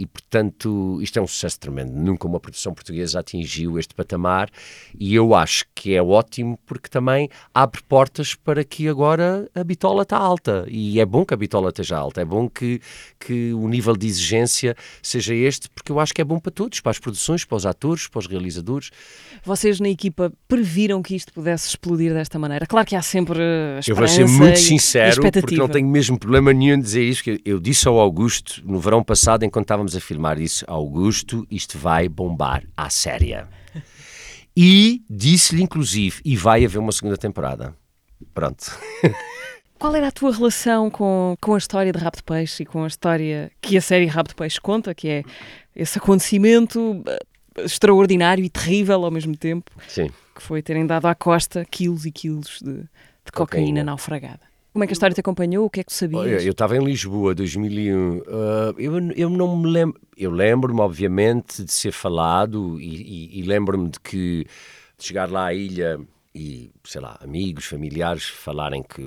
e, 0.00 0.06
portanto, 0.06 0.98
isto 1.02 1.18
é 1.18 1.22
um 1.22 1.26
sucesso 1.26 1.60
tremendo. 1.60 1.92
Nunca 1.92 2.26
uma 2.26 2.40
produção 2.40 2.72
portuguesa 2.72 3.20
atingiu 3.20 3.78
este 3.78 3.94
patamar 3.94 4.48
e 4.98 5.14
eu 5.14 5.34
acho 5.34 5.66
que 5.74 5.94
é 5.94 6.02
ótimo 6.02 6.58
porque 6.64 6.88
também 6.88 7.28
abre 7.52 7.82
portas 7.82 8.34
para 8.34 8.64
que 8.64 8.88
agora 8.88 9.46
a 9.54 9.62
bitola 9.62 10.04
está 10.04 10.16
alta. 10.16 10.64
E 10.68 10.98
é 10.98 11.04
bom 11.04 11.22
que 11.22 11.34
a 11.34 11.36
bitola 11.36 11.68
esteja 11.68 11.98
alta, 11.98 12.22
é 12.22 12.24
bom 12.24 12.48
que, 12.48 12.80
que 13.18 13.52
o 13.52 13.68
nível 13.68 13.94
de 13.94 14.06
exigência 14.06 14.74
seja 15.02 15.34
este, 15.34 15.68
porque 15.68 15.92
eu 15.92 16.00
acho 16.00 16.14
que 16.14 16.22
é 16.22 16.24
bom 16.24 16.40
para 16.40 16.50
todos, 16.50 16.80
para 16.80 16.92
as 16.92 16.98
produções, 16.98 17.44
para 17.44 17.56
os 17.56 17.66
atores, 17.66 18.08
para 18.08 18.20
os 18.20 18.26
realizadores. 18.26 18.90
Vocês 19.44 19.80
na 19.80 19.90
equipa 19.90 20.32
previram 20.48 21.02
que 21.02 21.14
isto 21.14 21.30
pudesse 21.30 21.68
explodir 21.68 22.14
desta 22.14 22.38
maneira? 22.38 22.64
Claro 22.64 22.86
que 22.86 22.96
há 22.96 23.02
sempre 23.02 23.38
a 23.38 23.80
Eu 23.86 23.94
vou 23.94 24.08
ser 24.08 24.26
muito 24.26 24.60
sincero, 24.60 25.20
porque 25.30 25.56
não 25.56 25.68
tenho 25.68 25.86
mesmo 25.86 26.18
problema 26.18 26.54
nenhum 26.54 26.76
em 26.76 26.80
dizer 26.80 27.02
isso, 27.02 27.22
que 27.22 27.38
eu 27.44 27.60
disse 27.60 27.86
ao 27.86 27.98
Augusto, 27.98 28.62
no 28.64 28.80
verão 28.80 29.04
passado, 29.04 29.44
enquanto 29.44 29.66
estávamos 29.66 29.89
a 29.96 30.00
filmar 30.00 30.40
isso, 30.40 30.64
Augusto, 30.68 31.46
isto 31.50 31.78
vai 31.78 32.08
bombar 32.08 32.64
à 32.76 32.90
séria. 32.90 33.48
E 34.56 35.02
disse-lhe, 35.08 35.62
inclusive, 35.62 36.20
e 36.24 36.36
vai 36.36 36.64
haver 36.64 36.78
uma 36.78 36.92
segunda 36.92 37.16
temporada. 37.16 37.74
Pronto. 38.34 38.78
Qual 39.78 39.96
era 39.96 40.08
a 40.08 40.12
tua 40.12 40.30
relação 40.34 40.90
com, 40.90 41.34
com 41.40 41.54
a 41.54 41.58
história 41.58 41.90
de 41.90 41.98
Rabo 41.98 42.18
de 42.18 42.22
Peixe 42.22 42.62
e 42.64 42.66
com 42.66 42.84
a 42.84 42.86
história 42.86 43.50
que 43.62 43.78
a 43.78 43.80
série 43.80 44.04
Rabo 44.04 44.28
de 44.28 44.34
Peixe 44.34 44.60
conta, 44.60 44.94
que 44.94 45.08
é 45.08 45.22
esse 45.74 45.96
acontecimento 45.98 47.02
eh, 47.06 47.18
extraordinário 47.64 48.44
e 48.44 48.50
terrível 48.50 49.02
ao 49.02 49.10
mesmo 49.10 49.34
tempo, 49.34 49.70
Sim. 49.88 50.10
que 50.34 50.42
foi 50.42 50.60
terem 50.60 50.86
dado 50.86 51.06
à 51.06 51.14
costa 51.14 51.64
quilos 51.64 52.04
e 52.04 52.12
quilos 52.12 52.60
de, 52.62 52.74
de 52.74 53.32
cocaína, 53.32 53.46
cocaína 53.46 53.84
naufragada? 53.84 54.49
Como 54.72 54.84
é 54.84 54.86
que 54.86 54.92
a 54.92 54.94
história 54.94 55.14
te 55.14 55.20
acompanhou? 55.20 55.66
O 55.66 55.70
que 55.70 55.80
é 55.80 55.84
que 55.84 55.90
tu 55.90 55.96
sabias? 55.96 56.44
Eu 56.44 56.52
estava 56.52 56.76
em 56.76 56.84
Lisboa, 56.84 57.34
2001. 57.34 58.18
Uh, 58.18 58.22
eu, 58.78 59.10
eu 59.16 59.28
não 59.28 59.56
me 59.56 59.68
lembro. 59.68 60.00
Eu 60.16 60.30
lembro-me, 60.30 60.80
obviamente, 60.80 61.64
de 61.64 61.72
ser 61.72 61.92
falado 61.92 62.80
e, 62.80 63.30
e, 63.34 63.40
e 63.40 63.42
lembro-me 63.42 63.88
de 63.88 63.98
que 63.98 64.46
de 64.96 65.04
chegar 65.04 65.30
lá 65.30 65.46
à 65.46 65.54
ilha 65.54 65.98
e, 66.32 66.70
sei 66.84 67.00
lá, 67.00 67.18
amigos, 67.20 67.64
familiares 67.64 68.28
falarem 68.28 68.82
que 68.82 69.02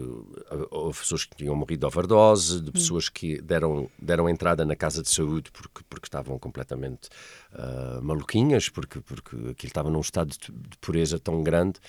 houve 0.69 0.99
pessoas 0.99 1.23
que 1.23 1.35
tinham 1.37 1.55
morrido 1.55 1.81
de 1.81 1.85
overdose, 1.85 2.61
de 2.61 2.69
hum. 2.69 2.73
pessoas 2.73 3.07
que 3.07 3.41
deram, 3.41 3.89
deram 3.97 4.27
entrada 4.27 4.65
na 4.65 4.75
casa 4.75 5.01
de 5.01 5.09
saúde 5.09 5.49
porque, 5.51 5.81
porque 5.89 6.05
estavam 6.05 6.37
completamente 6.37 7.07
uh, 7.53 8.03
maluquinhas, 8.03 8.67
porque, 8.67 8.99
porque 8.99 9.35
aquilo 9.35 9.69
estava 9.69 9.89
num 9.89 10.01
estado 10.01 10.31
de, 10.31 10.51
de 10.51 10.77
pureza 10.81 11.17
tão 11.17 11.41
grande 11.41 11.79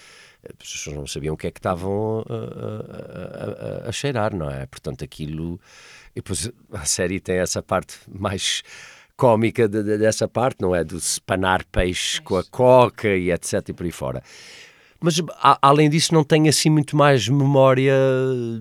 as 0.61 0.73
pessoas 0.73 0.97
não 0.97 1.07
sabiam 1.07 1.35
o 1.35 1.37
que 1.37 1.47
é 1.47 1.51
que 1.51 1.59
estavam 1.59 2.25
a, 2.29 2.35
a, 2.35 3.87
a, 3.87 3.89
a, 3.89 3.93
cheirar, 3.93 4.35
não 4.35 4.51
é? 4.51 4.67
Portanto, 4.67 5.05
aquilo. 5.05 5.61
E 6.13 6.17
depois 6.17 6.51
a 6.73 6.85
série 6.85 7.21
tem 7.21 7.37
essa 7.37 7.63
parte 7.63 7.99
mais 8.09 8.63
cómica 9.17 9.69
de, 9.69 9.83
de, 9.83 9.99
dessa 9.99 10.29
parte, 10.29 10.61
não 10.61 10.75
é? 10.75 10.85
Do 10.85 10.97
espanar 10.97 11.65
peixe 11.65 12.21
com 12.21 12.37
a 12.37 12.45
coca 12.45 13.09
e 13.09 13.31
etc. 13.31 13.69
e 13.69 13.73
por 13.73 13.85
aí 13.85 13.93
fora. 13.93 14.23
Mas 15.01 15.21
a, 15.39 15.59
além 15.61 15.91
disso, 15.91 16.15
não 16.15 16.25
tenho 16.25 16.49
assim 16.49 16.71
muito 16.71 16.97
mais 16.97 17.29
memória 17.29 17.95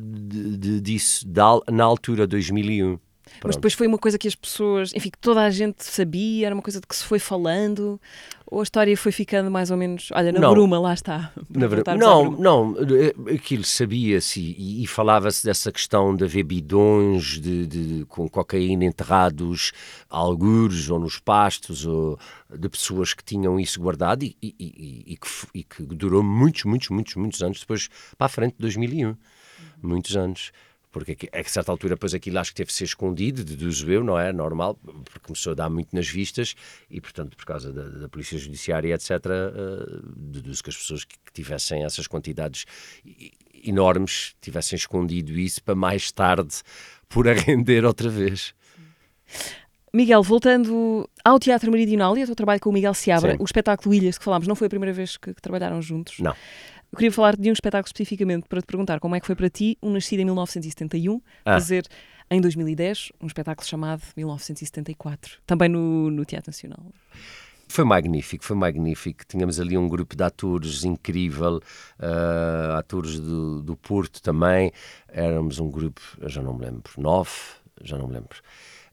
de, 0.10 0.58
de, 0.58 0.82
disso 0.82 1.28
da, 1.28 1.60
na 1.72 1.84
altura, 1.84 2.28
2001. 2.28 3.00
Pronto. 3.39 3.48
Mas 3.48 3.56
depois 3.56 3.74
foi 3.74 3.88
uma 3.88 3.98
coisa 3.98 4.17
que 4.17 4.28
as 4.28 4.36
pessoas, 4.36 4.93
enfim, 4.93 5.10
que 5.10 5.17
toda 5.17 5.41
a 5.41 5.50
gente 5.50 5.84
sabia, 5.84 6.48
era 6.48 6.56
uma 6.56 6.62
coisa 6.62 6.80
de 6.80 6.88
que 6.88 6.96
se 6.96 7.04
foi 7.04 7.19
falando, 7.19 8.00
ou 8.46 8.60
a 8.60 8.63
história 8.63 8.96
foi 8.96 9.12
ficando 9.12 9.50
mais 9.50 9.72
ou 9.72 9.78
menos, 9.78 10.10
olha, 10.13 10.32
na 10.32 10.39
não, 10.39 10.54
bruma, 10.54 10.80
lá 10.80 10.93
está. 10.93 11.32
Na 11.50 11.96
não, 11.96 12.32
não, 12.32 12.76
eh, 12.78 13.34
aquilo 13.34 13.63
sabia-se 13.63 14.39
e, 14.39 14.84
e 14.84 14.88
falava-se 14.88 15.43
dessa 15.43 15.72
questão 15.72 16.15
de 16.15 16.24
haver 16.24 16.43
bidões 16.43 17.39
de, 17.39 17.65
de, 17.65 18.06
com 18.06 18.30
cocaína 18.30 18.86
enterrados 18.86 19.72
algures 20.10 20.89
ou 20.89 21.00
nos 21.00 21.19
pastos, 21.19 21.86
ou 21.86 22.19
de 22.56 22.69
pessoas 22.69 23.13
que 23.13 23.24
tinham 23.24 23.60
isso 23.60 23.82
guardado 23.82 24.24
e, 24.24 24.36
e, 24.41 25.04
e, 25.08 25.17
que, 25.17 25.28
e 25.56 25.63
que 25.63 25.84
durou 25.84 26.22
muitos, 26.22 26.63
muitos, 26.65 26.89
muitos, 26.89 27.15
muitos 27.15 27.41
anos 27.41 27.60
depois 27.60 27.89
para 28.17 28.26
a 28.28 28.30
frente 28.30 28.54
de 28.54 28.60
2001. 28.60 29.08
Uhum. 29.08 29.15
Muitos 29.82 30.15
anos 30.15 30.52
porque 30.94 31.28
a 31.34 31.44
certa 31.44 31.72
altura 31.72 31.96
depois 31.96 32.14
aquilo 32.14 32.40
acho 32.40 32.52
que 32.52 32.56
teve 32.56 32.68
de 32.68 32.74
ser 32.74 32.84
escondido, 32.86 33.44
deduzo 33.44 33.92
eu, 33.92 34.04
não 34.04 34.18
é? 34.18 34.32
Normal, 34.32 34.76
porque 34.76 35.20
começou 35.24 35.52
a 35.52 35.56
dar 35.56 35.70
muito 35.70 35.94
nas 35.94 36.08
vistas 36.08 36.56
e, 36.90 37.02
portanto, 37.02 37.36
por 37.36 37.46
causa 37.46 37.74
da, 37.74 37.90
da 37.90 38.08
Polícia 38.08 38.38
Judiciária, 38.38 38.94
etc., 38.94 39.10
uh, 39.12 40.02
deduzo 40.16 40.64
que 40.64 40.70
as 40.70 40.78
pessoas 40.78 41.04
que, 41.04 41.16
que 41.16 41.34
tivessem 41.34 41.84
essas 41.84 42.06
quantidades 42.06 42.66
enormes 43.66 44.36
tivessem 44.40 44.78
escondido 44.78 45.32
isso 45.32 45.64
para 45.64 45.74
mais 45.74 46.12
tarde 46.12 46.62
por 47.10 47.28
a 47.28 47.34
render 47.36 47.84
outra 47.84 48.10
vez. 48.10 48.54
Miguel, 49.92 50.22
voltando 50.24 51.10
ao 51.24 51.40
Teatro 51.40 51.72
Meridional 51.72 52.18
e 52.18 52.22
ao 52.22 52.28
teu 52.28 52.36
trabalho 52.36 52.60
com 52.60 52.70
o 52.70 52.74
Miguel 52.74 52.94
Seabra, 52.94 53.32
Sim. 53.32 53.38
o 53.40 53.46
espetáculo 53.46 53.94
Ilhas 53.94 54.18
que 54.18 54.24
falámos, 54.24 54.48
não 54.48 54.56
foi 54.56 54.68
a 54.68 54.70
primeira 54.70 54.94
vez 54.94 55.18
que, 55.18 55.34
que 55.34 55.42
trabalharam 55.42 55.82
juntos? 55.82 56.20
Não. 56.20 56.36
Eu 56.94 56.98
queria 56.98 57.12
falar 57.12 57.36
de 57.36 57.50
um 57.50 57.54
espetáculo 57.54 57.88
especificamente 57.88 58.48
para 58.48 58.62
te 58.62 58.68
perguntar 58.68 59.00
como 59.00 59.16
é 59.16 59.20
que 59.20 59.26
foi 59.26 59.36
para 59.36 59.50
ti, 59.50 59.76
um 59.82 59.90
nascido 59.90 60.20
em 60.20 60.26
1971, 60.26 61.20
ah. 61.44 61.54
fazer 61.54 61.88
em 62.30 62.40
2010 62.40 63.14
um 63.20 63.26
espetáculo 63.26 63.68
chamado 63.68 64.04
1974, 64.16 65.40
também 65.44 65.70
no, 65.70 66.12
no 66.12 66.24
Teatro 66.24 66.52
Nacional. 66.52 66.86
Foi 67.68 67.84
magnífico, 67.84 68.46
foi 68.46 68.56
magnífico. 68.56 69.26
Tínhamos 69.28 69.60
ali 69.60 69.76
um 69.76 69.90
grupo 69.90 70.16
de 70.16 70.24
atores 70.24 70.84
incrível, 70.84 71.60
uh, 72.00 72.78
atores 72.78 73.20
do, 73.20 73.64
do 73.64 73.76
Porto 73.76 74.22
também. 74.22 74.72
Éramos 75.08 75.58
um 75.58 75.72
grupo, 75.72 76.00
já 76.28 76.44
não 76.44 76.54
me 76.54 76.64
lembro, 76.64 76.92
nove, 77.00 77.32
já 77.82 77.98
não 77.98 78.08
me 78.08 78.14
lembro. 78.14 78.38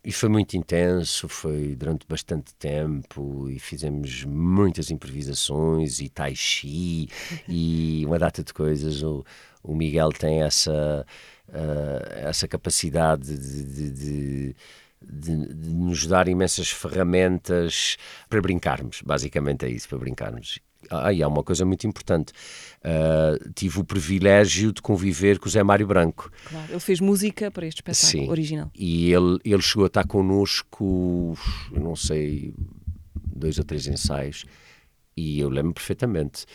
E 0.02 0.12
foi 0.12 0.30
muito 0.30 0.56
intenso, 0.56 1.28
foi 1.28 1.76
durante 1.76 2.06
bastante 2.06 2.54
tempo 2.54 3.48
e 3.50 3.58
fizemos 3.58 4.24
muitas 4.24 4.90
improvisações 4.90 6.00
e 6.00 6.08
tai 6.08 6.34
chi 6.34 7.08
e 7.46 8.02
uma 8.06 8.18
data 8.18 8.42
de 8.42 8.52
coisas. 8.52 9.02
O, 9.02 9.24
o 9.62 9.74
Miguel 9.74 10.08
tem 10.10 10.42
essa, 10.42 11.06
uh, 11.48 12.28
essa 12.28 12.48
capacidade 12.48 13.36
de, 13.36 13.64
de, 13.64 13.90
de 13.90 14.56
de, 15.02 15.34
de, 15.54 15.70
nos 15.70 16.06
dar 16.06 16.28
imensas 16.28 16.70
ferramentas 16.70 17.96
para 18.28 18.38
brincarmos, 18.40 19.00
basicamente 19.02 19.64
é 19.64 19.70
isso, 19.70 19.88
para 19.88 19.98
brincarmos. 19.98 20.60
Ah, 20.88 21.12
e 21.12 21.22
há 21.22 21.28
uma 21.28 21.42
coisa 21.42 21.64
muito 21.64 21.86
importante. 21.86 22.32
Uh, 22.80 23.52
tive 23.54 23.80
o 23.80 23.84
privilégio 23.84 24.72
de 24.72 24.80
conviver 24.80 25.38
com 25.38 25.46
o 25.46 25.50
Zé 25.50 25.62
Mário 25.62 25.86
Branco. 25.86 26.30
Claro, 26.48 26.72
ele 26.72 26.80
fez 26.80 27.00
música 27.00 27.50
para 27.50 27.66
este 27.66 27.78
espetáculo 27.78 28.24
Sim. 28.24 28.30
original. 28.30 28.70
E 28.74 29.12
ele, 29.12 29.38
ele 29.44 29.62
chegou 29.62 29.84
a 29.84 29.88
estar 29.88 30.06
connosco, 30.06 31.36
eu 31.72 31.80
não 31.80 31.94
sei, 31.94 32.54
dois 33.14 33.58
ou 33.58 33.64
três 33.64 33.86
ensaios, 33.86 34.44
e 35.16 35.40
eu 35.40 35.48
lembro 35.48 35.74
perfeitamente. 35.74 36.46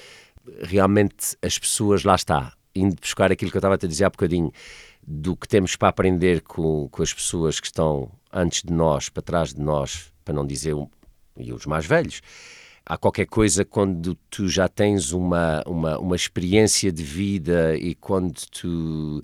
Realmente 0.61 1.37
as 1.41 1.59
pessoas, 1.59 2.03
lá 2.03 2.15
está, 2.15 2.53
indo 2.73 2.95
buscar 2.99 3.31
aquilo 3.31 3.51
que 3.51 3.57
eu 3.57 3.59
estava 3.59 3.75
a 3.75 3.77
te 3.77 3.87
dizer 3.87 4.05
há 4.05 4.09
bocadinho, 4.09 4.51
do 5.07 5.35
que 5.35 5.47
temos 5.47 5.75
para 5.75 5.89
aprender 5.89 6.41
com, 6.41 6.89
com 6.89 7.03
as 7.03 7.13
pessoas 7.13 7.59
que 7.59 7.67
estão 7.67 8.11
antes 8.33 8.63
de 8.63 8.73
nós, 8.73 9.07
para 9.07 9.21
trás 9.21 9.53
de 9.53 9.61
nós, 9.61 10.11
para 10.23 10.33
não 10.33 10.45
dizer, 10.45 10.75
e 11.37 11.53
os 11.53 11.65
mais 11.65 11.85
velhos 11.85 12.21
há 12.85 12.97
qualquer 12.97 13.25
coisa 13.25 13.65
quando 13.65 14.15
tu 14.29 14.47
já 14.47 14.67
tens 14.67 15.11
uma, 15.11 15.63
uma, 15.65 15.97
uma 15.97 16.15
experiência 16.15 16.91
de 16.91 17.03
vida 17.03 17.75
e 17.77 17.95
quando 17.95 18.35
tu 18.51 19.23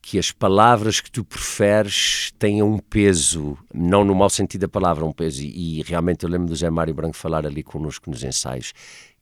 que 0.00 0.18
as 0.18 0.32
palavras 0.32 1.00
que 1.02 1.10
tu 1.10 1.22
preferes 1.22 2.32
tenham 2.38 2.72
um 2.72 2.78
peso, 2.78 3.58
não 3.74 4.04
no 4.04 4.14
mau 4.14 4.30
sentido 4.30 4.62
da 4.62 4.68
palavra, 4.68 5.04
um 5.04 5.12
peso. 5.12 5.42
E, 5.42 5.80
e 5.80 5.82
realmente 5.82 6.24
eu 6.24 6.30
lembro 6.30 6.48
do 6.48 6.56
Zé 6.56 6.70
Mário 6.70 6.94
Branco 6.94 7.14
falar 7.14 7.44
ali 7.44 7.62
connosco 7.62 8.08
nos 8.08 8.22
ensaios 8.22 8.72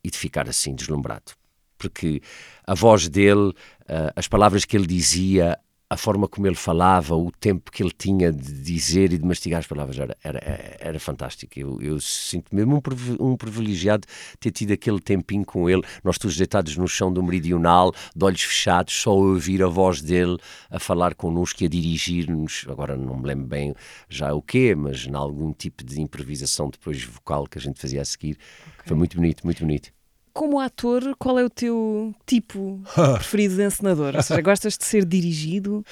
e 0.01 0.09
de 0.09 0.17
ficar 0.17 0.47
assim 0.47 0.73
deslumbrado. 0.73 1.33
Porque 1.77 2.21
a 2.65 2.73
voz 2.73 3.09
dele, 3.09 3.49
uh, 3.49 4.13
as 4.15 4.29
palavras 4.29 4.63
que 4.63 4.77
ele 4.77 4.87
dizia, 4.87 5.59
a 5.89 5.95
forma 5.95 6.27
como 6.27 6.45
ele 6.45 6.55
falava, 6.55 7.15
o 7.15 7.31
tempo 7.31 7.71
que 7.71 7.81
ele 7.81 7.93
tinha 7.97 8.31
de 8.31 8.61
dizer 8.61 9.13
e 9.13 9.17
de 9.17 9.25
mastigar 9.25 9.59
as 9.59 9.67
palavras 9.67 9.97
era, 9.97 10.17
era, 10.21 10.77
era 10.79 10.99
fantástico. 10.99 11.57
Eu, 11.57 11.81
eu 11.81 11.99
sinto 12.01 12.53
mesmo 12.53 12.75
um, 12.75 13.31
um 13.31 13.37
privilegiado 13.37 14.05
ter 14.39 14.51
tido 14.51 14.73
aquele 14.73 14.99
tempinho 14.99 15.45
com 15.45 15.69
ele, 15.69 15.81
nós 16.03 16.17
todos 16.17 16.35
deitados 16.35 16.75
no 16.75 16.87
chão 16.87 17.11
do 17.11 17.23
meridional, 17.23 17.93
de 18.13 18.25
olhos 18.25 18.41
fechados, 18.41 18.93
só 18.93 19.15
ouvir 19.15 19.63
a 19.63 19.67
voz 19.67 20.01
dele 20.01 20.37
a 20.69 20.77
falar 20.77 21.15
connosco 21.15 21.63
e 21.63 21.67
a 21.67 21.69
dirigir-nos. 21.69 22.65
Agora 22.67 22.97
não 22.97 23.17
me 23.17 23.25
lembro 23.25 23.47
bem 23.47 23.73
já 24.09 24.33
o 24.33 24.41
quê, 24.41 24.75
mas 24.75 25.05
em 25.05 25.15
algum 25.15 25.53
tipo 25.53 25.85
de 25.85 26.01
improvisação 26.01 26.69
depois 26.69 27.01
vocal 27.01 27.47
que 27.47 27.57
a 27.57 27.61
gente 27.61 27.79
fazia 27.79 28.01
a 28.01 28.05
seguir. 28.05 28.37
Okay. 28.73 28.87
Foi 28.87 28.97
muito 28.97 29.15
bonito, 29.15 29.45
muito 29.45 29.59
bonito 29.59 29.96
como 30.37 30.59
ator, 30.59 31.15
qual 31.17 31.39
é 31.39 31.43
o 31.43 31.49
teu 31.49 32.13
tipo 32.23 32.79
preferido 33.15 33.55
de 33.55 33.63
encenador? 33.63 34.15
Ou 34.15 34.21
seja, 34.21 34.39
gostas 34.39 34.77
de 34.77 34.85
ser 34.85 35.03
dirigido? 35.03 35.83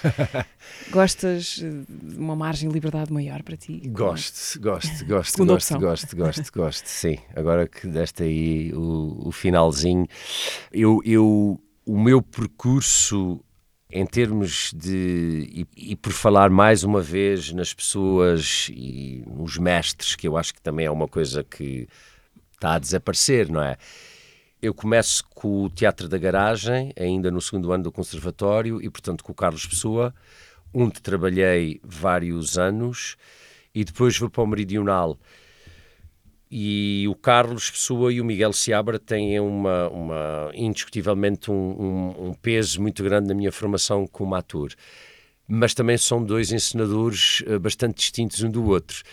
Gostas 0.92 1.56
de 1.56 2.16
uma 2.16 2.36
margem 2.36 2.70
de 2.70 2.74
liberdade 2.74 3.12
maior 3.12 3.42
para 3.42 3.58
ti? 3.58 3.82
Gosto, 3.88 4.62
gosto, 4.62 4.90
gosto, 5.06 5.38
gosto, 5.38 5.54
opção. 5.54 5.80
gosto, 5.80 6.16
gosto, 6.16 6.52
gosto, 6.54 6.86
sim. 6.86 7.18
Agora 7.36 7.68
que 7.68 7.88
deste 7.88 8.22
aí 8.22 8.72
o, 8.72 9.30
o 9.30 9.32
finalzinho, 9.32 10.06
eu, 10.72 11.02
eu, 11.04 11.60
o 11.84 12.00
meu 12.00 12.22
percurso 12.22 13.44
em 13.92 14.06
termos 14.06 14.72
de. 14.76 15.50
E, 15.76 15.92
e, 15.92 15.96
por 15.96 16.14
falar 16.14 16.52
mais 16.52 16.84
uma 16.84 17.02
vez 17.02 17.52
nas 17.52 17.74
pessoas 17.74 18.68
e 18.70 19.24
nos 19.26 19.58
mestres, 19.58 20.16
que 20.16 20.28
eu 20.28 20.38
acho 20.38 20.54
que 20.54 20.62
também 20.62 20.86
é 20.86 20.92
uma 20.92 21.08
coisa 21.08 21.44
que 21.44 21.88
está 22.54 22.76
a 22.76 22.80
desaparecer, 22.80 23.50
não 23.50 23.64
é? 23.64 23.76
Eu 24.62 24.74
começo 24.74 25.24
com 25.36 25.66
o 25.66 25.70
Teatro 25.70 26.08
da 26.08 26.18
Garagem, 26.18 26.92
ainda 26.98 27.30
no 27.30 27.42
segundo 27.42 27.72
ano 27.72 27.84
do 27.84 27.92
Conservatório, 27.92 28.82
e 28.82 28.90
portanto 28.90 29.24
com 29.24 29.32
o 29.32 29.36
Carlos 29.36 29.68
Pessoa, 29.68 30.14
onde 30.74 31.02
trabalhei 31.02 31.80
vários 31.84 32.58
anos, 32.58 33.18
e 33.74 33.84
depois 33.84 34.18
vou 34.18 34.30
para 34.30 34.44
o 34.44 34.48
Meridional. 34.48 35.20
E 36.50 37.06
o 37.10 37.16
Carlos 37.16 37.70
Pessoa 37.70 38.14
e 38.14 38.22
o 38.22 38.26
Miguel 38.26 38.54
Seabra 38.54 38.98
têm 38.98 39.40
uma, 39.40 39.90
uma 39.90 40.52
indiscutivelmente 40.54 41.52
um, 41.52 41.54
um, 41.54 42.28
um 42.28 42.34
peso 42.34 42.82
muito 42.82 43.04
grande 43.04 43.28
na 43.28 43.34
minha 43.34 43.52
formação 43.52 44.08
como 44.08 44.36
ator. 44.36 44.74
Mas 45.48 45.74
também 45.74 45.98
são 45.98 46.24
dois 46.24 46.52
encenadores 46.52 47.44
eh, 47.46 47.60
bastante 47.60 47.98
distintos 47.98 48.42
um 48.42 48.50
do 48.50 48.66
outro. 48.66 49.04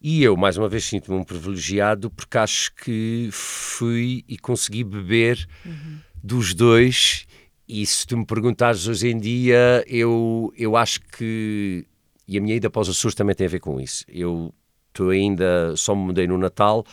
E 0.00 0.22
eu, 0.22 0.36
mais 0.36 0.56
uma 0.56 0.68
vez, 0.68 0.84
sinto-me 0.84 1.18
um 1.18 1.24
privilegiado 1.24 2.08
porque 2.10 2.38
acho 2.38 2.72
que 2.74 3.28
fui 3.32 4.24
e 4.28 4.38
consegui 4.38 4.84
beber 4.84 5.48
uhum. 5.66 5.98
dos 6.22 6.54
dois. 6.54 7.26
E 7.68 7.84
se 7.84 8.06
tu 8.06 8.16
me 8.16 8.24
perguntares 8.24 8.86
hoje 8.86 9.08
em 9.08 9.18
dia, 9.18 9.84
eu, 9.86 10.52
eu 10.56 10.76
acho 10.76 11.00
que. 11.00 11.84
E 12.26 12.38
a 12.38 12.40
minha 12.40 12.54
ida 12.54 12.70
para 12.70 12.82
os 12.82 12.88
Açores 12.88 13.14
também 13.14 13.34
tem 13.34 13.46
a 13.46 13.50
ver 13.50 13.60
com 13.60 13.80
isso. 13.80 14.04
Eu 14.08 14.54
estou 14.88 15.10
ainda, 15.10 15.74
só 15.76 15.94
me 15.94 16.02
mudei 16.02 16.26
no 16.26 16.38
Natal, 16.38 16.84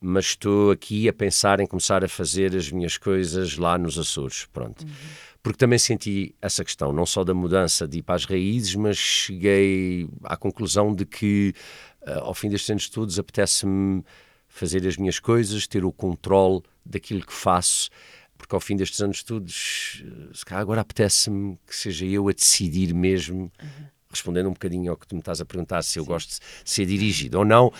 mas 0.00 0.26
estou 0.26 0.70
aqui 0.70 1.08
a 1.08 1.12
pensar 1.12 1.60
em 1.60 1.66
começar 1.66 2.04
a 2.04 2.08
fazer 2.08 2.56
as 2.56 2.70
minhas 2.70 2.96
coisas 2.96 3.56
lá 3.56 3.76
nos 3.76 3.98
Açores. 3.98 4.46
Pronto. 4.52 4.82
Uhum. 4.82 4.90
Porque 5.42 5.58
também 5.58 5.78
senti 5.78 6.34
essa 6.40 6.62
questão, 6.62 6.92
não 6.92 7.06
só 7.06 7.24
da 7.24 7.32
mudança 7.32 7.88
de 7.88 7.98
ir 7.98 8.02
para 8.02 8.14
as 8.14 8.24
raízes, 8.24 8.74
mas 8.74 8.98
cheguei 8.98 10.08
à 10.22 10.36
conclusão 10.36 10.94
de 10.94 11.06
que 11.06 11.54
ao 12.06 12.34
fim 12.34 12.48
destes 12.48 12.70
anos 12.70 12.88
todos, 12.88 13.18
apetece-me 13.18 14.04
fazer 14.48 14.86
as 14.86 14.96
minhas 14.96 15.18
coisas, 15.18 15.66
ter 15.66 15.84
o 15.84 15.92
controle 15.92 16.62
daquilo 16.84 17.24
que 17.24 17.32
faço, 17.32 17.88
porque 18.36 18.54
ao 18.54 18.60
fim 18.60 18.76
destes 18.76 19.00
anos 19.00 19.22
todos, 19.22 20.02
uh, 20.04 20.34
se 20.34 20.44
calhar 20.44 20.62
agora 20.62 20.80
apetece-me 20.80 21.58
que 21.66 21.74
seja 21.74 22.04
eu 22.04 22.28
a 22.28 22.32
decidir 22.32 22.92
mesmo, 22.92 23.52
uhum. 23.62 23.86
respondendo 24.10 24.48
um 24.48 24.52
bocadinho 24.52 24.90
ao 24.90 24.96
que 24.96 25.06
tu 25.06 25.14
me 25.14 25.20
estás 25.20 25.40
a 25.40 25.44
perguntar, 25.44 25.82
se 25.82 25.98
eu 25.98 26.02
Sim. 26.02 26.08
gosto 26.08 26.28
de 26.30 26.70
ser 26.70 26.86
dirigido 26.86 27.38
ou 27.38 27.44
não. 27.44 27.72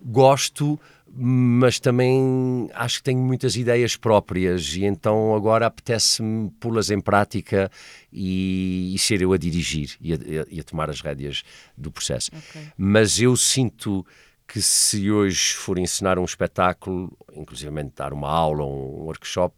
Gosto, 0.00 0.78
mas 1.10 1.80
também 1.80 2.68
acho 2.74 2.98
que 2.98 3.04
tenho 3.04 3.20
muitas 3.20 3.56
ideias 3.56 3.96
próprias 3.96 4.74
e 4.76 4.84
então 4.84 5.34
agora 5.34 5.66
apetece-me 5.66 6.50
pô-las 6.60 6.90
em 6.90 7.00
prática 7.00 7.70
e, 8.12 8.94
e, 8.94 8.98
ser 8.98 9.22
eu 9.22 9.32
a 9.32 9.38
dirigir 9.38 9.96
e 10.00 10.12
a, 10.12 10.18
e 10.50 10.60
a, 10.60 10.64
tomar 10.64 10.90
as 10.90 11.00
rédeas 11.00 11.42
do 11.76 11.90
processo. 11.90 12.30
Okay. 12.50 12.68
Mas 12.76 13.20
eu 13.20 13.36
sinto 13.36 14.04
que 14.46 14.62
se 14.62 15.10
hoje 15.10 15.54
for 15.54 15.78
ensinar 15.78 16.18
um 16.18 16.24
espetáculo, 16.24 17.16
inclusive 17.34 17.70
dar 17.94 18.12
uma 18.12 18.30
aula 18.30 18.64
ou 18.64 19.00
um 19.00 19.04
workshop, 19.04 19.54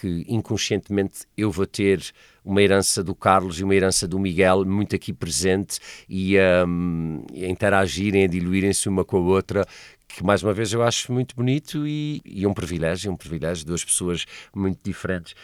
que 0.00 0.24
inconscientemente 0.28 1.26
eu 1.36 1.50
vou 1.50 1.66
ter 1.66 2.00
uma 2.44 2.62
herança 2.62 3.04
do 3.04 3.14
Carlos 3.14 3.60
e 3.60 3.64
uma 3.64 3.74
herança 3.74 4.08
do 4.08 4.18
Miguel 4.18 4.64
muito 4.64 4.96
aqui 4.96 5.12
presente 5.12 5.78
e 6.08 6.36
um, 6.66 7.24
a 7.32 7.46
interagirem, 7.46 8.24
a 8.24 8.26
diluírem-se 8.26 8.88
uma 8.88 9.04
com 9.04 9.18
a 9.18 9.20
outra, 9.20 9.66
que 10.08 10.24
mais 10.24 10.42
uma 10.42 10.54
vez 10.54 10.72
eu 10.72 10.82
acho 10.82 11.12
muito 11.12 11.36
bonito 11.36 11.86
e, 11.86 12.22
e 12.24 12.46
um 12.46 12.54
privilégio, 12.54 13.12
um 13.12 13.16
privilégio, 13.16 13.66
duas 13.66 13.84
pessoas 13.84 14.24
muito 14.54 14.80
diferentes 14.82 15.34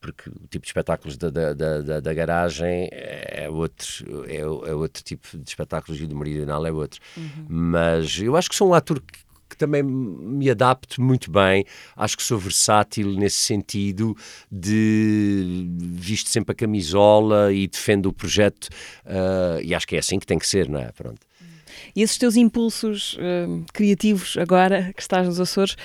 porque 0.00 0.28
o 0.30 0.46
tipo 0.48 0.60
de 0.60 0.68
espetáculos 0.68 1.16
da, 1.16 1.30
da, 1.30 1.52
da, 1.52 2.00
da 2.00 2.14
garagem 2.14 2.88
é 2.92 3.48
outro, 3.50 4.24
é, 4.28 4.36
é, 4.36 4.74
outro 4.74 5.02
tipo 5.02 5.36
de 5.36 5.48
espetáculos 5.48 6.00
e 6.00 6.04
o 6.04 6.06
do 6.06 6.14
Meridional 6.14 6.64
é 6.64 6.70
outro. 6.70 7.00
Uhum. 7.16 7.46
Mas 7.48 8.20
eu 8.20 8.36
acho 8.36 8.48
que 8.48 8.54
sou 8.54 8.68
um 8.68 8.74
ator 8.74 9.00
que, 9.00 9.18
que, 9.48 9.56
também 9.56 9.82
me 9.82 10.50
adapto 10.50 11.00
muito 11.00 11.30
bem, 11.30 11.64
acho 11.96 12.16
que 12.16 12.22
sou 12.22 12.38
versátil 12.38 13.12
nesse 13.12 13.38
sentido 13.38 14.16
de 14.50 15.66
visto 15.68 16.28
sempre 16.28 16.52
a 16.52 16.54
camisola 16.54 17.52
e 17.52 17.66
defendo 17.66 18.06
o 18.06 18.12
projeto 18.12 18.68
uh, 19.04 19.60
e 19.62 19.74
acho 19.74 19.86
que 19.86 19.96
é 19.96 19.98
assim 19.98 20.18
que 20.18 20.26
tem 20.26 20.38
que 20.38 20.46
ser, 20.46 20.68
não 20.68 20.80
é? 20.80 20.90
Pronto. 20.92 21.20
E 21.94 22.02
esses 22.02 22.18
teus 22.18 22.36
impulsos 22.36 23.14
uh, 23.14 23.64
criativos 23.72 24.36
agora 24.36 24.92
que 24.94 25.00
estás 25.00 25.26
nos 25.26 25.40
Açores, 25.40 25.76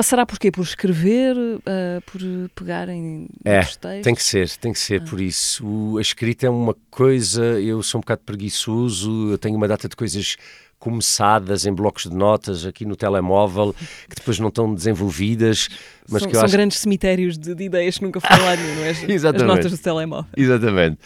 Passará 0.00 0.24
por 0.24 0.38
quê? 0.38 0.50
Por 0.50 0.62
escrever, 0.62 1.36
uh, 1.36 1.60
por 2.06 2.22
pegar 2.54 2.88
em 2.88 3.28
é, 3.44 3.58
textos? 3.58 3.76
tem 4.02 4.14
que 4.14 4.22
ser, 4.22 4.48
tem 4.56 4.72
que 4.72 4.78
ser 4.78 5.02
ah. 5.02 5.04
por 5.04 5.20
isso. 5.20 5.62
O, 5.62 5.98
a 5.98 6.00
escrita 6.00 6.46
é 6.46 6.48
uma 6.48 6.74
coisa, 6.90 7.44
eu 7.60 7.82
sou 7.82 7.98
um 7.98 8.00
bocado 8.00 8.22
preguiçoso, 8.24 9.30
eu 9.30 9.36
tenho 9.36 9.58
uma 9.58 9.68
data 9.68 9.90
de 9.90 9.94
coisas 9.94 10.38
começadas 10.78 11.66
em 11.66 11.74
blocos 11.74 12.04
de 12.04 12.16
notas 12.16 12.64
aqui 12.64 12.86
no 12.86 12.96
telemóvel 12.96 13.74
que 14.08 14.16
depois 14.16 14.38
não 14.38 14.48
estão 14.48 14.74
desenvolvidas. 14.74 15.68
Mas 16.08 16.22
são, 16.22 16.30
que 16.30 16.34
são 16.34 16.46
acho... 16.46 16.52
grandes 16.52 16.78
cemitérios 16.78 17.36
de, 17.36 17.54
de, 17.54 17.64
ideias 17.64 17.98
que 17.98 18.04
nunca 18.04 18.20
foram 18.20 18.42
lá 18.42 18.56
nenhum, 18.56 18.76
não 18.76 18.84
é? 18.84 18.90
As 19.14 19.42
notas 19.42 19.70
do 19.70 19.76
telemóvel. 19.76 20.30
Exatamente. 20.34 20.98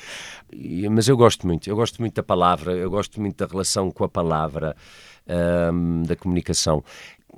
Mas 0.88 1.08
eu 1.08 1.16
gosto 1.16 1.48
muito, 1.48 1.68
eu 1.68 1.74
gosto 1.74 2.00
muito 2.00 2.14
da 2.14 2.22
palavra, 2.22 2.74
eu 2.74 2.88
gosto 2.88 3.20
muito 3.20 3.36
da 3.38 3.50
relação 3.50 3.90
com 3.90 4.04
a 4.04 4.08
palavra, 4.08 4.76
da 6.06 6.14
comunicação. 6.14 6.84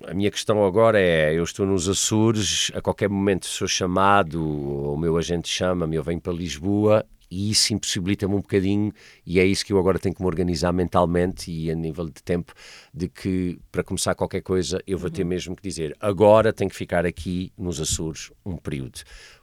A 0.04 0.14
minha 0.14 0.30
questão 0.30 0.64
agora 0.64 1.00
é: 1.00 1.32
eu 1.34 1.44
estou 1.44 1.66
nos 1.66 1.88
Açores, 1.88 2.70
a 2.74 2.80
qualquer 2.80 3.08
momento 3.08 3.46
sou 3.46 3.68
chamado, 3.68 4.42
ou 4.42 4.94
o 4.94 4.98
meu 4.98 5.16
agente 5.16 5.48
chama-me, 5.48 5.96
eu 5.96 6.02
venho 6.02 6.20
para 6.20 6.32
Lisboa 6.32 7.06
e 7.30 7.50
isso 7.50 7.74
impossibilita-me 7.74 8.34
um 8.34 8.40
bocadinho, 8.40 8.92
e 9.24 9.40
é 9.40 9.44
isso 9.44 9.64
que 9.64 9.72
eu 9.72 9.78
agora 9.78 9.98
tenho 9.98 10.14
que 10.14 10.20
me 10.20 10.26
organizar 10.26 10.72
mentalmente 10.72 11.50
e 11.50 11.70
a 11.70 11.74
nível 11.74 12.06
de 12.06 12.22
tempo, 12.22 12.52
de 12.94 13.08
que 13.08 13.58
para 13.70 13.82
começar 13.82 14.14
qualquer 14.14 14.42
coisa 14.42 14.80
eu 14.86 14.98
vou 14.98 15.10
ter 15.10 15.22
uhum. 15.22 15.28
mesmo 15.28 15.56
que 15.56 15.62
dizer 15.62 15.96
agora 16.00 16.52
tenho 16.52 16.70
que 16.70 16.76
ficar 16.76 17.04
aqui 17.04 17.52
nos 17.58 17.80
Açores 17.80 18.30
um 18.44 18.56
período. 18.56 19.00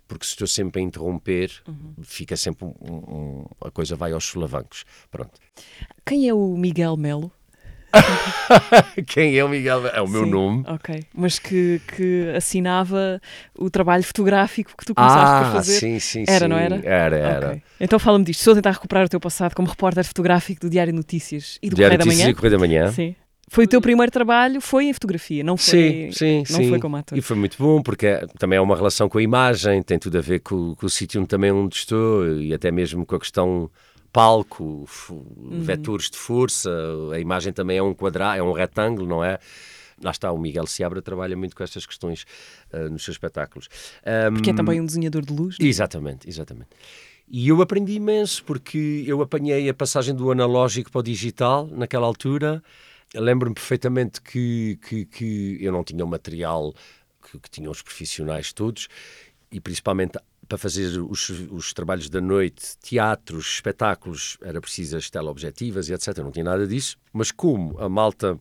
Porque 0.07 0.25
se 0.25 0.31
estou 0.31 0.47
sempre 0.47 0.81
a 0.81 0.83
interromper, 0.83 1.49
uhum. 1.67 1.95
fica 2.03 2.35
sempre 2.35 2.65
um, 2.65 2.73
um, 2.91 3.45
a 3.61 3.71
coisa 3.71 3.95
vai 3.95 4.11
aos 4.11 4.25
solavancos. 4.25 4.83
Pronto. 5.09 5.39
Quem 6.05 6.27
é 6.27 6.33
o 6.33 6.55
Miguel 6.57 6.97
Melo? 6.97 7.31
Quem 9.07 9.37
é 9.37 9.43
o 9.43 9.49
Miguel? 9.49 9.87
É 9.87 10.01
o 10.01 10.07
meu 10.07 10.23
Sim, 10.23 10.31
nome. 10.31 10.63
Ok, 10.67 11.03
mas 11.13 11.39
que, 11.39 11.81
que 11.95 12.33
assinava 12.35 13.21
o 13.57 13.69
trabalho 13.69 14.03
fotográfico 14.03 14.73
que 14.77 14.85
tu 14.85 14.95
começaste 14.95 15.45
ah, 15.45 15.49
a 15.49 15.51
fazer. 15.51 15.79
Sim, 15.79 15.99
sim, 15.99 16.23
era, 16.27 16.45
sim. 16.45 16.49
não 16.49 16.57
era? 16.57 16.81
Era, 16.83 17.17
era. 17.17 17.47
Okay. 17.47 17.63
Então 17.79 17.99
fala-me 17.99 18.25
disto. 18.25 18.39
Estou 18.39 18.53
a 18.53 18.55
tentar 18.55 18.71
recuperar 18.71 19.05
o 19.05 19.09
teu 19.09 19.19
passado 19.19 19.55
como 19.55 19.67
repórter 19.67 20.03
fotográfico 20.03 20.61
do 20.61 20.69
Diário 20.69 20.93
Notícias 20.93 21.57
e 21.61 21.69
do 21.69 21.75
Diário 21.75 21.97
Correio 21.97 22.05
Notícias 22.05 22.17
da 22.17 22.23
Manhã. 22.23 22.31
e 22.31 22.35
Correio 22.35 22.51
da 22.51 22.59
Manhã. 22.59 22.91
Sim. 22.91 23.15
Foi 23.53 23.65
o 23.65 23.67
teu 23.67 23.79
primeiro 23.79 24.11
trabalho, 24.11 24.59
foi 24.59 24.85
em 24.85 24.93
fotografia, 24.93 25.43
não 25.43 25.55
foi, 25.55 26.09
sim, 26.11 26.11
sim, 26.11 26.37
não 26.51 26.59
sim. 26.59 26.69
foi 26.69 26.79
como 26.79 26.95
ator. 26.95 27.15
E 27.15 27.21
foi 27.21 27.37
muito 27.37 27.55
bom, 27.59 27.83
porque 27.83 28.07
é, 28.07 28.25
também 28.39 28.57
é 28.57 28.61
uma 28.61 28.75
relação 28.75 29.07
com 29.07 29.19
a 29.19 29.21
imagem, 29.21 29.83
tem 29.83 29.99
tudo 29.99 30.17
a 30.17 30.21
ver 30.21 30.39
com, 30.39 30.73
com 30.73 30.85
o 30.87 30.89
sítio 30.89 31.23
também 31.27 31.51
onde 31.51 31.75
estou 31.75 32.39
e 32.39 32.51
até 32.51 32.71
mesmo 32.71 33.05
com 33.05 33.15
a 33.15 33.19
questão 33.19 33.69
palco, 34.13 34.87
uhum. 35.09 35.61
vetores 35.61 36.09
de 36.09 36.17
força, 36.17 36.71
a 37.11 37.19
imagem 37.19 37.51
também 37.51 37.79
é 37.79 37.83
um 37.83 37.95
quadrado, 37.95 38.39
é 38.39 38.43
um 38.43 38.53
retângulo, 38.53 39.07
não 39.07 39.23
é? 39.23 39.39
Lá 40.01 40.11
está, 40.11 40.31
o 40.31 40.37
Miguel 40.37 40.67
Seabra 40.67 41.01
trabalha 41.01 41.35
muito 41.35 41.55
com 41.55 41.63
estas 41.63 41.85
questões 41.85 42.25
uh, 42.71 42.89
nos 42.89 43.03
seus 43.03 43.15
espetáculos. 43.15 43.67
Um, 44.05 44.33
porque 44.35 44.51
é 44.51 44.53
também 44.53 44.79
um 44.79 44.85
desenhador 44.85 45.25
de 45.25 45.33
luz. 45.33 45.57
Não? 45.57 45.65
É? 45.65 45.69
Exatamente, 45.69 46.29
exatamente. 46.29 46.69
E 47.27 47.47
eu 47.47 47.61
aprendi 47.61 47.93
imenso, 47.93 48.43
porque 48.43 49.03
eu 49.07 49.21
apanhei 49.21 49.67
a 49.67 49.73
passagem 49.73 50.13
do 50.13 50.31
analógico 50.31 50.91
para 50.91 50.99
o 50.99 51.03
digital 51.03 51.67
naquela 51.67 52.05
altura. 52.05 52.61
Lembro-me 53.15 53.55
perfeitamente 53.55 54.21
que, 54.21 54.77
que, 54.87 55.05
que, 55.05 55.57
eu 55.59 55.71
não 55.71 55.83
tinha 55.83 56.03
o 56.03 56.07
material 56.07 56.73
que, 57.31 57.39
que 57.39 57.49
tinham 57.49 57.71
os 57.71 57.81
profissionais 57.81 58.53
todos, 58.53 58.87
e 59.51 59.59
principalmente 59.59 60.19
para 60.53 60.57
fazer 60.59 60.99
os, 60.99 61.29
os, 61.49 61.73
trabalhos 61.73 62.09
da 62.09 62.21
noite, 62.21 62.77
teatros, 62.77 63.55
espetáculos, 63.55 64.37
era 64.39 64.61
preciso 64.61 64.95
as 64.95 65.09
teleobjetivas 65.09 65.89
e 65.89 65.93
etc. 65.93 66.19
Não 66.19 66.31
tinha 66.31 66.45
nada 66.45 66.67
disso. 66.67 66.95
Mas 67.11 67.31
como 67.31 67.75
a 67.79 67.89
malta 67.89 68.39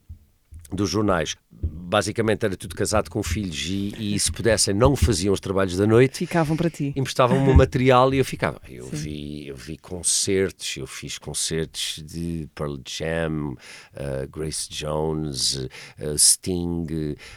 dos 0.71 0.91
jornais 0.91 1.37
basicamente 1.51 2.45
era 2.45 2.57
tudo 2.57 2.75
casado 2.75 3.11
com 3.11 3.23
filhos 3.23 3.67
e, 3.67 4.15
e 4.15 4.19
se 4.19 4.33
pudessem 4.33 4.73
não 4.73 4.97
faziam 4.97 5.35
os 5.35 5.41
trabalhos 5.41 5.77
da 5.77 5.87
noite 5.87 6.21
ficavam 6.21 6.57
para 6.57 6.71
ti 6.71 6.95
emprestavam-me 6.97 7.51
o 7.51 7.55
material 7.55 8.15
e 8.15 8.19
eu 8.19 8.25
ficava 8.25 8.59
eu 8.67 8.87
vi 8.87 9.47
eu 9.47 9.55
vi 9.55 9.77
concertos 9.77 10.79
eu 10.79 10.87
fiz 10.87 11.19
concertos 11.19 12.03
de 12.03 12.49
Pearl 12.55 12.77
Jam 12.89 13.53
uh, 13.53 14.29
Grace 14.31 14.67
Jones 14.71 15.57
uh, 15.57 15.69
Sting 16.17 16.87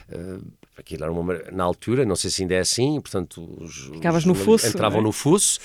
uh, 0.09 0.47
aquilo 0.77 1.03
era 1.03 1.11
uma, 1.11 1.33
na 1.51 1.63
altura, 1.63 2.05
não 2.05 2.15
sei 2.15 2.29
se 2.29 2.41
ainda 2.41 2.55
é 2.55 2.59
assim, 2.59 2.99
portanto, 2.99 3.47
os, 3.61 3.89
Ficavas 3.93 4.25
no 4.25 4.35
fosso, 4.35 4.67
entravam 4.67 4.99
é? 4.99 5.03
no 5.03 5.11
fosso. 5.11 5.59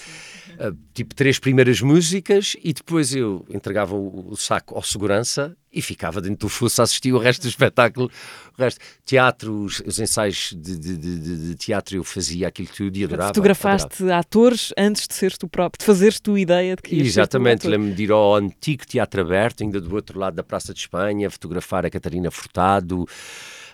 uh, 0.52 0.76
tipo 0.94 1.14
três 1.14 1.38
primeiras 1.38 1.80
músicas 1.80 2.56
e 2.62 2.72
depois 2.72 3.14
eu 3.14 3.44
entregava 3.48 3.94
o, 3.94 4.30
o, 4.30 4.36
saco 4.36 4.74
ao 4.74 4.82
segurança 4.82 5.56
e 5.72 5.80
ficava 5.80 6.20
dentro 6.20 6.46
do 6.46 6.48
fosso 6.48 6.80
a 6.80 6.84
assistir 6.84 7.12
o 7.12 7.18
resto 7.18 7.42
do 7.42 7.48
espetáculo. 7.48 8.10
O 8.58 8.62
resto, 8.62 8.80
teatro, 9.04 9.64
os, 9.64 9.80
os 9.86 9.98
ensaios 9.98 10.52
de, 10.56 10.78
de, 10.78 10.96
de, 10.96 11.48
de, 11.48 11.54
teatro 11.54 11.96
eu 11.96 12.04
fazia 12.04 12.48
aquilo 12.48 12.68
tudo 12.68 12.96
e 12.96 13.04
adorava. 13.04 13.28
Fotografaste 13.28 14.02
adorava. 14.02 14.20
atores 14.20 14.72
antes 14.76 15.06
de 15.06 15.14
seres 15.14 15.38
tu 15.38 15.48
próprio, 15.48 15.78
de 15.78 15.84
fazeres 15.84 16.20
tu 16.20 16.36
ideia 16.36 16.76
de 16.76 16.82
que 16.82 16.96
ias 16.96 17.06
Exatamente, 17.06 17.66
lembro-me 17.66 17.94
de 17.94 18.04
ir 18.04 18.10
ao 18.10 18.34
antigo 18.34 18.84
Teatro 18.86 19.20
Aberto, 19.20 19.62
ainda 19.62 19.80
do 19.80 19.94
outro 19.94 20.18
lado 20.18 20.34
da 20.34 20.42
Praça 20.42 20.74
de 20.74 20.80
Espanha, 20.80 21.30
fotografar 21.30 21.86
a 21.86 21.90
Catarina 21.90 22.30
Furtado. 22.30 23.06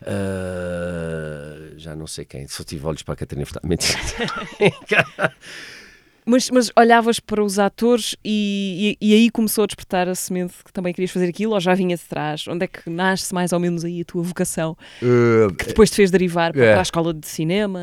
Uh, 0.03 1.79
já 1.79 1.95
não 1.97 2.07
sei 2.07 2.25
quem, 2.25 2.47
só 2.49 2.65
tive 2.65 2.87
olhos 2.87 3.03
para 3.03 3.15
a 3.15 3.17
Catarina 3.17 3.47
Furtado. 3.47 3.69
Mentira. 3.69 3.99
Mas, 6.29 6.51
mas, 6.51 6.73
olhavas 6.77 7.21
para 7.21 7.41
os 7.41 7.57
atores 7.57 8.17
e, 8.25 8.97
e, 9.01 9.11
e, 9.11 9.15
aí 9.15 9.31
começou 9.31 9.63
a 9.63 9.67
despertar 9.69 10.09
a 10.09 10.15
semente 10.15 10.55
que 10.65 10.73
também 10.73 10.93
querias 10.93 11.13
fazer 11.13 11.29
aquilo 11.29 11.53
ou 11.53 11.61
já 11.61 11.73
vinha 11.73 11.97
de 11.97 12.03
trás? 12.03 12.49
Onde 12.49 12.65
é 12.65 12.67
que 12.67 12.91
nasce 12.91 13.33
mais 13.33 13.53
ou 13.53 13.61
menos 13.61 13.85
aí 13.85 14.01
a 14.01 14.05
tua 14.05 14.25
vocação 14.25 14.77
uh, 15.03 15.55
que 15.55 15.67
depois 15.67 15.89
te 15.89 15.95
fez 15.95 16.11
derivar 16.11 16.53
para, 16.53 16.73
para 16.73 16.79
a 16.81 16.83
escola 16.83 17.15
de 17.15 17.29
cinema? 17.29 17.81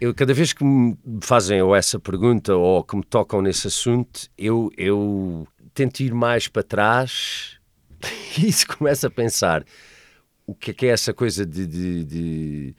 Eu, 0.00 0.14
cada 0.14 0.32
vez 0.32 0.52
que 0.52 0.62
me 0.62 0.96
fazem 1.20 1.60
ou 1.60 1.74
essa 1.74 1.98
pergunta 1.98 2.54
ou 2.54 2.84
que 2.84 2.94
me 2.94 3.02
tocam 3.02 3.42
nesse 3.42 3.66
assunto, 3.66 4.30
eu, 4.38 4.70
eu 4.76 5.48
tento 5.74 6.00
ir 6.00 6.14
mais 6.14 6.46
para 6.46 6.62
trás 6.62 7.58
e 8.38 8.46
isso 8.46 8.68
começa 8.68 9.08
a 9.08 9.10
pensar 9.10 9.64
o 10.46 10.54
que 10.54 10.70
é 10.70 10.74
que 10.74 10.86
é 10.86 10.90
essa 10.90 11.12
coisa 11.12 11.44
de. 11.44 11.66
de, 11.66 12.04
de... 12.04 12.76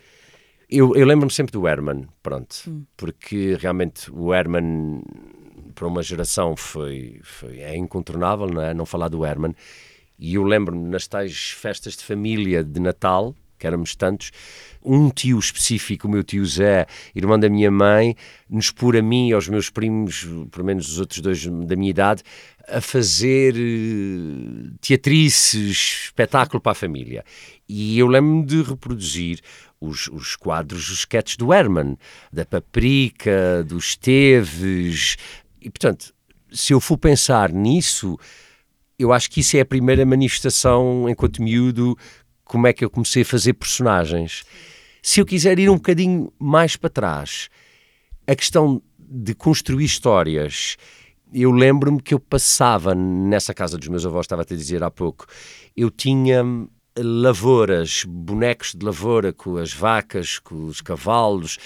Eu, 0.70 0.95
eu 0.95 1.05
lembro-me 1.05 1.32
sempre 1.32 1.53
do 1.53 1.68
Herman, 1.68 2.07
pronto, 2.22 2.55
hum. 2.68 2.86
porque 2.95 3.55
realmente 3.59 4.11
o 4.11 4.34
Herman, 4.34 5.01
para 5.74 5.88
uma 5.88 6.03
geração, 6.03 6.55
foi, 6.55 7.20
foi 7.24 7.59
é 7.59 7.76
incontornável, 7.76 8.47
não 8.47 8.61
é? 8.61 8.74
Não 8.74 8.86
falar 8.86 9.07
do 9.07 9.26
Herman. 9.26 9.53
E 10.20 10.36
eu 10.36 10.43
lembro-me 10.43 10.89
nas 10.89 11.07
tais 11.07 11.51
festas 11.51 11.95
de 11.95 12.03
família 12.03 12.63
de 12.63 12.80
Natal, 12.80 13.36
que 13.57 13.68
éramos 13.68 13.95
tantos, 13.95 14.32
um 14.84 15.09
tio 15.09 15.38
específico, 15.39 16.07
o 16.07 16.11
meu 16.11 16.23
tio 16.23 16.45
Zé, 16.45 16.86
irmão 17.15 17.39
da 17.39 17.49
minha 17.49 17.71
mãe, 17.71 18.15
nos 18.49 18.71
pôr 18.71 18.97
a 18.97 19.01
mim 19.01 19.30
e 19.30 19.34
aos 19.34 19.47
meus 19.47 19.69
primos, 19.69 20.28
pelo 20.51 20.65
menos 20.65 20.89
os 20.89 20.99
outros 20.99 21.19
dois 21.19 21.45
da 21.45 21.75
minha 21.75 21.89
idade, 21.89 22.23
a 22.67 22.82
fazer 22.82 23.55
uh, 23.55 24.71
teatrices, 24.82 26.05
espetáculo 26.05 26.61
para 26.61 26.73
a 26.73 26.75
família. 26.75 27.23
E 27.67 27.97
eu 27.97 28.07
lembro-me 28.07 28.45
de 28.45 28.61
reproduzir 28.61 29.39
os, 29.80 30.07
os 30.07 30.36
quadros, 30.36 30.89
os 30.89 30.99
sketches 30.99 31.38
do 31.38 31.53
Herman, 31.53 31.97
da 32.32 32.45
Paprika, 32.45 33.63
dos 33.65 33.95
Teves. 33.95 35.17
E, 35.61 35.69
portanto, 35.69 36.13
se 36.51 36.73
eu 36.73 36.80
for 36.80 36.97
pensar 36.97 37.51
nisso, 37.51 38.17
eu 38.97 39.13
acho 39.13 39.30
que 39.30 39.41
isso 39.41 39.55
é 39.57 39.61
a 39.61 39.65
primeira 39.65 40.05
manifestação, 40.05 41.07
enquanto 41.07 41.41
miúdo, 41.41 41.97
como 42.47 42.67
é 42.67 42.73
que 42.73 42.83
eu 42.83 42.89
comecei 42.89 43.21
a 43.21 43.25
fazer 43.25 43.53
personagens. 43.53 44.43
Se 45.01 45.19
eu 45.19 45.25
quiser 45.25 45.59
ir 45.59 45.69
um 45.69 45.75
bocadinho 45.75 46.31
mais 46.39 46.75
para 46.75 46.89
trás, 46.89 47.49
a 48.25 48.35
questão 48.35 48.81
de 48.99 49.33
construir 49.33 49.85
histórias 49.85 50.77
eu 51.33 51.51
lembro-me 51.51 52.01
que 52.01 52.13
eu 52.13 52.19
passava 52.19 52.95
nessa 52.95 53.53
casa 53.53 53.77
dos 53.77 53.87
meus 53.87 54.05
avós, 54.05 54.25
estava 54.25 54.43
a 54.43 54.45
te 54.45 54.55
dizer 54.55 54.83
há 54.83 54.89
pouco, 54.89 55.25
eu 55.75 55.89
tinha 55.89 56.43
lavouras, 56.97 58.03
bonecos 58.07 58.73
de 58.73 58.83
lavoura 58.85 59.31
com 59.33 59.57
as 59.57 59.73
vacas, 59.73 60.39
com 60.39 60.65
os 60.65 60.81
cavalos, 60.81 61.57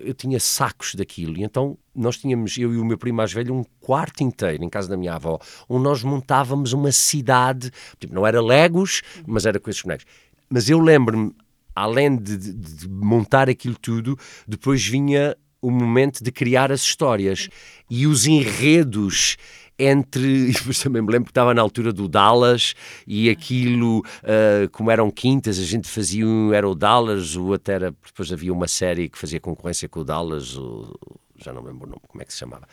eu 0.00 0.14
tinha 0.14 0.38
sacos 0.40 0.94
daquilo. 0.94 1.36
E 1.38 1.42
então 1.42 1.76
nós 1.94 2.16
tínhamos, 2.16 2.56
eu 2.56 2.72
e 2.72 2.78
o 2.78 2.84
meu 2.84 2.98
primo 2.98 3.16
mais 3.16 3.32
velho, 3.32 3.54
um 3.54 3.64
quarto 3.80 4.22
inteiro 4.22 4.64
em 4.64 4.68
casa 4.68 4.88
da 4.88 4.96
minha 4.96 5.14
avó, 5.14 5.38
onde 5.68 5.84
nós 5.84 6.02
montávamos 6.02 6.72
uma 6.72 6.92
cidade, 6.92 7.70
tipo, 7.98 8.14
não 8.14 8.26
era 8.26 8.40
Legos, 8.40 9.02
mas 9.26 9.46
era 9.46 9.58
com 9.58 9.70
esses 9.70 9.82
bonecos. 9.82 10.06
Mas 10.48 10.68
eu 10.68 10.80
lembro-me, 10.80 11.34
além 11.74 12.16
de, 12.16 12.36
de, 12.36 12.52
de 12.52 12.88
montar 12.88 13.48
aquilo 13.48 13.76
tudo, 13.76 14.18
depois 14.46 14.84
vinha 14.86 15.36
o 15.60 15.70
momento 15.70 16.22
de 16.22 16.30
criar 16.30 16.70
as 16.70 16.82
histórias 16.82 17.48
e 17.90 18.06
os 18.06 18.26
enredos 18.26 19.36
entre. 19.78 20.52
Depois 20.52 20.80
também 20.80 21.02
me 21.02 21.10
lembro 21.10 21.26
que 21.26 21.30
estava 21.30 21.54
na 21.54 21.62
altura 21.62 21.92
do 21.92 22.08
Dallas 22.08 22.74
e 23.06 23.30
aquilo, 23.30 24.00
uh, 24.00 24.68
como 24.72 24.90
eram 24.90 25.10
quintas, 25.10 25.58
a 25.58 25.64
gente 25.64 25.88
fazia 25.88 26.26
um. 26.26 26.52
Era 26.52 26.68
o 26.68 26.74
Dallas, 26.74 27.36
o 27.36 27.46
outro 27.46 27.72
era. 27.72 27.94
Depois 28.04 28.32
havia 28.32 28.52
uma 28.52 28.68
série 28.68 29.08
que 29.08 29.18
fazia 29.18 29.40
concorrência 29.40 29.88
com 29.88 30.00
o 30.00 30.04
Dallas, 30.04 30.56
o, 30.56 30.98
já 31.36 31.52
não 31.52 31.62
me 31.62 31.68
lembro 31.68 31.86
o 31.86 31.90
nome, 31.90 32.02
como 32.08 32.22
é 32.22 32.24
que 32.24 32.32
se 32.32 32.38
chamava. 32.38 32.66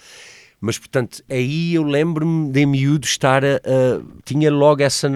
Mas, 0.60 0.78
portanto, 0.78 1.24
aí 1.30 1.76
eu 1.76 1.84
lembro-me 1.84 2.52
de 2.52 2.66
miúdo 2.66 3.06
estar 3.06 3.44
a, 3.44 3.58
a, 3.58 4.02
Tinha 4.24 4.52
logo 4.52 4.82
essa, 4.82 5.10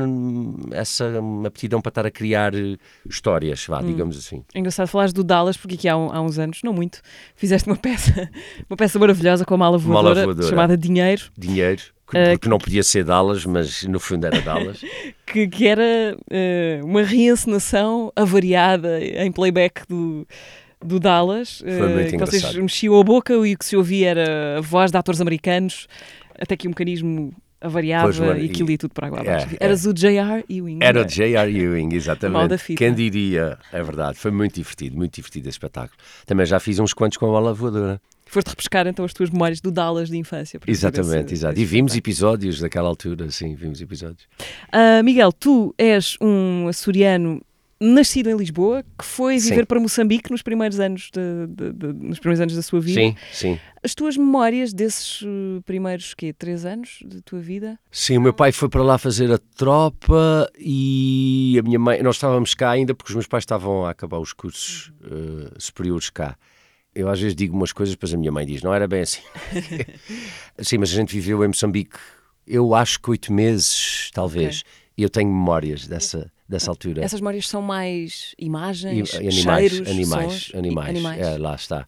essa 0.72 1.12
aptidão 1.46 1.82
para 1.82 1.90
estar 1.90 2.06
a 2.06 2.12
criar 2.12 2.54
eh, 2.54 2.78
histórias, 3.10 3.66
vá, 3.68 3.80
hum. 3.80 3.88
digamos 3.88 4.18
assim. 4.18 4.44
É 4.54 4.60
engraçado 4.60 4.88
falares 4.88 5.14
do 5.14 5.24
Dallas, 5.24 5.58
porque 5.58 5.76
aqui 5.76 5.88
há, 5.88 5.98
um, 5.98 6.12
há, 6.12 6.22
uns 6.22 6.38
anos, 6.38 6.60
não 6.64 6.74
muito, 6.74 7.02
fizeste 7.36 7.68
uma 7.68 7.78
peça, 7.78 8.30
uma 8.70 8.78
peça 8.78 9.00
maravilhosa 9.00 9.46
com 9.46 9.54
a 9.54 9.58
mala 9.58 9.78
voadora, 9.78 10.16
mala 10.16 10.26
voadora. 10.26 10.50
chamada 10.50 10.78
Dinheiro. 10.78 11.24
Dinheiro. 11.38 11.82
Eh, 12.14 12.32
porque 12.32 12.48
uh, 12.48 12.50
não 12.50 12.58
podia 12.58 12.84
ser 12.84 13.04
Dallas, 13.04 13.46
mas 13.46 13.84
no 13.84 14.00
fundo 14.00 14.26
era 14.26 14.42
Dallas. 14.42 14.82
que, 15.26 15.48
que 15.48 15.68
era 15.68 16.16
uh, 16.16 16.86
uma 16.86 17.04
reencenação 17.04 18.12
avariada 18.16 19.00
em 19.04 19.32
playback 19.32 19.82
do 19.88 20.28
do 20.84 21.00
Dallas. 21.00 21.60
Foi 21.60 21.94
muito 21.94 22.08
uh, 22.08 22.12
que 22.12 22.18
vocês 22.18 22.56
mexiam 22.56 23.00
a 23.00 23.04
boca 23.04 23.34
e 23.34 23.54
o 23.54 23.58
que 23.58 23.66
se 23.66 23.76
ouvia 23.76 24.10
era 24.10 24.58
a 24.58 24.62
voz 24.62 24.92
de 24.92 24.98
atores 24.98 25.22
americanos, 25.22 25.88
até 26.40 26.56
que 26.56 26.68
o 26.68 26.70
mecanismo 26.70 27.34
avariava 27.62 28.14
pois, 28.14 28.42
e 28.42 28.46
aquilo 28.46 28.72
ia 28.72 28.78
tudo 28.78 28.94
para 28.94 29.08
água 29.08 29.20
abaixo. 29.20 29.48
É, 29.60 29.66
Eras 29.66 29.86
é. 29.86 29.90
o 29.90 29.94
J.R. 29.94 30.46
Ewing. 30.50 30.80
Era 30.82 31.02
o 31.02 31.06
J.R. 31.06 31.52
Ewing, 31.52 31.94
exatamente. 31.94 32.76
Quem 32.76 32.94
diria? 32.94 33.58
É 33.72 33.84
verdade, 33.84 34.18
foi 34.18 34.32
muito 34.32 34.56
divertido, 34.56 34.96
muito 34.96 35.16
divertido 35.16 35.50
esse 35.50 35.56
espetáculo. 35.56 35.98
Também 36.26 36.46
já 36.46 36.60
fiz 36.60 36.80
uns 36.80 36.94
quantos 36.94 37.18
com 37.18 37.26
a 37.26 37.30
bola 37.30 37.54
voadora. 37.54 38.02
Foste 38.26 38.50
repescar 38.50 38.86
então 38.86 39.04
as 39.04 39.12
tuas 39.12 39.32
memórias 39.32 39.60
do 39.60 39.72
Dallas 39.72 40.08
de 40.08 40.16
infância. 40.16 40.60
Exatamente, 40.68 41.34
exato. 41.34 41.60
E 41.60 41.66
vimos 41.66 41.96
episódios 41.96 42.60
daquela 42.60 42.88
altura, 42.88 43.32
sim, 43.32 43.56
vimos 43.56 43.82
episódios. 43.82 44.28
Uh, 44.72 45.04
Miguel, 45.04 45.34
tu 45.34 45.74
és 45.78 46.16
um 46.22 46.68
açoriano 46.68 47.42
nascido 47.80 48.30
em 48.30 48.36
Lisboa, 48.36 48.84
que 48.98 49.06
foi 49.06 49.38
viver 49.38 49.62
sim. 49.62 49.66
para 49.66 49.80
Moçambique 49.80 50.30
nos 50.32 50.42
primeiros 50.42 50.80
anos 50.80 51.10
de, 51.14 51.48
de, 51.48 51.74
de, 51.74 52.08
nos 52.08 52.20
primeiros 52.20 52.42
anos 52.42 52.56
da 52.56 52.62
sua 52.62 52.82
vida. 52.82 53.00
Sim, 53.00 53.16
sim. 53.32 53.60
As 53.82 53.96
tuas 53.96 54.18
memórias 54.18 54.74
desses 54.74 55.22
uh, 55.22 55.62
primeiros 55.66 56.14
quê, 56.14 56.34
três 56.34 56.66
anos 56.66 57.00
da 57.06 57.22
tua 57.24 57.40
vida? 57.40 57.80
Sim, 57.90 58.18
o 58.18 58.22
meu 58.22 58.34
pai 58.34 58.52
foi 58.52 58.68
para 58.68 58.84
lá 58.84 58.98
fazer 58.98 59.32
a 59.32 59.38
tropa 59.38 60.52
e 60.60 61.56
a 61.58 61.64
minha 61.64 61.80
mãe, 61.80 62.04
nós 62.04 62.16
estávamos 62.16 62.54
cá 62.54 62.72
ainda 62.72 62.94
porque 62.94 63.12
os 63.12 63.16
meus 63.16 63.28
pais 63.28 63.44
estavam 63.44 63.86
a 63.86 63.92
acabar 63.92 64.20
os 64.20 64.34
cursos 64.34 64.92
uh, 65.02 65.54
superiores 65.58 66.10
cá. 66.10 66.38
Eu 66.94 67.08
às 67.08 67.22
vezes 67.22 67.36
digo 67.36 67.56
umas 67.56 67.72
coisas, 67.72 67.96
depois 67.96 68.14
a 68.14 68.18
minha 68.18 68.32
mãe 68.32 68.46
diz, 68.46 68.62
não 68.62 68.74
era 68.74 68.88
bem 68.88 69.02
assim. 69.02 69.22
sim, 70.60 70.78
mas 70.78 70.92
a 70.92 70.96
gente 70.96 71.14
viveu 71.14 71.44
em 71.46 71.48
Moçambique, 71.48 71.98
eu 72.46 72.74
acho 72.76 73.00
que 73.00 73.10
oito 73.12 73.32
meses, 73.32 74.10
talvez. 74.14 74.62
Okay. 74.62 74.79
E 75.00 75.04
eu 75.04 75.10
tenho 75.10 75.30
memórias 75.30 75.88
dessa 75.88 76.30
dessa 76.48 76.72
altura. 76.72 77.04
Essas 77.04 77.22
memórias 77.22 77.48
são 77.48 77.62
mais 77.62 78.34
imagens, 78.38 79.14
animais, 79.14 79.72
cheiros, 79.72 79.88
animais, 79.88 80.34
sons, 80.34 80.52
animais, 80.56 80.90
animais. 80.90 81.20
É, 81.22 81.38
lá 81.38 81.56
está. 81.56 81.88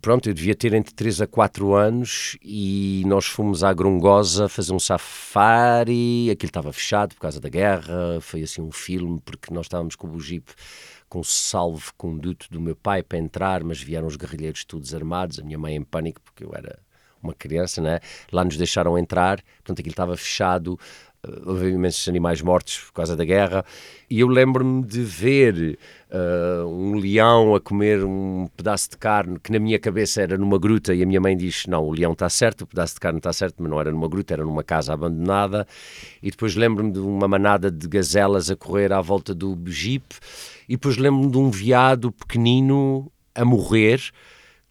Pronto, 0.00 0.28
eu 0.28 0.34
devia 0.34 0.54
ter 0.54 0.72
entre 0.72 0.92
3 0.92 1.22
a 1.22 1.26
4 1.26 1.74
anos 1.74 2.36
e 2.42 3.04
nós 3.06 3.26
fomos 3.26 3.62
à 3.62 3.72
Grongosa 3.72 4.48
fazer 4.48 4.72
um 4.72 4.78
safari, 4.78 6.30
aquilo 6.30 6.48
estava 6.48 6.72
fechado 6.72 7.14
por 7.14 7.20
causa 7.20 7.40
da 7.40 7.48
guerra, 7.48 8.18
foi 8.20 8.42
assim 8.42 8.60
um 8.60 8.72
filme, 8.72 9.20
porque 9.24 9.54
nós 9.54 9.66
estávamos 9.66 9.94
com 9.94 10.08
o 10.08 10.20
Jeep 10.20 10.52
com 11.08 11.20
o 11.20 11.24
salvo 11.24 11.92
conduto 11.96 12.48
do 12.50 12.60
meu 12.60 12.74
pai 12.74 13.02
para 13.02 13.18
entrar, 13.18 13.62
mas 13.62 13.80
vieram 13.80 14.06
os 14.06 14.16
guerrilheiros 14.16 14.64
todos 14.64 14.94
armados, 14.94 15.38
a 15.38 15.44
minha 15.44 15.58
mãe 15.58 15.76
em 15.76 15.82
pânico, 15.82 16.20
porque 16.22 16.44
eu 16.44 16.52
era 16.54 16.78
uma 17.22 17.34
criança, 17.34 17.80
né? 17.80 18.00
lá 18.32 18.44
nos 18.44 18.56
deixaram 18.56 18.98
entrar, 18.98 19.42
portanto 19.58 19.80
aquilo 19.80 19.92
estava 19.92 20.16
fechado, 20.16 20.78
houve 21.44 21.68
imensos 21.68 22.08
animais 22.08 22.40
mortos 22.40 22.78
por 22.78 22.92
causa 22.92 23.16
da 23.16 23.24
guerra, 23.24 23.64
e 24.08 24.20
eu 24.20 24.28
lembro-me 24.28 24.84
de 24.84 25.02
ver 25.02 25.78
uh, 26.10 26.66
um 26.66 26.96
leão 26.96 27.54
a 27.54 27.60
comer 27.60 28.04
um 28.04 28.48
pedaço 28.56 28.90
de 28.90 28.96
carne 28.96 29.38
que 29.38 29.50
na 29.50 29.58
minha 29.58 29.78
cabeça 29.78 30.22
era 30.22 30.38
numa 30.38 30.58
gruta, 30.58 30.94
e 30.94 31.02
a 31.02 31.06
minha 31.06 31.20
mãe 31.20 31.36
diz: 31.36 31.66
Não, 31.66 31.84
o 31.84 31.92
leão 31.92 32.12
está 32.12 32.28
certo, 32.28 32.62
o 32.62 32.66
pedaço 32.66 32.94
de 32.94 33.00
carne 33.00 33.18
está 33.18 33.32
certo, 33.32 33.56
mas 33.58 33.70
não 33.70 33.80
era 33.80 33.90
numa 33.90 34.08
gruta, 34.08 34.34
era 34.34 34.44
numa 34.44 34.62
casa 34.62 34.92
abandonada. 34.92 35.66
E 36.22 36.30
depois 36.30 36.54
lembro-me 36.54 36.92
de 36.92 37.00
uma 37.00 37.26
manada 37.26 37.70
de 37.70 37.88
gazelas 37.88 38.50
a 38.50 38.56
correr 38.56 38.92
à 38.92 39.00
volta 39.00 39.34
do 39.34 39.58
jeep, 39.66 40.04
e 40.68 40.76
depois 40.76 40.96
lembro-me 40.96 41.30
de 41.30 41.38
um 41.38 41.50
veado 41.50 42.12
pequenino 42.12 43.10
a 43.34 43.44
morrer 43.44 44.00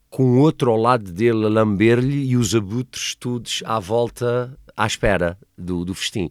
com 0.10 0.40
outro 0.40 0.72
ao 0.72 0.78
lado 0.78 1.12
dele 1.12 1.46
a 1.46 1.50
lamber-lhe 1.50 2.30
e 2.30 2.38
os 2.38 2.56
abutres 2.56 3.14
todos 3.14 3.62
à 3.66 3.78
volta 3.78 4.58
à 4.78 4.86
espera 4.86 5.38
do, 5.58 5.84
do 5.84 5.94
festim. 5.94 6.30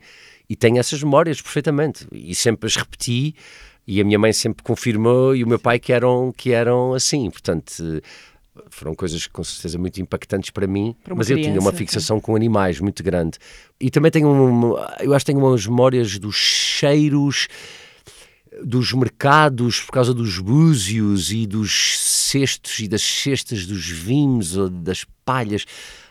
E 0.49 0.55
tenho 0.55 0.79
essas 0.79 1.03
memórias 1.03 1.43
perfeitamente. 1.43 2.07
E 2.13 2.35
sempre 2.35 2.67
as 2.67 2.77
repeti 2.77 3.35
e 3.87 4.01
a 4.01 4.05
minha 4.05 4.19
mãe 4.19 4.33
sempre 4.33 4.63
confirmou 4.63 5.35
e 5.35 5.45
o 5.45 5.49
meu 5.49 5.59
pai 5.59 5.79
que 5.79 5.93
eram, 5.93 6.33
que 6.37 6.53
eram 6.53 6.95
assim. 6.95 7.29
Portanto, 7.31 8.01
foram 8.71 8.95
coisas 8.95 9.27
com 9.27 9.45
certeza 9.45 9.79
muito 9.79 10.01
impactantes 10.01 10.51
para 10.51 10.67
mim, 10.67 10.97
Para 11.05 11.15
mas 11.15 11.29
eu 11.31 11.37
tinha 11.37 11.53
uma 11.53 11.73
criança, 11.73 11.77
fixação 11.77 12.21
com 12.21 12.35
animais 12.35 12.81
muito 12.81 13.03
grande. 13.03 13.39
E 13.81 13.91
também 13.91 14.11
tenho, 14.11 14.29
um, 14.29 14.77
eu 15.01 15.13
acho 15.15 15.25
que 15.25 15.33
tenho 15.33 15.45
umas 15.45 15.67
memórias 15.67 16.19
dos 16.19 16.37
cheiros 16.37 17.49
dos 18.65 18.93
mercados 18.93 19.81
por 19.81 19.93
causa 19.93 20.15
dos 20.15 20.39
búzios 20.39 21.31
e 21.31 21.47
dos 21.47 21.99
cestos 22.01 22.79
e 22.81 22.89
das 22.89 23.03
cestas 23.03 23.67
dos 23.67 23.87
vinhos 23.89 24.57
ou 24.57 24.69
das 24.71 25.05
palhas. 25.25 25.65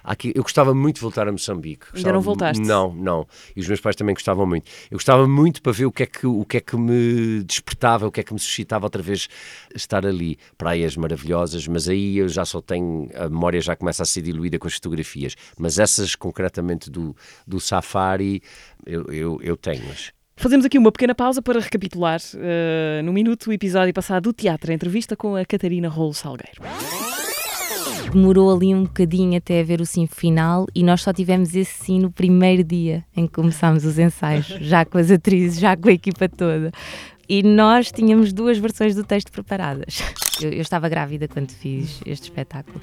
Aqui, 0.04 0.32
eu 0.36 0.44
gostava 0.44 0.72
muito 0.76 0.98
de 0.98 1.02
voltar 1.02 1.28
a 1.28 1.32
Moçambique. 1.32 1.88
Ainda 1.96 2.12
não 2.14 2.22
Gostava- 2.22 2.22
voltaste? 2.22 2.62
Não, 2.62 2.94
não. 2.94 3.28
E 3.56 3.60
os 3.60 3.68
meus 3.68 3.82
pais 3.82 3.96
também 3.96 4.14
gostavam 4.14 4.46
muito. 4.46 4.70
Eu 4.92 4.98
gostava 4.98 5.28
muito 5.28 5.64
para 5.64 5.72
ver 5.72 5.86
o 5.88 5.92
que 5.92 6.04
é 6.04 6.06
que, 6.06 6.28
o 6.28 6.46
que, 6.46 6.58
é 6.58 6.62
que 6.62 6.76
me 6.78 7.44
despertava, 7.44 8.06
o 8.06 8.12
que 8.12 8.20
é 8.20 8.24
que 8.24 8.32
me 8.32 8.40
suscitava 8.40 8.86
outra 8.86 9.02
vez 9.02 9.28
estar 9.74 10.06
ali. 10.06 10.38
Praias 10.60 10.96
maravilhosas, 10.96 11.68
mas 11.68 11.90
aí 11.90 12.18
eu 12.20 12.30
já 12.30 12.46
só 12.46 12.62
tenho, 12.62 13.10
a 13.16 13.28
memória 13.28 13.60
já 13.60 13.76
começa 13.76 14.04
a 14.04 14.06
ser 14.06 14.22
diluída 14.22 14.60
com 14.60 14.68
as 14.68 14.76
fotografias. 14.76 15.36
Mas 15.58 15.80
essas 15.80 16.14
concretamente 16.14 16.92
do, 16.92 17.16
do 17.48 17.60
safari, 17.60 18.44
eu, 18.86 19.06
eu, 19.12 19.40
eu 19.42 19.58
tenho. 19.58 19.82
Fazemos 20.38 20.66
aqui 20.66 20.78
uma 20.78 20.92
pequena 20.92 21.16
pausa 21.16 21.42
para 21.42 21.60
recapitular 21.60 22.20
eh, 22.36 23.02
no 23.04 23.14
minuto 23.14 23.50
o 23.50 23.54
episódio 23.54 23.94
passado 23.94 24.24
do 24.24 24.34
teatro, 24.34 24.70
a 24.70 24.76
entrevista 24.76 25.16
com 25.16 25.36
a 25.36 25.46
Catarina 25.46 25.88
Rolo 25.88 26.14
Salgueiro. 26.14 26.62
Demorou 28.12 28.54
ali 28.54 28.76
um 28.76 28.84
bocadinho 28.84 29.38
até 29.38 29.64
ver 29.64 29.80
o 29.80 29.86
sim 29.86 30.06
final 30.08 30.68
e 30.76 30.84
nós 30.84 31.02
só 31.02 31.14
tivemos 31.14 31.56
esse 31.56 31.86
sim 31.86 32.00
no 32.00 32.12
primeiro 32.12 32.64
dia 32.64 33.04
em 33.16 33.26
que 33.28 33.34
começámos 33.34 33.86
os 33.86 33.98
ensaios, 33.98 34.48
já 34.48 34.84
com 34.84 34.98
as 34.98 35.10
atrizes, 35.10 35.60
já 35.60 35.76
com 35.76 35.88
a 35.88 35.94
equipa 35.94 36.28
toda. 36.28 36.72
E 37.28 37.42
nós 37.44 37.92
tínhamos 37.92 38.32
duas 38.32 38.58
versões 38.58 38.96
do 38.96 39.04
texto 39.04 39.32
preparadas. 39.32 40.02
Eu, 40.42 40.52
eu 40.52 40.62
estava 40.62 40.90
grávida 40.90 41.28
quando 41.28 41.50
fiz 41.52 42.02
este 42.06 42.24
espetáculo. 42.24 42.82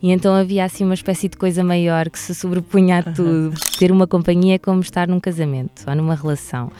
E 0.00 0.10
então 0.12 0.34
havia 0.34 0.64
assim 0.64 0.84
uma 0.84 0.94
espécie 0.94 1.28
de 1.28 1.36
coisa 1.36 1.64
maior 1.64 2.08
que 2.08 2.18
se 2.18 2.34
sobrepunha 2.34 2.98
a 2.98 3.02
tudo. 3.02 3.52
Ter 3.78 3.90
uma 3.90 4.06
companhia 4.06 4.54
é 4.54 4.58
como 4.58 4.80
estar 4.80 5.08
num 5.08 5.18
casamento 5.18 5.82
ou 5.86 5.94
numa 5.96 6.14
relação. 6.14 6.70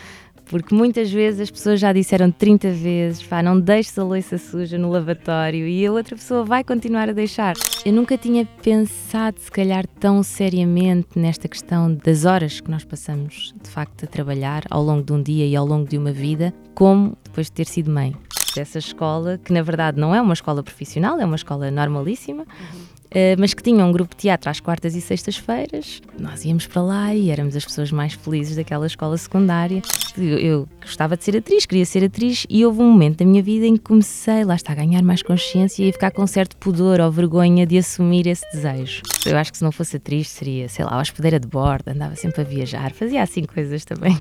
Porque 0.53 0.75
muitas 0.75 1.11
vezes 1.11 1.41
as 1.41 1.51
pessoas 1.51 1.81
já 1.81 1.95
disseram 1.95 2.31
30 2.31 2.73
vezes, 2.73 3.23
pá, 3.23 3.43
não 3.43 3.59
deixes 3.59 3.99
a 3.99 4.05
louça 4.05 4.37
suja 4.37 4.77
no 4.77 4.91
lavatório 4.91 5.67
e 5.67 5.87
a 5.87 5.91
outra 5.91 6.15
pessoa 6.15 6.45
vai 6.45 6.63
continuar 6.63 7.09
a 7.09 7.13
deixar. 7.13 7.55
Eu 7.87 7.95
nunca 7.95 8.19
tinha 8.19 8.45
pensado, 8.63 9.41
se 9.41 9.51
calhar, 9.51 9.87
tão 9.99 10.23
seriamente 10.23 11.19
nesta 11.19 11.49
questão 11.49 11.95
das 11.95 12.27
horas 12.27 12.61
que 12.61 12.71
nós 12.71 12.85
passamos, 12.85 13.55
de 13.63 13.71
facto, 13.71 14.05
a 14.05 14.07
trabalhar 14.07 14.65
ao 14.69 14.83
longo 14.83 15.03
de 15.03 15.15
um 15.15 15.23
dia 15.23 15.47
e 15.47 15.57
ao 15.57 15.65
longo 15.65 15.89
de 15.89 15.97
uma 15.97 16.13
vida, 16.13 16.53
como 16.75 17.17
depois 17.25 17.47
de 17.47 17.53
ter 17.53 17.67
sido 17.67 17.91
mãe. 17.91 18.15
Dessa 18.55 18.79
escola, 18.79 19.41
que 19.43 19.55
na 19.55 19.63
verdade 19.63 19.99
não 19.99 20.15
é 20.15 20.21
uma 20.21 20.35
escola 20.35 20.63
profissional, 20.63 21.19
é 21.19 21.25
uma 21.25 21.37
escola 21.37 21.71
normalíssima, 21.71 22.45
Uh, 22.45 23.02
mas 23.39 23.55
que 23.55 23.63
tinha 23.63 23.85
um 23.85 23.93
grupo 23.93 24.15
de 24.15 24.23
teatro 24.23 24.51
às 24.51 24.61
quartas 24.61 24.95
e 24.95 25.01
sextas-feiras. 25.01 26.01
Nós 26.19 26.45
íamos 26.45 26.67
para 26.67 26.83
lá 26.83 27.15
e 27.15 27.31
éramos 27.31 27.57
as 27.57 27.65
pessoas 27.65 27.91
mais 27.91 28.15
felizes 28.15 28.57
daquela 28.57 28.87
escola 28.87 29.17
secundária. 29.17 29.83
Eu, 30.17 30.69
gostava 30.81 31.17
de 31.17 31.25
ser 31.25 31.37
atriz, 31.37 31.67
queria 31.67 31.87
ser 31.87 32.05
atriz, 32.05 32.47
e 32.49 32.65
houve 32.65 32.81
um 32.83 32.91
momento 32.91 33.19
da 33.19 33.25
minha 33.25 33.43
vida 33.43 33.67
em 33.67 33.77
que 33.77 33.83
comecei, 33.83 34.45
lá 34.45 34.55
está, 34.55 34.73
a 34.73 34.77
ganhar 34.77 35.03
mais 35.03 35.23
consciência 35.23 35.85
e 35.85 35.93
ficar 35.93 36.11
com 36.11 36.27
certo 36.27 36.57
pudor 36.57 37.01
ou 37.01 37.11
vergonha 37.11 37.67
de 37.67 37.79
assumir 37.79 38.27
esse 38.27 38.45
desejo. 38.53 39.03
Eu 39.25 39.37
acho 39.37 39.53
que 39.53 39.59
se 39.59 39.65
não 39.65 39.73
fosse 39.73 39.97
atriz 39.97 40.29
seria, 40.29 40.69
sei 40.69 40.85
lá, 40.85 41.01
hospedeira 41.01 41.41
de 41.41 41.47
bordo, 41.47 41.89
andava 41.89 42.15
sempre 42.17 42.43
a 42.43 42.45
viajar, 42.45 42.93
fazia 42.93 43.23
assim 43.23 43.45
coisas 43.45 43.85
também. 43.85 44.19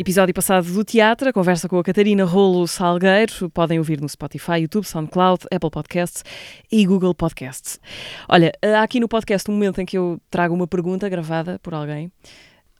Episódio 0.00 0.34
passado 0.34 0.64
do 0.72 0.82
teatro, 0.82 1.28
a 1.28 1.32
conversa 1.32 1.68
com 1.68 1.78
a 1.78 1.84
Catarina 1.84 2.24
Rolo 2.24 2.66
Salgueiro. 2.66 3.50
Podem 3.50 3.76
ouvir 3.78 4.00
no 4.00 4.08
Spotify, 4.08 4.60
YouTube, 4.62 4.84
SoundCloud, 4.86 5.44
Apple 5.52 5.70
Podcasts 5.70 6.24
e 6.72 6.86
Google 6.86 7.14
Podcasts. 7.14 7.78
Olha, 8.26 8.50
há 8.64 8.82
aqui 8.82 8.98
no 8.98 9.06
podcast 9.06 9.50
um 9.50 9.54
momento 9.54 9.78
em 9.78 9.84
que 9.84 9.98
eu 9.98 10.18
trago 10.30 10.54
uma 10.54 10.66
pergunta 10.66 11.06
gravada 11.06 11.58
por 11.62 11.74
alguém. 11.74 12.10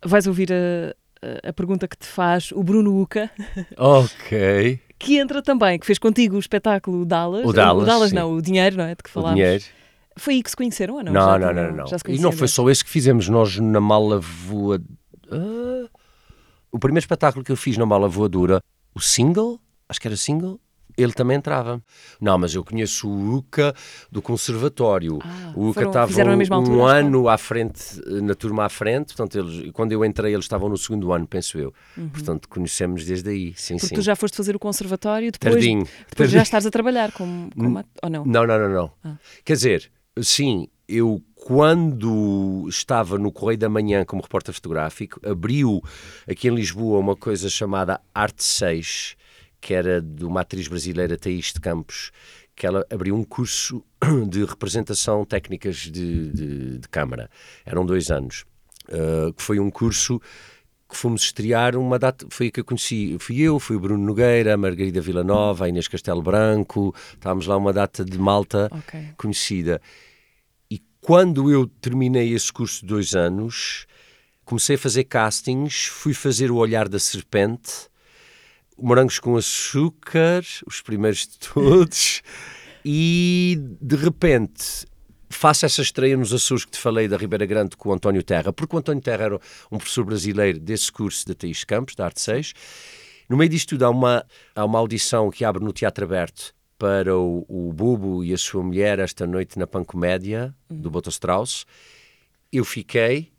Vais 0.02 0.26
ouvir 0.26 0.50
a, 0.50 0.94
a- 1.46 1.50
a 1.50 1.52
pergunta 1.52 1.86
que 1.86 1.98
te 1.98 2.06
faz 2.06 2.52
o 2.52 2.62
Bruno 2.62 2.98
Uca, 3.02 3.30
Ok. 3.76 4.80
que 4.98 5.18
entra 5.18 5.42
também, 5.42 5.78
que 5.78 5.84
fez 5.84 5.98
contigo 5.98 6.36
o 6.36 6.40
espetáculo 6.40 7.04
Dallas. 7.04 7.44
O 7.44 7.52
Dallas, 7.52 7.82
O 7.82 7.86
Dallas 7.86 8.08
sim. 8.10 8.16
não, 8.16 8.32
o 8.32 8.40
Dinheiro, 8.40 8.78
não 8.78 8.84
é? 8.84 8.94
De 8.94 9.02
que 9.02 9.10
O 9.10 9.12
falámos. 9.12 9.34
dinheiro. 9.36 9.62
Foi 10.16 10.34
aí 10.34 10.42
que 10.42 10.48
se 10.48 10.56
conheceram 10.56 10.94
ou 10.94 11.04
não? 11.04 11.12
Não, 11.12 11.20
Já 11.20 11.38
não, 11.38 11.48
tinham- 11.52 11.66
não, 11.68 11.76
não. 11.76 11.86
já 11.86 11.98
se 11.98 12.04
E 12.10 12.18
não 12.18 12.32
foi 12.32 12.48
só 12.48 12.68
esse 12.70 12.82
que 12.82 12.90
fizemos 12.90 13.28
nós 13.28 13.58
na 13.58 13.78
mala 13.80 14.18
voadora. 14.18 14.88
O 16.72 16.78
primeiro 16.78 17.02
espetáculo 17.02 17.44
que 17.44 17.52
eu 17.52 17.56
fiz 17.56 17.76
na 17.76 17.86
mala 17.86 18.08
voadora, 18.08 18.62
o 18.94 19.00
single, 19.00 19.60
acho 19.88 20.00
que 20.00 20.08
era 20.08 20.16
single, 20.16 20.60
ele 20.96 21.12
também 21.12 21.36
entrava. 21.36 21.82
Não, 22.20 22.36
mas 22.36 22.54
eu 22.54 22.64
conheço 22.64 23.08
o 23.08 23.36
UCA 23.36 23.74
do 24.10 24.20
conservatório. 24.20 25.18
Ah, 25.22 25.52
o 25.54 25.68
UCA 25.68 25.84
estava 25.84 26.12
um, 26.12 26.54
altura, 26.54 26.98
ano 26.98 27.28
à 27.28 27.38
frente, 27.38 28.00
na 28.22 28.34
turma 28.34 28.64
à 28.64 28.68
frente, 28.68 29.14
portanto, 29.14 29.38
eles, 29.38 29.70
quando 29.72 29.92
eu 29.92 30.04
entrei 30.04 30.32
eles 30.32 30.44
estavam 30.44 30.68
no 30.68 30.76
segundo 30.76 31.12
ano, 31.12 31.26
penso 31.26 31.58
eu. 31.58 31.72
Portanto, 32.12 32.48
conhecemos 32.48 33.04
desde 33.04 33.30
aí, 33.30 33.54
sim, 33.56 33.74
Uhum. 33.74 33.78
Porque 33.78 33.88
sim. 33.88 33.94
tu 33.94 34.02
já 34.02 34.16
foste 34.16 34.36
fazer 34.36 34.54
o 34.54 34.58
conservatório 34.58 35.30
depois, 35.32 35.54
Tardinho. 35.54 35.86
depois 36.08 36.30
já 36.30 36.42
estás 36.42 36.66
a 36.66 36.70
trabalhar 36.70 37.12
como, 37.12 37.50
como 37.56 37.84
ou 38.02 38.10
não? 38.10 38.24
Não, 38.24 38.46
não, 38.46 38.58
não, 38.58 38.68
não. 38.68 38.92
Ah. 39.02 39.16
Quer 39.44 39.54
dizer, 39.54 39.90
sim, 40.22 40.68
eu 40.88 41.22
quando 41.34 42.66
estava 42.68 43.18
no 43.18 43.32
Correio 43.32 43.58
da 43.58 43.68
Manhã 43.68 44.04
como 44.04 44.22
repórter 44.22 44.54
fotográfico, 44.54 45.20
abriu 45.26 45.82
aqui 46.28 46.48
em 46.48 46.54
Lisboa 46.54 46.98
uma 46.98 47.16
coisa 47.16 47.48
chamada 47.48 48.00
Arte 48.14 48.44
6, 48.44 49.16
que 49.60 49.72
era 49.72 50.00
de 50.02 50.24
uma 50.24 50.42
atriz 50.42 50.68
brasileira, 50.68 51.16
Thaís 51.16 51.52
de 51.52 51.60
Campos, 51.60 52.10
que 52.54 52.66
ela 52.66 52.84
abriu 52.90 53.14
um 53.14 53.24
curso 53.24 53.82
de 54.28 54.44
representação 54.44 55.24
técnicas 55.24 55.76
de, 55.76 56.30
de, 56.30 56.78
de 56.78 56.88
câmara. 56.88 57.30
Eram 57.64 57.86
dois 57.86 58.10
anos. 58.10 58.44
Uh, 58.88 59.32
que 59.32 59.42
foi 59.42 59.58
um 59.58 59.70
curso 59.70 60.20
que 60.90 60.96
fomos 60.96 61.22
estrear 61.22 61.76
uma 61.76 61.98
data, 61.98 62.26
foi 62.28 62.50
que 62.50 62.60
eu 62.60 62.64
conheci, 62.64 63.16
fui 63.20 63.40
eu, 63.40 63.60
fui 63.60 63.76
o 63.76 63.80
Bruno 63.80 64.04
Nogueira, 64.04 64.54
a 64.54 64.56
Margarida 64.56 65.00
Villanova, 65.00 65.64
a 65.64 65.68
Inês 65.68 65.86
Castelo 65.86 66.20
Branco, 66.20 66.92
estávamos 67.14 67.46
lá 67.46 67.56
uma 67.56 67.72
data 67.72 68.04
de 68.04 68.18
malta 68.18 68.68
Ok. 68.72 69.00
conhecida. 69.16 69.80
E 70.70 70.80
quando 71.00 71.50
eu 71.50 71.66
terminei 71.66 72.32
esse 72.32 72.52
curso 72.52 72.82
de 72.82 72.86
dois 72.86 73.14
anos, 73.16 73.86
comecei 74.44 74.76
a 74.76 74.78
fazer 74.78 75.04
castings, 75.04 75.86
fui 75.86 76.14
fazer 76.14 76.50
o 76.50 76.56
Olhar 76.56 76.88
da 76.88 76.98
Serpente, 76.98 77.88
Morangos 78.78 79.18
com 79.18 79.36
Açúcar, 79.36 80.42
os 80.66 80.80
primeiros 80.80 81.26
de 81.26 81.38
todos, 81.40 82.22
e 82.84 83.58
de 83.80 83.96
repente 83.96 84.86
faço 85.28 85.66
essa 85.66 85.82
estreia 85.82 86.16
nos 86.16 86.32
Açores 86.32 86.64
que 86.64 86.70
te 86.70 86.78
falei 86.78 87.08
da 87.08 87.16
Ribeira 87.16 87.46
Grande 87.46 87.76
com 87.76 87.88
o 87.88 87.92
António 87.92 88.22
Terra, 88.22 88.52
porque 88.52 88.76
o 88.76 88.78
António 88.78 89.02
Terra 89.02 89.24
era 89.24 89.40
um 89.72 89.76
professor 89.76 90.04
brasileiro 90.04 90.60
desse 90.60 90.90
curso 90.92 91.26
da 91.26 91.34
Thaís 91.34 91.64
Campos, 91.64 91.96
da 91.96 92.04
Arte 92.04 92.20
6. 92.20 92.52
No 93.28 93.36
meio 93.36 93.50
disto 93.50 93.70
tudo 93.70 93.84
há 93.84 93.90
uma, 93.90 94.24
há 94.54 94.64
uma 94.64 94.78
audição 94.78 95.30
que 95.30 95.44
abre 95.44 95.64
no 95.64 95.72
Teatro 95.72 96.04
Aberto 96.04 96.54
para 96.80 97.14
o, 97.14 97.44
o 97.46 97.70
Bubo 97.74 98.24
e 98.24 98.32
a 98.32 98.38
sua 98.38 98.62
mulher 98.62 98.98
esta 99.00 99.26
noite 99.26 99.58
na 99.58 99.66
Pancomédia, 99.66 100.54
do 100.70 100.90
Boto 100.90 101.10
Strauss. 101.10 101.66
Eu 102.50 102.64
fiquei, 102.64 103.30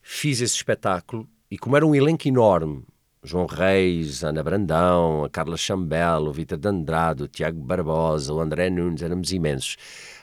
fiz 0.00 0.40
esse 0.40 0.54
espetáculo 0.54 1.28
e 1.50 1.58
como 1.58 1.76
era 1.76 1.84
um 1.84 1.96
elenco 1.96 2.28
enorme, 2.28 2.84
João 3.24 3.46
Reis, 3.46 4.22
Ana 4.22 4.40
Brandão, 4.40 5.24
a 5.24 5.28
Carla 5.28 5.56
Chambel, 5.56 6.22
o 6.22 6.32
Vitor 6.32 6.56
de 6.56 6.68
Andrade, 6.68 7.24
o 7.24 7.28
Tiago 7.28 7.58
Barbosa, 7.58 8.32
o 8.32 8.38
André 8.38 8.70
Nunes, 8.70 9.02
éramos 9.02 9.32
imensos. 9.32 9.76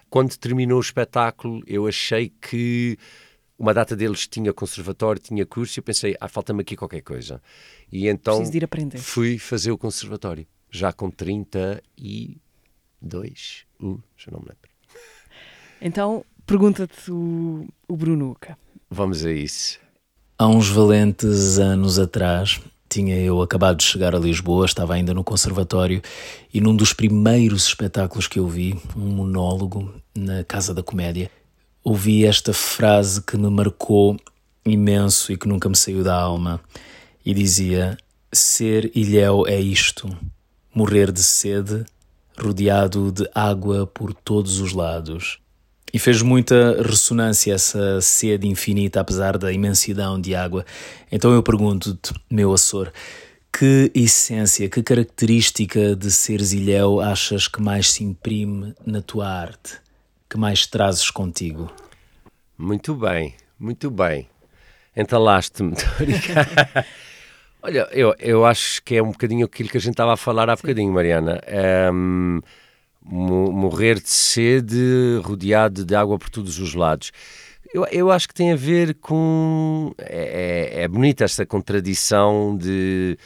Quando 0.10 0.38
terminou 0.38 0.78
o 0.78 0.82
espetáculo, 0.82 1.62
eu 1.68 1.86
achei 1.86 2.30
que 2.30 2.98
uma 3.60 3.74
data 3.74 3.94
deles 3.94 4.26
tinha 4.26 4.54
conservatório, 4.54 5.22
tinha 5.22 5.46
curso, 5.46 5.78
e 5.78 5.82
eu 5.82 5.84
pensei, 5.84 6.16
ah, 6.18 6.30
falta-me 6.30 6.62
aqui 6.62 6.78
qualquer 6.78 7.02
coisa. 7.02 7.42
E 7.92 8.08
então 8.08 8.40
fui 9.00 9.38
fazer 9.38 9.72
o 9.72 9.78
conservatório, 9.78 10.48
já 10.72 10.94
com 10.94 11.12
32, 13.04 13.66
uh, 13.82 14.00
já 14.18 14.32
não 14.32 14.40
me 14.40 14.46
lembro. 14.46 14.70
Então, 15.82 16.26
pergunta-te 16.46 17.12
o, 17.12 17.68
o 17.88 17.98
Bruno 17.98 18.32
Uca. 18.32 18.58
Vamos 18.90 19.26
a 19.26 19.32
isso. 19.32 19.80
Há 20.38 20.48
uns 20.48 20.70
valentes 20.70 21.60
anos 21.60 22.00
atrás, 22.00 22.62
tinha 22.90 23.18
eu 23.18 23.42
acabado 23.42 23.78
de 23.78 23.84
chegar 23.84 24.16
a 24.16 24.20
Lisboa, 24.20 24.66
estava 24.66 24.94
ainda 24.94 25.14
no 25.14 25.24
conservatório 25.24 26.02
e 26.54 26.62
num 26.62 26.76
dos 26.76 26.94
primeiros 26.94 27.68
espetáculos 27.68 28.28
que 28.28 28.40
eu 28.40 28.48
vi, 28.48 28.80
um 28.96 29.10
monólogo 29.10 29.94
na 30.16 30.44
Casa 30.44 30.74
da 30.74 30.84
Comédia, 30.84 31.30
ouvi 31.84 32.26
esta 32.26 32.54
frase 32.54 33.22
que 33.22 33.38
me 33.38 33.50
marcou 33.50 34.18
imenso 34.66 35.32
e 35.32 35.38
que 35.38 35.48
nunca 35.48 35.68
me 35.68 35.76
saiu 35.76 36.04
da 36.04 36.16
alma 36.16 36.62
e 37.26 37.34
dizia: 37.34 37.98
Ser 38.32 38.92
ilhéu 38.96 39.46
é 39.48 39.60
isto, 39.60 40.10
morrer 40.74 41.12
de 41.12 41.22
sede, 41.22 41.86
rodeado 42.38 43.12
de 43.12 43.30
água 43.34 43.86
por 43.88 44.14
todos 44.14 44.60
os 44.60 44.74
lados. 44.74 45.40
E 45.94 46.00
fez 46.00 46.22
muita 46.24 46.82
ressonância 46.82 47.54
essa 47.54 48.02
sede 48.02 48.48
infinita, 48.48 49.00
apesar 49.00 49.38
da 49.38 49.52
imensidão 49.52 50.20
de 50.20 50.34
água. 50.34 50.66
Então 51.12 51.32
eu 51.32 51.44
pergunto-te, 51.44 52.14
meu 52.32 52.52
Açor, 52.52 52.92
Que 53.52 53.92
essência, 53.94 54.68
que 54.68 54.82
característica 54.82 55.96
de 55.96 56.10
seres 56.12 56.52
ilhéu 56.54 57.00
achas 57.00 57.48
que 57.48 57.62
mais 57.62 57.92
se 57.92 58.04
imprime 58.04 58.74
na 58.84 59.04
tua 59.04 59.30
arte? 59.30 59.80
Que 60.28 60.40
mais 60.40 60.66
trazes 60.66 61.12
contigo? 61.12 61.72
Muito 62.58 62.96
bem, 62.96 63.36
muito 63.60 63.92
bem. 63.92 64.28
Entalaste-me, 64.98 65.76
Olha, 67.66 67.88
eu, 67.94 68.14
eu 68.20 68.46
acho 68.46 68.84
que 68.84 68.96
é 68.98 69.02
um 69.02 69.12
bocadinho 69.12 69.46
aquilo 69.46 69.70
que 69.70 69.78
a 69.78 69.80
gente 69.80 69.94
estava 69.94 70.14
a 70.14 70.18
falar 70.18 70.50
há 70.50 70.56
bocadinho, 70.58 70.92
Mariana. 70.92 71.42
Hum, 71.94 72.42
morrer 73.02 74.02
de 74.02 74.10
sede, 74.10 75.22
rodeado 75.24 75.86
de 75.86 75.96
água 75.96 76.20
por 76.20 76.30
todos 76.30 76.60
os 76.60 76.74
lados. 76.74 77.14
Eu, 77.74 77.86
eu 77.86 78.12
acho 78.12 78.28
que 78.28 78.34
tem 78.34 78.52
a 78.52 78.56
ver 78.58 78.96
com. 78.96 79.94
É, 79.98 80.74
é, 80.76 80.82
é 80.82 80.88
bonita 80.90 81.24
esta 81.24 81.46
contradição 81.46 82.58
de, 82.58 83.18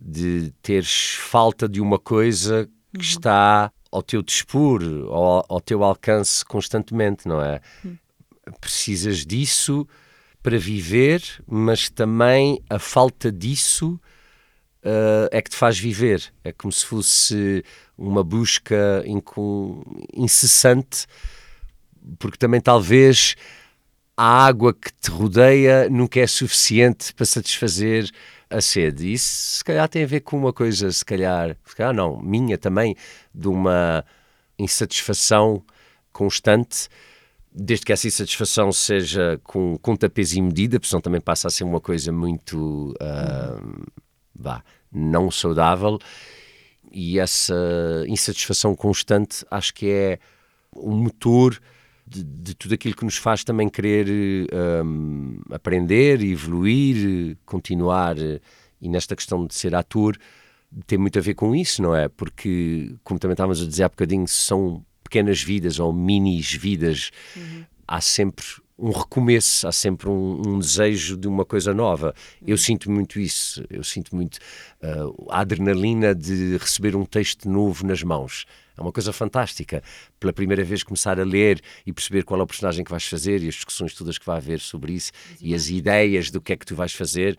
de 0.00 0.52
teres 0.62 1.16
falta 1.18 1.68
de 1.68 1.80
uma 1.80 1.98
coisa 1.98 2.68
que 2.92 2.98
uhum. 2.98 3.02
está 3.02 3.72
ao 3.90 4.00
teu 4.00 4.22
dispor, 4.22 4.80
ao, 5.08 5.44
ao 5.48 5.60
teu 5.60 5.82
alcance 5.82 6.44
constantemente, 6.44 7.26
não 7.26 7.42
é? 7.42 7.60
Uhum. 7.84 7.98
Precisas 8.60 9.26
disso 9.26 9.88
para 10.42 10.58
viver, 10.58 11.22
mas 11.46 11.88
também 11.88 12.60
a 12.68 12.78
falta 12.78 13.30
disso 13.30 14.00
uh, 14.84 15.28
é 15.30 15.40
que 15.40 15.50
te 15.50 15.56
faz 15.56 15.78
viver. 15.78 16.32
É 16.42 16.52
como 16.52 16.72
se 16.72 16.84
fosse 16.84 17.64
uma 17.96 18.24
busca 18.24 19.04
incessante, 20.14 21.06
porque 22.18 22.36
também 22.36 22.60
talvez 22.60 23.36
a 24.16 24.44
água 24.44 24.74
que 24.74 24.92
te 24.92 25.10
rodeia 25.10 25.88
nunca 25.88 26.20
é 26.20 26.26
suficiente 26.26 27.14
para 27.14 27.24
satisfazer 27.24 28.10
a 28.50 28.60
sede. 28.60 29.12
Isso 29.12 29.58
se 29.58 29.64
calhar 29.64 29.88
tem 29.88 30.04
a 30.04 30.06
ver 30.06 30.20
com 30.20 30.36
uma 30.36 30.52
coisa, 30.52 30.90
se 30.90 31.04
calhar, 31.04 31.56
se 31.64 31.76
calhar 31.76 31.94
não, 31.94 32.20
minha 32.20 32.58
também, 32.58 32.96
de 33.34 33.48
uma 33.48 34.04
insatisfação 34.58 35.64
constante, 36.12 36.88
desde 37.54 37.84
que 37.84 37.92
essa 37.92 38.06
insatisfação 38.06 38.72
seja 38.72 39.40
com 39.44 39.96
tapês 39.96 40.32
e 40.32 40.40
medida, 40.40 40.80
porque 40.80 40.88
senão 40.88 41.00
também 41.00 41.20
passa 41.20 41.48
a 41.48 41.50
ser 41.50 41.64
uma 41.64 41.80
coisa 41.80 42.10
muito 42.10 42.94
uh, 43.00 43.92
vá, 44.34 44.62
não 44.90 45.30
saudável. 45.30 45.98
E 46.90 47.18
essa 47.18 47.54
insatisfação 48.06 48.74
constante 48.74 49.44
acho 49.50 49.72
que 49.72 49.88
é 49.88 50.18
o 50.74 50.90
motor 50.90 51.58
de, 52.06 52.22
de, 52.22 52.54
tudo 52.54 52.74
aquilo 52.74 52.94
que 52.94 53.04
nos 53.04 53.16
faz 53.16 53.44
também 53.44 53.68
querer 53.68 54.06
um, 54.84 55.40
aprender, 55.50 56.22
evoluir, 56.22 57.36
continuar. 57.46 58.16
E 58.80 58.88
nesta 58.88 59.16
questão 59.16 59.46
de 59.46 59.54
ser 59.54 59.74
ator, 59.74 60.18
tem 60.86 60.98
muito 60.98 61.18
a 61.18 61.22
ver 61.22 61.34
com 61.34 61.54
isso, 61.54 61.80
não 61.82 61.94
é? 61.94 62.08
Porque, 62.08 62.94
como 63.04 63.18
também 63.18 63.34
estávamos 63.34 63.62
a 63.62 63.66
dizer 63.66 63.84
há 63.84 63.88
bocadinho, 63.88 64.26
são 64.26 64.84
pequenas 65.12 65.42
vidas 65.42 65.78
ou 65.78 65.92
minis 65.92 66.54
vidas. 66.54 67.10
Uhum. 67.36 67.64
Há 67.86 68.00
sempre 68.00 68.46
um 68.78 68.90
recomeço, 68.90 69.68
há 69.68 69.72
sempre 69.72 70.08
um, 70.08 70.40
um, 70.46 70.58
desejo 70.58 71.18
de 71.18 71.28
uma 71.28 71.44
coisa 71.44 71.74
nova. 71.74 72.14
Eu 72.44 72.56
sinto 72.56 72.90
muito 72.90 73.20
isso, 73.20 73.62
eu 73.68 73.84
sinto 73.84 74.16
muito 74.16 74.38
uh, 74.82 75.30
a 75.30 75.40
adrenalina 75.40 76.14
de 76.14 76.56
receber 76.56 76.96
um 76.96 77.04
texto 77.04 77.46
novo 77.48 77.86
nas 77.86 78.02
mãos. 78.02 78.46
É 78.76 78.80
uma 78.80 78.90
coisa 78.90 79.12
fantástica. 79.12 79.82
Pela 80.18 80.32
primeira 80.32 80.64
vez 80.64 80.82
começar 80.82 81.20
a 81.20 81.24
ler 81.24 81.60
e 81.84 81.92
perceber 81.92 82.24
qual 82.24 82.40
é 82.40 82.42
o 82.42 82.46
personagem 82.46 82.82
que 82.82 82.90
vais 82.90 83.04
fazer 83.04 83.42
e 83.42 83.48
as 83.48 83.56
discussões 83.56 83.94
todas 83.94 84.16
que 84.16 84.24
vai 84.24 84.38
haver 84.38 84.60
sobre 84.60 84.94
isso 84.94 85.12
e 85.42 85.54
as 85.54 85.68
ideias 85.68 86.30
do 86.30 86.40
que 86.40 86.54
é 86.54 86.56
que 86.56 86.64
tu 86.64 86.74
vais 86.74 86.94
fazer. 86.94 87.38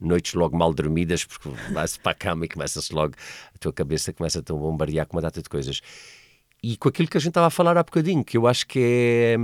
Noites 0.00 0.34
logo 0.34 0.56
mal 0.56 0.72
dormidas, 0.72 1.24
porque 1.24 1.48
vais 1.74 1.96
para 1.96 2.12
a 2.12 2.14
cama 2.14 2.44
e 2.44 2.48
começa-se 2.48 2.94
logo, 2.94 3.14
a 3.52 3.58
tua 3.58 3.72
cabeça 3.72 4.12
começa 4.12 4.38
a 4.38 4.52
bombardear 4.52 5.06
com 5.06 5.16
uma 5.16 5.22
data 5.22 5.42
de 5.42 5.48
coisas. 5.48 5.82
E 6.62 6.76
com 6.76 6.88
aquilo 6.88 7.08
que 7.08 7.16
a 7.16 7.20
gente 7.20 7.30
estava 7.30 7.46
a 7.46 7.50
falar 7.50 7.76
há 7.76 7.82
bocadinho, 7.82 8.24
que 8.24 8.36
eu 8.36 8.46
acho 8.46 8.66
que 8.66 8.80
é 8.80 9.36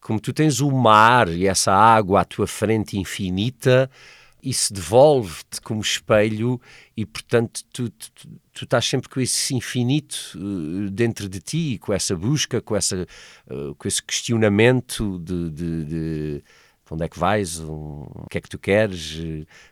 como 0.00 0.20
tu 0.20 0.32
tens 0.32 0.60
o 0.60 0.70
mar 0.70 1.28
e 1.28 1.46
essa 1.46 1.72
água 1.72 2.20
à 2.20 2.24
tua 2.24 2.46
frente 2.46 2.98
infinita, 2.98 3.90
isso 4.42 4.72
devolve-te 4.72 5.60
como 5.60 5.80
espelho 5.80 6.60
e, 6.96 7.04
portanto, 7.04 7.62
tu, 7.72 7.90
tu, 7.90 8.10
tu, 8.52 8.64
estás 8.64 8.86
sempre 8.86 9.08
com 9.08 9.20
esse 9.20 9.54
infinito 9.54 10.16
uh, 10.36 10.90
dentro 10.90 11.28
de 11.28 11.40
ti, 11.40 11.78
com 11.78 11.92
essa 11.92 12.14
busca, 12.14 12.60
com, 12.60 12.76
essa, 12.76 13.06
uh, 13.50 13.74
com 13.74 13.88
esse 13.88 14.02
questionamento 14.02 15.18
de, 15.18 15.50
de, 15.50 15.84
de, 15.84 16.44
onde 16.90 17.04
é 17.04 17.08
que 17.08 17.18
vais, 17.18 17.58
um, 17.60 18.06
o 18.14 18.26
que 18.30 18.38
é 18.38 18.40
que 18.40 18.48
tu 18.48 18.58
queres, 18.58 19.16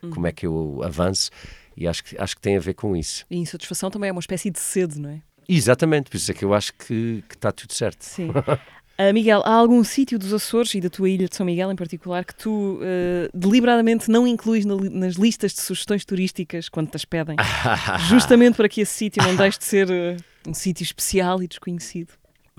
uhum. 0.03 0.09
como 0.11 0.27
é 0.27 0.31
que 0.31 0.45
eu 0.45 0.81
avanço. 0.83 1.31
E 1.75 1.87
acho 1.87 2.03
que, 2.03 2.17
acho 2.17 2.35
que 2.35 2.41
tem 2.41 2.57
a 2.57 2.59
ver 2.59 2.73
com 2.73 2.95
isso. 2.95 3.25
E 3.29 3.37
insatisfação 3.37 3.89
também 3.89 4.09
é 4.09 4.11
uma 4.11 4.19
espécie 4.19 4.49
de 4.49 4.59
sede, 4.59 4.99
não 4.99 5.09
é? 5.09 5.21
Exatamente, 5.47 6.09
por 6.09 6.17
isso 6.17 6.31
é 6.31 6.33
que 6.33 6.43
eu 6.43 6.53
acho 6.53 6.73
que, 6.73 7.23
que 7.27 7.35
está 7.35 7.51
tudo 7.51 7.73
certo. 7.73 8.01
Sim. 8.01 8.29
Uh, 8.29 9.13
Miguel, 9.13 9.41
há 9.45 9.53
algum 9.53 9.81
sítio 9.83 10.19
dos 10.19 10.33
Açores 10.33 10.73
e 10.75 10.81
da 10.81 10.89
tua 10.89 11.09
ilha 11.09 11.27
de 11.27 11.35
São 11.35 11.45
Miguel 11.45 11.71
em 11.71 11.75
particular 11.75 12.25
que 12.25 12.35
tu 12.35 12.79
uh, 12.81 13.29
deliberadamente 13.33 14.09
não 14.09 14.27
incluís 14.27 14.65
na, 14.65 14.75
nas 14.75 15.15
listas 15.15 15.53
de 15.53 15.61
sugestões 15.61 16.03
turísticas 16.03 16.67
quando 16.67 16.89
te 16.89 16.97
as 16.97 17.05
pedem? 17.05 17.37
justamente 18.09 18.55
para 18.55 18.67
que 18.67 18.81
esse 18.81 18.93
sítio 18.93 19.23
não 19.23 19.35
deixe 19.35 19.57
de 19.57 19.65
ser 19.65 19.89
uh, 19.89 20.17
um 20.47 20.53
sítio 20.53 20.83
especial 20.83 21.41
e 21.41 21.47
desconhecido. 21.47 22.09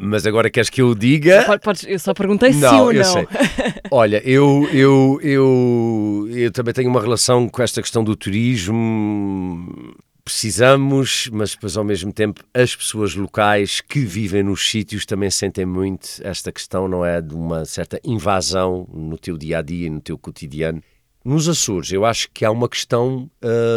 Mas 0.01 0.25
agora 0.25 0.49
queres 0.49 0.71
que 0.71 0.81
eu 0.81 0.95
diga? 0.95 1.59
Podes, 1.59 1.85
eu 1.85 1.99
só 1.99 2.15
perguntei 2.15 2.53
não, 2.53 2.71
sim 2.71 2.77
ou 2.77 2.93
não. 2.93 3.05
Sei. 3.05 3.27
Olha, 3.91 4.23
eu, 4.25 4.69
eu, 4.73 5.19
eu, 5.21 6.29
eu 6.31 6.53
também 6.53 6.73
tenho 6.73 6.89
uma 6.89 7.01
relação 7.01 7.49
com 7.49 7.61
esta 7.61 7.83
questão 7.83 8.05
do 8.05 8.15
turismo 8.15 9.97
precisamos, 10.29 11.27
mas 11.33 11.53
depois 11.53 11.75
ao 11.75 11.83
mesmo 11.83 12.13
tempo 12.13 12.45
as 12.53 12.77
pessoas 12.77 13.15
locais 13.15 13.81
que 13.81 14.01
vivem 14.01 14.43
nos 14.43 14.71
sítios 14.71 15.07
também 15.07 15.31
sentem 15.31 15.65
muito 15.65 16.07
esta 16.23 16.53
questão, 16.53 16.87
não 16.87 17.03
é? 17.03 17.23
De 17.23 17.35
uma 17.35 17.65
certa 17.65 17.99
invasão 18.05 18.87
no 18.93 19.17
teu 19.17 19.39
dia 19.39 19.61
a 19.61 19.63
dia, 19.63 19.89
no 19.89 20.03
teu 20.03 20.19
cotidiano. 20.19 20.83
Nos 21.25 21.49
Açores, 21.49 21.91
eu 21.93 22.05
acho 22.05 22.31
que 22.31 22.45
há 22.45 22.51
uma 22.51 22.69
questão 22.69 23.31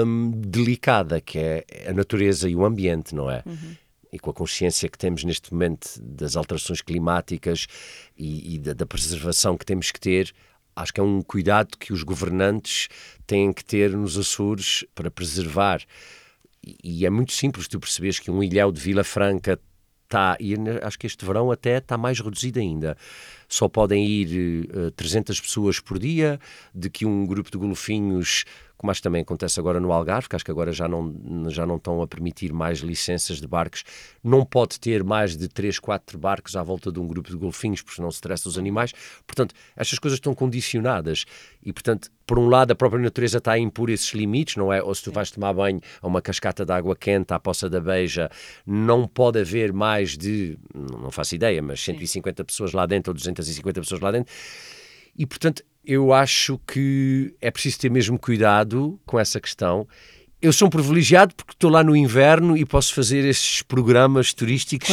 hum, 0.05 0.31
delicada, 0.35 1.21
que 1.21 1.39
é 1.39 1.65
a 1.87 1.93
natureza 1.93 2.49
e 2.49 2.55
o 2.55 2.65
ambiente, 2.65 3.15
não 3.15 3.31
é? 3.31 3.41
Uhum. 3.45 3.75
E 4.11 4.19
com 4.19 4.29
a 4.29 4.33
consciência 4.33 4.89
que 4.89 4.97
temos 4.97 5.23
neste 5.23 5.53
momento 5.53 6.01
das 6.01 6.35
alterações 6.35 6.81
climáticas 6.81 7.65
e, 8.17 8.55
e 8.55 8.59
da, 8.59 8.73
da 8.73 8.85
preservação 8.85 9.57
que 9.57 9.65
temos 9.65 9.89
que 9.89 10.01
ter, 10.01 10.33
acho 10.75 10.93
que 10.93 10.99
é 10.99 11.03
um 11.03 11.21
cuidado 11.21 11.77
que 11.77 11.93
os 11.93 12.03
governantes 12.03 12.89
têm 13.25 13.53
que 13.53 13.63
ter 13.63 13.91
nos 13.91 14.17
Açores 14.17 14.83
para 14.93 15.09
preservar 15.09 15.81
e 16.63 17.05
é 17.05 17.09
muito 17.09 17.31
simples 17.31 17.67
tu 17.67 17.79
percebes 17.79 18.19
que 18.19 18.29
um 18.29 18.43
ilhéu 18.43 18.71
de 18.71 18.79
Vila 18.79 19.03
Franca 19.03 19.59
está, 20.03 20.37
e 20.39 20.55
acho 20.83 20.99
que 20.99 21.07
este 21.07 21.25
verão 21.25 21.49
até 21.51 21.77
está 21.77 21.97
mais 21.97 22.19
reduzido 22.19 22.59
ainda. 22.59 22.97
Só 23.51 23.67
podem 23.67 24.05
ir 24.05 24.69
uh, 24.73 24.87
eh, 24.87 24.91
300 24.95 25.41
pessoas 25.41 25.77
por 25.77 25.99
dia, 25.99 26.39
de 26.73 26.89
que 26.89 27.05
um 27.05 27.25
grupo 27.25 27.51
de 27.51 27.57
golfinhos 27.57 28.45
como 28.81 28.89
acho 28.89 28.99
que 28.99 29.03
também 29.03 29.21
acontece 29.21 29.59
agora 29.59 29.79
no 29.79 29.91
Algarve, 29.91 30.27
que 30.27 30.35
acho 30.35 30.43
que 30.43 30.49
agora 30.49 30.71
já 30.71 30.87
não, 30.87 31.13
já 31.51 31.67
não 31.67 31.75
estão 31.75 32.01
a 32.01 32.07
permitir 32.07 32.51
mais 32.51 32.79
licenças 32.79 33.39
de 33.39 33.47
barcos, 33.47 33.83
não 34.23 34.43
pode 34.43 34.79
ter 34.79 35.03
mais 35.03 35.37
de 35.37 35.47
3, 35.47 35.77
4 35.77 36.17
barcos 36.17 36.55
à 36.55 36.63
volta 36.63 36.91
de 36.91 36.99
um 36.99 37.05
grupo 37.05 37.29
de 37.29 37.37
golfinhos, 37.37 37.83
porque 37.83 38.01
não 38.01 38.09
se 38.09 38.15
estressa 38.15 38.49
os 38.49 38.57
animais. 38.57 38.91
Portanto, 39.27 39.53
estas 39.75 39.99
coisas 39.99 40.17
estão 40.17 40.33
condicionadas 40.33 41.25
e, 41.63 41.71
portanto, 41.71 42.09
por 42.25 42.39
um 42.39 42.47
lado, 42.47 42.71
a 42.71 42.75
própria 42.75 43.03
natureza 43.03 43.37
está 43.37 43.51
a 43.51 43.59
impor 43.59 43.89
esses 43.89 44.13
limites, 44.13 44.55
não 44.55 44.71
é? 44.71 44.81
Ou 44.81 44.95
se 44.95 45.03
tu 45.03 45.11
vais 45.11 45.29
tomar 45.29 45.53
banho 45.53 45.79
a 46.01 46.07
uma 46.07 46.21
cascata 46.21 46.65
de 46.65 46.71
água 46.71 46.95
quente, 46.95 47.33
à 47.33 47.39
Poça 47.39 47.69
da 47.69 47.79
Beija, 47.79 48.31
não 48.65 49.07
pode 49.07 49.39
haver 49.39 49.73
mais 49.73 50.17
de, 50.17 50.57
não 50.73 51.11
faço 51.11 51.35
ideia, 51.35 51.61
mas 51.61 51.81
150 51.81 52.43
pessoas 52.45 52.71
lá 52.71 52.85
dentro 52.85 53.11
ou 53.11 53.13
250 53.41 53.81
pessoas 53.81 54.01
lá 54.01 54.11
dentro. 54.11 54.33
E, 55.17 55.25
portanto, 55.25 55.63
eu 55.85 56.13
acho 56.13 56.59
que 56.67 57.33
é 57.41 57.49
preciso 57.51 57.79
ter 57.79 57.91
mesmo 57.91 58.17
cuidado 58.17 58.99
com 59.05 59.19
essa 59.19 59.39
questão. 59.39 59.87
Eu 60.41 60.53
sou 60.53 60.67
um 60.67 60.71
privilegiado 60.71 61.35
porque 61.35 61.53
estou 61.53 61.69
lá 61.69 61.83
no 61.83 61.95
inverno 61.95 62.57
e 62.57 62.65
posso 62.65 62.93
fazer 62.93 63.25
estes 63.25 63.61
programas 63.61 64.33
turísticos 64.33 64.89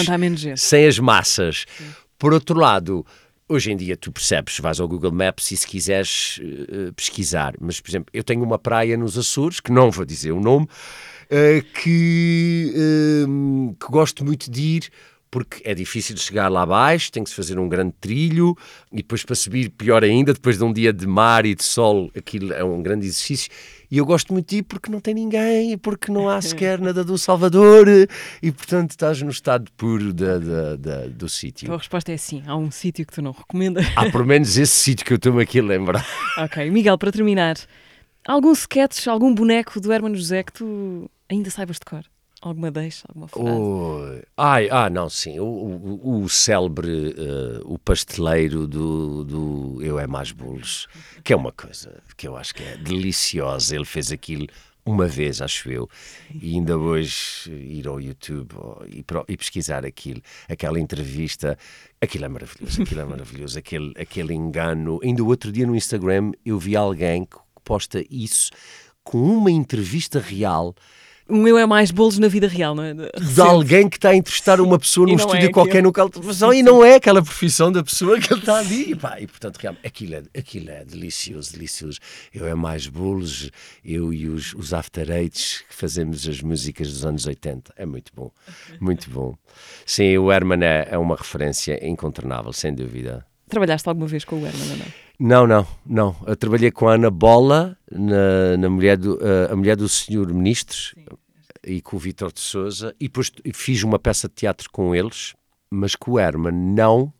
sem 0.56 0.86
as 0.86 0.98
massas. 0.98 1.64
Sim. 1.76 1.84
Por 2.18 2.34
outro 2.34 2.58
lado, 2.58 3.06
hoje 3.48 3.72
em 3.72 3.76
dia 3.76 3.96
tu 3.96 4.12
percebes, 4.12 4.58
vais 4.58 4.78
ao 4.78 4.86
Google 4.86 5.12
Maps 5.12 5.50
e 5.50 5.56
se 5.56 5.66
quiseres 5.66 6.38
uh, 6.38 6.92
pesquisar, 6.92 7.54
mas 7.60 7.80
por 7.80 7.90
exemplo, 7.90 8.10
eu 8.12 8.22
tenho 8.22 8.42
uma 8.42 8.58
praia 8.58 8.96
nos 8.96 9.16
Açores, 9.16 9.60
que 9.60 9.72
não 9.72 9.90
vou 9.90 10.04
dizer 10.04 10.32
o 10.32 10.40
nome, 10.40 10.66
uh, 10.66 11.62
que, 11.80 12.74
uh, 12.76 13.76
que 13.80 13.86
gosto 13.90 14.24
muito 14.24 14.50
de 14.50 14.60
ir 14.60 14.90
porque 15.30 15.60
é 15.64 15.74
difícil 15.74 16.16
chegar 16.16 16.48
lá 16.48 16.62
abaixo, 16.62 17.12
tem 17.12 17.22
que 17.22 17.30
se 17.30 17.36
fazer 17.36 17.58
um 17.58 17.68
grande 17.68 17.94
trilho 18.00 18.56
e 18.92 18.96
depois 18.96 19.24
para 19.24 19.34
subir, 19.34 19.70
pior 19.70 20.02
ainda, 20.02 20.32
depois 20.32 20.58
de 20.58 20.64
um 20.64 20.72
dia 20.72 20.92
de 20.92 21.06
mar 21.06 21.44
e 21.46 21.54
de 21.54 21.64
sol, 21.64 22.10
aquilo 22.16 22.52
é 22.52 22.64
um 22.64 22.82
grande 22.82 23.06
exercício. 23.06 23.50
E 23.90 23.96
eu 23.96 24.04
gosto 24.04 24.32
muito 24.32 24.50
de 24.50 24.58
ir 24.58 24.62
porque 24.64 24.90
não 24.90 25.00
tem 25.00 25.14
ninguém, 25.14 25.76
porque 25.78 26.12
não 26.12 26.28
há 26.28 26.40
sequer 26.42 26.78
nada 26.78 27.02
do 27.02 27.16
Salvador 27.16 27.86
e, 28.42 28.52
portanto, 28.52 28.90
estás 28.90 29.22
no 29.22 29.30
estado 29.30 29.70
puro 29.76 30.12
da, 30.12 30.38
da, 30.38 30.76
da, 30.76 31.06
do 31.06 31.28
sítio. 31.28 31.72
A 31.72 31.76
resposta 31.76 32.12
é 32.12 32.16
sim. 32.16 32.42
Há 32.46 32.56
um 32.56 32.70
sítio 32.70 33.06
que 33.06 33.12
tu 33.12 33.22
não 33.22 33.32
recomendas? 33.32 33.86
Há 33.96 34.10
pelo 34.10 34.26
menos 34.26 34.56
esse 34.58 34.74
sítio 34.74 35.06
que 35.06 35.12
eu 35.12 35.16
estou-me 35.16 35.42
aqui 35.42 35.60
a 35.60 35.62
lembrar. 35.62 36.06
Ok. 36.36 36.70
Miguel, 36.70 36.98
para 36.98 37.10
terminar, 37.10 37.56
Algum 38.28 38.52
sketch, 38.52 39.06
algum 39.06 39.34
boneco 39.34 39.80
do 39.80 39.90
Hermano 39.90 40.14
José 40.14 40.42
que 40.42 40.52
tu 40.52 41.10
ainda 41.30 41.48
saibas 41.48 41.76
de 41.76 41.86
cor? 41.86 42.04
Alguma 42.40 42.70
deixa, 42.70 43.04
alguma 43.08 43.26
frase? 43.26 44.26
Ai, 44.36 44.68
ah, 44.70 44.88
não, 44.88 45.10
sim. 45.10 45.40
O, 45.40 45.44
o, 45.44 46.22
o 46.22 46.28
célebre, 46.28 47.14
eh, 47.18 47.60
o 47.64 47.76
pasteleiro 47.78 48.66
do, 48.66 49.24
do 49.24 49.82
Eu 49.82 49.98
é 49.98 50.06
Mais 50.06 50.30
Bolos, 50.30 50.86
que 51.24 51.32
é 51.32 51.36
uma 51.36 51.50
coisa 51.50 52.00
que 52.16 52.28
eu 52.28 52.36
acho 52.36 52.54
que 52.54 52.62
é 52.62 52.76
deliciosa. 52.76 53.74
Ele 53.74 53.84
fez 53.84 54.12
aquilo 54.12 54.46
uma 54.86 55.06
vez, 55.06 55.42
acho 55.42 55.70
eu, 55.70 55.88
e 56.40 56.54
ainda 56.54 56.78
hoje 56.78 57.50
ir 57.50 57.86
ao 57.86 58.00
YouTube 58.00 58.54
ó, 58.56 58.84
e, 58.86 59.04
e 59.28 59.36
pesquisar 59.36 59.84
aquilo, 59.84 60.22
aquela 60.48 60.80
entrevista, 60.80 61.58
aquilo 62.00 62.24
é 62.24 62.28
maravilhoso, 62.28 62.82
aquilo 62.82 63.00
é 63.00 63.04
maravilhoso, 63.04 63.58
aquele, 63.58 63.92
aquele 63.98 64.32
engano. 64.32 64.98
Ainda 65.02 65.22
o 65.22 65.26
outro 65.26 65.52
dia 65.52 65.66
no 65.66 65.76
Instagram 65.76 66.32
eu 66.44 66.58
vi 66.58 66.74
alguém 66.74 67.24
que 67.24 67.36
posta 67.64 68.02
isso 68.08 68.50
com 69.04 69.18
uma 69.18 69.50
entrevista 69.50 70.20
real 70.20 70.74
O 71.28 71.36
meu 71.36 71.58
é 71.58 71.66
mais 71.66 71.90
bolos 71.90 72.18
na 72.18 72.26
vida 72.26 72.48
real, 72.48 72.74
não 72.74 72.82
é? 72.82 72.94
de 72.94 73.40
alguém 73.40 73.88
que 73.88 73.96
está 73.96 74.10
a 74.10 74.16
entrevistar 74.16 74.60
uma 74.60 74.78
pessoa 74.78 75.06
num 75.06 75.12
é 75.12 75.16
estúdio 75.16 75.36
aquilo. 75.36 75.52
qualquer 75.52 75.82
no 75.82 75.92
de 75.92 76.10
televisão 76.10 76.54
e 76.54 76.62
não 76.62 76.82
é 76.82 76.94
aquela 76.94 77.22
profissão 77.22 77.70
da 77.70 77.84
pessoa 77.84 78.18
que 78.18 78.32
ele 78.32 78.40
está 78.40 78.58
ali. 78.58 78.92
E, 78.92 78.96
pá, 78.96 79.20
e 79.20 79.26
portanto, 79.26 79.58
realmente, 79.58 79.86
aquilo 79.86 80.14
é, 80.14 80.22
aquilo 80.36 80.70
é 80.70 80.84
delicioso, 80.84 81.52
delicioso. 81.52 81.98
Eu 82.32 82.46
é 82.46 82.54
mais 82.54 82.86
bolos, 82.86 83.50
eu 83.84 84.12
e 84.12 84.26
os, 84.26 84.54
os 84.54 84.72
After 84.72 85.10
Eights 85.10 85.64
que 85.68 85.74
fazemos 85.74 86.26
as 86.26 86.40
músicas 86.40 86.88
dos 86.88 87.04
anos 87.04 87.26
80. 87.26 87.74
É 87.76 87.84
muito 87.84 88.10
bom, 88.14 88.30
muito 88.80 89.10
bom. 89.10 89.36
Sim, 89.84 90.16
o 90.16 90.32
Herman 90.32 90.64
é, 90.64 90.88
é 90.92 90.98
uma 90.98 91.14
referência 91.14 91.78
incontornável, 91.86 92.52
sem 92.54 92.74
dúvida. 92.74 93.27
Trabalhaste 93.48 93.88
alguma 93.88 94.06
vez 94.06 94.24
com 94.24 94.36
o 94.36 94.46
Herman, 94.46 94.70
ou 94.70 94.76
não? 94.76 94.86
Não, 95.18 95.46
não, 95.46 95.66
não. 95.84 96.16
Eu 96.26 96.36
trabalhei 96.36 96.70
com 96.70 96.88
a 96.88 96.94
Ana 96.94 97.10
Bola, 97.10 97.76
na, 97.90 98.56
na 98.56 98.70
mulher 98.70 98.96
do, 98.96 99.18
eh, 99.20 99.48
a 99.50 99.56
mulher 99.56 99.76
do 99.76 99.88
senhor 99.88 100.32
ministro, 100.32 100.96
e 101.64 101.80
com 101.80 101.96
o 101.96 101.98
Vítor 101.98 102.32
de 102.32 102.40
Souza, 102.40 102.94
e 103.00 103.04
depois 103.08 103.32
fiz 103.52 103.82
uma 103.82 103.98
peça 103.98 104.28
de 104.28 104.34
teatro 104.34 104.70
com 104.70 104.94
eles, 104.94 105.34
mas 105.70 105.96
com 105.96 106.12
o 106.12 106.18
Herman 106.18 106.52
não. 106.52 107.12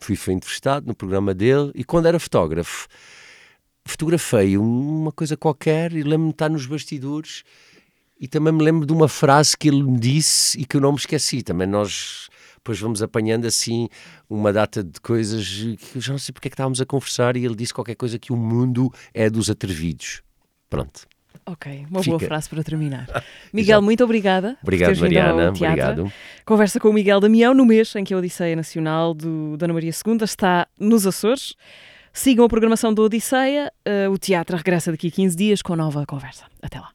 Fui, 0.00 0.16
fui 0.16 0.34
entrevistado 0.34 0.86
no 0.86 0.94
programa 0.94 1.34
dele, 1.34 1.70
e 1.74 1.84
quando 1.84 2.06
era 2.06 2.18
fotógrafo, 2.18 2.88
fotografei 3.84 4.56
uma 4.56 5.12
coisa 5.12 5.36
qualquer, 5.36 5.92
e 5.92 6.02
lembro-me 6.02 6.28
de 6.28 6.34
estar 6.34 6.48
nos 6.48 6.66
bastidores, 6.66 7.42
e 8.18 8.26
também 8.26 8.52
me 8.52 8.62
lembro 8.62 8.86
de 8.86 8.92
uma 8.92 9.08
frase 9.08 9.56
que 9.56 9.68
ele 9.68 9.82
me 9.82 9.98
disse 9.98 10.58
e 10.58 10.64
que 10.64 10.76
eu 10.76 10.80
não 10.80 10.92
me 10.92 10.98
esqueci. 10.98 11.42
Também 11.42 11.66
nós 11.66 12.28
depois 12.64 12.80
vamos 12.80 13.02
apanhando 13.02 13.46
assim 13.46 13.90
uma 14.28 14.50
data 14.50 14.82
de 14.82 14.98
coisas 14.98 15.46
que 15.46 15.96
eu 15.96 16.00
já 16.00 16.12
não 16.12 16.18
sei 16.18 16.32
porque 16.32 16.48
é 16.48 16.50
que 16.50 16.54
estávamos 16.54 16.80
a 16.80 16.86
conversar 16.86 17.36
e 17.36 17.44
ele 17.44 17.54
disse 17.54 17.74
qualquer 17.74 17.94
coisa 17.94 18.18
que 18.18 18.32
o 18.32 18.36
mundo 18.36 18.90
é 19.12 19.28
dos 19.28 19.50
atrevidos. 19.50 20.22
Pronto. 20.70 21.06
Ok, 21.44 21.84
uma 21.90 22.00
boa 22.00 22.18
Fica. 22.18 22.26
frase 22.26 22.48
para 22.48 22.64
terminar. 22.64 23.06
Miguel, 23.52 23.82
muito 23.82 24.02
obrigada. 24.02 24.56
Obrigado, 24.62 24.98
Mariana. 24.98 25.50
Obrigado. 25.50 26.10
Conversa 26.46 26.80
com 26.80 26.88
o 26.88 26.92
Miguel 26.92 27.20
Damião 27.20 27.52
no 27.52 27.66
mês 27.66 27.94
em 27.96 28.02
que 28.02 28.14
a 28.14 28.16
Odisseia 28.16 28.56
Nacional 28.56 29.12
do 29.12 29.58
Dona 29.58 29.74
Maria 29.74 29.90
II 29.90 30.16
está 30.22 30.66
nos 30.80 31.06
Açores. 31.06 31.54
Sigam 32.14 32.46
a 32.46 32.48
programação 32.48 32.94
da 32.94 33.02
Odisseia. 33.02 33.70
eh, 33.84 34.08
o 34.08 34.16
teatro 34.16 34.56
regressa 34.56 34.90
daqui 34.90 35.08
a 35.08 35.10
15 35.10 35.36
dias 35.36 35.60
com 35.60 35.76
nova 35.76 36.06
conversa. 36.06 36.44
Até 36.62 36.80
lá. 36.80 36.90